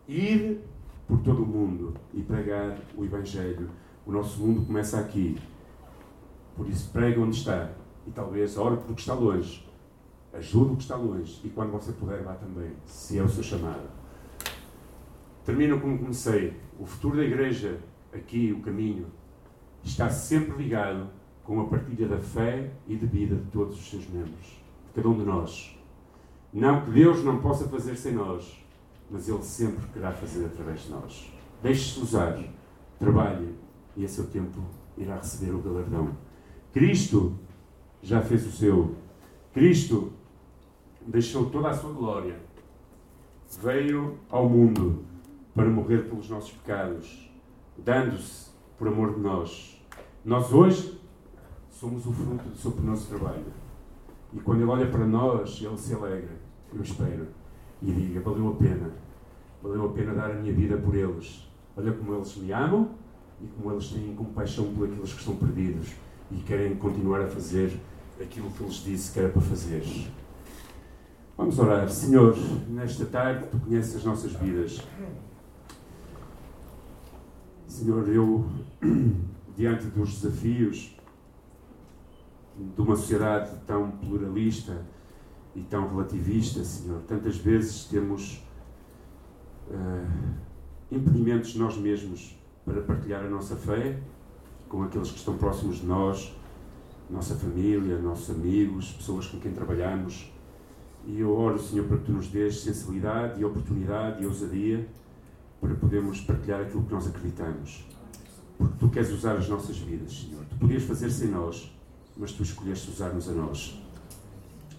Ir 0.07 0.59
por 1.07 1.19
todo 1.19 1.43
o 1.43 1.45
mundo 1.45 1.93
e 2.13 2.21
pregar 2.21 2.77
o 2.95 3.05
Evangelho. 3.05 3.69
O 4.05 4.11
nosso 4.11 4.41
mundo 4.41 4.65
começa 4.65 4.99
aqui. 4.99 5.37
Por 6.55 6.67
isso, 6.67 6.91
prega 6.91 7.19
onde 7.21 7.37
está. 7.37 7.71
E 8.05 8.11
talvez 8.11 8.57
ore 8.57 8.77
por 8.77 8.91
o 8.91 8.95
que 8.95 9.01
está 9.01 9.13
longe. 9.13 9.65
Ajude 10.33 10.73
o 10.73 10.75
que 10.75 10.83
está 10.83 10.95
longe. 10.95 11.39
E 11.43 11.49
quando 11.49 11.71
você 11.71 11.91
puder, 11.93 12.21
vá 12.23 12.33
também, 12.33 12.71
se 12.85 13.17
é 13.17 13.23
o 13.23 13.29
seu 13.29 13.43
chamado. 13.43 14.02
Termino 15.45 15.79
como 15.79 15.99
comecei. 15.99 16.53
O 16.79 16.85
futuro 16.85 17.17
da 17.17 17.23
igreja, 17.23 17.79
aqui, 18.13 18.51
o 18.51 18.61
caminho, 18.61 19.07
está 19.83 20.09
sempre 20.09 20.55
ligado 20.57 21.09
com 21.43 21.59
a 21.59 21.65
partilha 21.65 22.07
da 22.07 22.17
fé 22.17 22.71
e 22.87 22.95
de 22.95 23.05
vida 23.05 23.35
de 23.35 23.45
todos 23.51 23.77
os 23.77 23.89
seus 23.89 24.07
membros, 24.07 24.47
de 24.87 24.93
cada 24.95 25.09
um 25.09 25.17
de 25.17 25.25
nós. 25.25 25.77
Não 26.53 26.85
que 26.85 26.91
Deus 26.91 27.23
não 27.23 27.41
possa 27.41 27.67
fazer 27.67 27.95
sem 27.97 28.13
nós, 28.13 28.63
mas 29.11 29.27
Ele 29.27 29.43
sempre 29.43 29.85
querá 29.87 30.11
fazer 30.11 30.45
através 30.45 30.83
de 30.83 30.91
nós. 30.91 31.33
Deixe-se 31.61 31.99
usar, 31.99 32.41
trabalhe 32.97 33.53
e 33.97 34.05
a 34.05 34.07
seu 34.07 34.27
tempo 34.27 34.61
irá 34.97 35.17
receber 35.17 35.51
o 35.51 35.59
galardão. 35.59 36.15
Cristo 36.71 37.37
já 38.01 38.21
fez 38.21 38.45
o 38.47 38.51
seu. 38.51 38.95
Cristo 39.53 40.13
deixou 41.05 41.49
toda 41.49 41.69
a 41.69 41.73
sua 41.73 41.91
glória. 41.91 42.39
Veio 43.61 44.17
ao 44.29 44.47
mundo 44.47 45.03
para 45.55 45.69
morrer 45.69 46.09
pelos 46.09 46.29
nossos 46.29 46.51
pecados, 46.51 47.31
dando-se 47.77 48.49
por 48.77 48.87
amor 48.87 49.13
de 49.13 49.19
nós. 49.19 49.81
Nós 50.25 50.51
hoje 50.51 50.99
somos 51.69 52.05
o 52.05 52.11
fruto 52.11 52.49
do 52.49 52.57
seu 52.57 52.71
penoso 52.71 53.07
trabalho. 53.07 53.45
E 54.33 54.39
quando 54.39 54.61
Ele 54.61 54.69
olha 54.69 54.87
para 54.89 55.05
nós, 55.05 55.61
Ele 55.61 55.77
se 55.77 55.93
alegra, 55.93 56.35
eu 56.73 56.81
espero, 56.81 57.27
e 57.81 57.91
diga: 57.91 58.21
valeu 58.21 58.49
a 58.49 58.55
pena, 58.55 58.91
valeu 59.61 59.85
a 59.85 59.89
pena 59.89 60.13
dar 60.13 60.31
a 60.31 60.33
minha 60.33 60.53
vida 60.53 60.77
por 60.77 60.95
eles. 60.95 61.47
Olha 61.75 61.91
como 61.91 62.15
eles 62.15 62.35
me 62.37 62.51
amam 62.51 62.89
e 63.41 63.47
como 63.47 63.71
eles 63.71 63.89
têm 63.89 64.15
compaixão 64.15 64.73
por 64.73 64.87
aqueles 64.87 65.13
que 65.13 65.19
estão 65.19 65.35
perdidos 65.35 65.93
e 66.31 66.35
querem 66.37 66.75
continuar 66.75 67.21
a 67.21 67.27
fazer 67.27 67.79
aquilo 68.21 68.49
que 68.51 68.63
lhes 68.63 68.75
disse 68.75 69.11
que 69.11 69.19
era 69.19 69.29
para 69.29 69.41
fazer. 69.41 69.83
Vamos 71.35 71.57
orar. 71.59 71.89
Senhor, 71.89 72.35
nesta 72.69 73.05
tarde 73.05 73.47
tu 73.47 73.59
conheces 73.59 73.95
as 73.95 74.03
nossas 74.03 74.33
vidas. 74.33 74.79
Senhor, 77.73 78.07
eu, 78.07 78.45
diante 79.57 79.87
dos 79.87 80.21
desafios 80.21 80.95
de 82.55 82.79
uma 82.79 82.95
sociedade 82.95 83.49
tão 83.65 83.89
pluralista 83.89 84.85
e 85.55 85.61
tão 85.61 85.89
relativista, 85.89 86.63
Senhor, 86.63 87.01
tantas 87.07 87.37
vezes 87.37 87.85
temos 87.85 88.45
uh, 89.71 90.35
impedimentos 90.91 91.55
nós 91.55 91.75
mesmos 91.75 92.37
para 92.63 92.79
partilhar 92.81 93.25
a 93.25 93.27
nossa 93.27 93.55
fé 93.55 93.99
com 94.69 94.83
aqueles 94.83 95.09
que 95.09 95.17
estão 95.17 95.35
próximos 95.35 95.77
de 95.77 95.87
nós, 95.87 96.31
nossa 97.09 97.33
família, 97.33 97.97
nossos 97.97 98.29
amigos, 98.29 98.91
pessoas 98.91 99.25
com 99.25 99.39
quem 99.39 99.51
trabalhamos. 99.51 100.31
E 101.07 101.19
eu 101.19 101.35
oro, 101.35 101.57
Senhor, 101.57 101.87
para 101.87 101.97
que 101.97 102.05
Tu 102.05 102.11
nos 102.11 102.27
dês 102.27 102.61
sensibilidade 102.61 103.41
e 103.41 103.43
oportunidade 103.43 104.21
e 104.21 104.27
ousadia 104.27 104.87
para 105.63 105.75
podermos 105.75 106.19
partilhar 106.19 106.59
aquilo 106.59 106.83
que 106.83 106.91
nós 106.91 107.07
acreditamos. 107.07 107.85
Porque 108.57 108.75
Tu 108.77 108.89
queres 108.89 109.09
usar 109.11 109.37
as 109.37 109.47
nossas 109.47 109.77
vidas, 109.77 110.11
Senhor. 110.11 110.43
Tu 110.49 110.57
podias 110.57 110.83
fazer 110.83 111.09
sem 111.09 111.29
nós, 111.29 111.73
mas 112.17 112.33
Tu 112.33 112.43
escolheste 112.43 112.91
usar-nos 112.91 113.29
a 113.29 113.31
nós. 113.31 113.81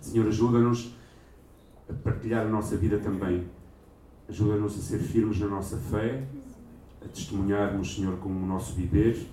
Senhor, 0.03 0.29
ajuda-nos 0.29 0.95
a 1.89 1.93
partilhar 1.95 2.47
a 2.47 2.51
nossa 2.51 2.77
vida 2.77 2.99
também. 2.99 3.47
Ajuda-nos 4.29 4.79
a 4.79 4.83
ser 4.83 4.99
firmes 4.99 5.41
na 5.41 5.47
nossa 5.47 5.79
fé, 5.79 6.23
a 7.03 7.09
testemunharmos, 7.09 7.95
Senhor, 7.95 8.19
com 8.19 8.29
o 8.29 8.47
nosso 8.47 8.75
viver 8.75 9.27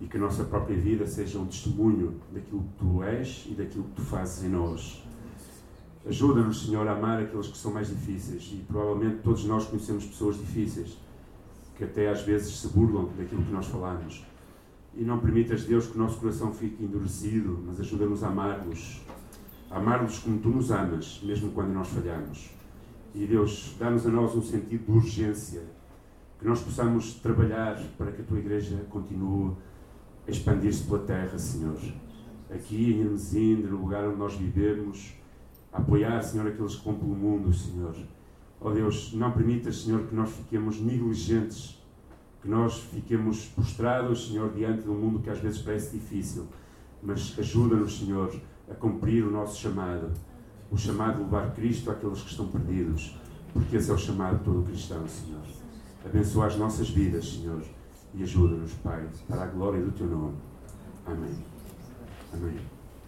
e 0.00 0.06
que 0.06 0.16
a 0.16 0.20
nossa 0.20 0.44
própria 0.44 0.78
vida 0.78 1.06
seja 1.06 1.38
um 1.38 1.46
testemunho 1.46 2.18
daquilo 2.32 2.62
que 2.62 2.78
Tu 2.78 3.02
és 3.02 3.46
e 3.50 3.54
daquilo 3.54 3.84
que 3.84 3.96
Tu 3.96 4.02
fazes 4.02 4.44
em 4.44 4.48
nós. 4.48 5.04
Ajuda-nos, 6.08 6.66
Senhor, 6.66 6.86
a 6.86 6.92
amar 6.92 7.20
aqueles 7.20 7.48
que 7.48 7.58
são 7.58 7.72
mais 7.72 7.88
difíceis 7.88 8.50
e 8.52 8.62
provavelmente 8.62 9.22
todos 9.22 9.44
nós 9.44 9.66
conhecemos 9.66 10.04
pessoas 10.04 10.38
difíceis 10.38 10.96
que 11.76 11.84
até 11.84 12.08
às 12.08 12.22
vezes 12.22 12.56
se 12.56 12.68
burlam 12.68 13.10
daquilo 13.18 13.42
que 13.42 13.52
nós 13.52 13.66
falamos. 13.66 14.24
E 14.94 15.02
não 15.02 15.18
permitas, 15.18 15.64
Deus, 15.64 15.86
que 15.86 15.96
o 15.96 15.98
nosso 15.98 16.18
coração 16.18 16.52
fique 16.52 16.82
endurecido, 16.82 17.62
mas 17.66 17.80
ajuda-nos 17.80 18.22
a 18.22 18.28
amar-los. 18.28 19.02
Amar-los 19.70 20.20
como 20.20 20.38
Tu 20.38 20.48
nos 20.48 20.70
amas, 20.70 21.20
mesmo 21.22 21.50
quando 21.50 21.72
nós 21.72 21.88
falhamos. 21.88 22.50
E 23.14 23.26
Deus, 23.26 23.74
dá-nos 23.78 24.06
a 24.06 24.10
nós 24.10 24.34
um 24.34 24.42
sentido 24.42 24.86
de 24.86 24.92
urgência, 24.92 25.62
que 26.38 26.46
nós 26.46 26.62
possamos 26.62 27.14
trabalhar 27.14 27.82
para 27.98 28.12
que 28.12 28.22
a 28.22 28.24
Tua 28.24 28.38
Igreja 28.38 28.86
continue 28.88 29.54
expandir-se 30.26 30.84
pela 30.84 31.00
terra, 31.00 31.38
Senhor. 31.38 31.78
Aqui 32.50 32.92
em 32.94 33.00
Hermesinde, 33.00 33.64
no 33.64 33.78
lugar 33.78 34.08
onde 34.08 34.18
nós 34.18 34.34
vivemos, 34.34 35.14
apoiar, 35.76 36.22
Senhor, 36.22 36.46
aqueles 36.46 36.76
que 36.76 36.84
vão 36.84 36.94
pelo 36.94 37.14
mundo, 37.14 37.52
Senhor. 37.52 37.94
Oh 38.60 38.70
Deus, 38.70 39.12
não 39.12 39.30
permitas, 39.32 39.82
Senhor, 39.82 40.06
que 40.06 40.14
nós 40.14 40.30
fiquemos 40.30 40.80
negligentes, 40.80 41.82
que 42.42 42.48
nós 42.48 42.78
fiquemos 42.78 43.46
prostrados, 43.46 44.28
Senhor, 44.28 44.52
diante 44.52 44.82
de 44.82 44.88
um 44.88 44.94
mundo 44.94 45.20
que 45.20 45.30
às 45.30 45.38
vezes 45.38 45.60
parece 45.60 45.96
difícil, 45.98 46.46
mas 47.02 47.34
ajuda-nos, 47.38 47.98
Senhor, 47.98 48.34
a 48.70 48.74
cumprir 48.74 49.24
o 49.24 49.30
nosso 49.30 49.60
chamado, 49.60 50.10
o 50.70 50.76
chamado 50.76 51.18
de 51.18 51.24
levar 51.24 51.54
Cristo 51.54 51.90
àqueles 51.90 52.22
que 52.22 52.30
estão 52.30 52.48
perdidos, 52.48 53.16
porque 53.52 53.76
esse 53.76 53.90
é 53.90 53.94
o 53.94 53.98
chamado 53.98 54.38
de 54.38 54.44
todo 54.44 54.66
cristão, 54.66 55.06
Senhor. 55.06 55.42
Abençoa 56.04 56.46
as 56.46 56.56
nossas 56.56 56.88
vidas, 56.88 57.28
Senhor 57.28 57.62
e 58.16 58.22
ajuda-nos, 58.22 58.72
Pai, 58.74 59.06
para 59.28 59.44
a 59.44 59.46
glória 59.46 59.80
do 59.82 59.92
Teu 59.92 60.06
nome. 60.06 60.36
Amém. 61.06 61.44
Amém. 62.32 62.75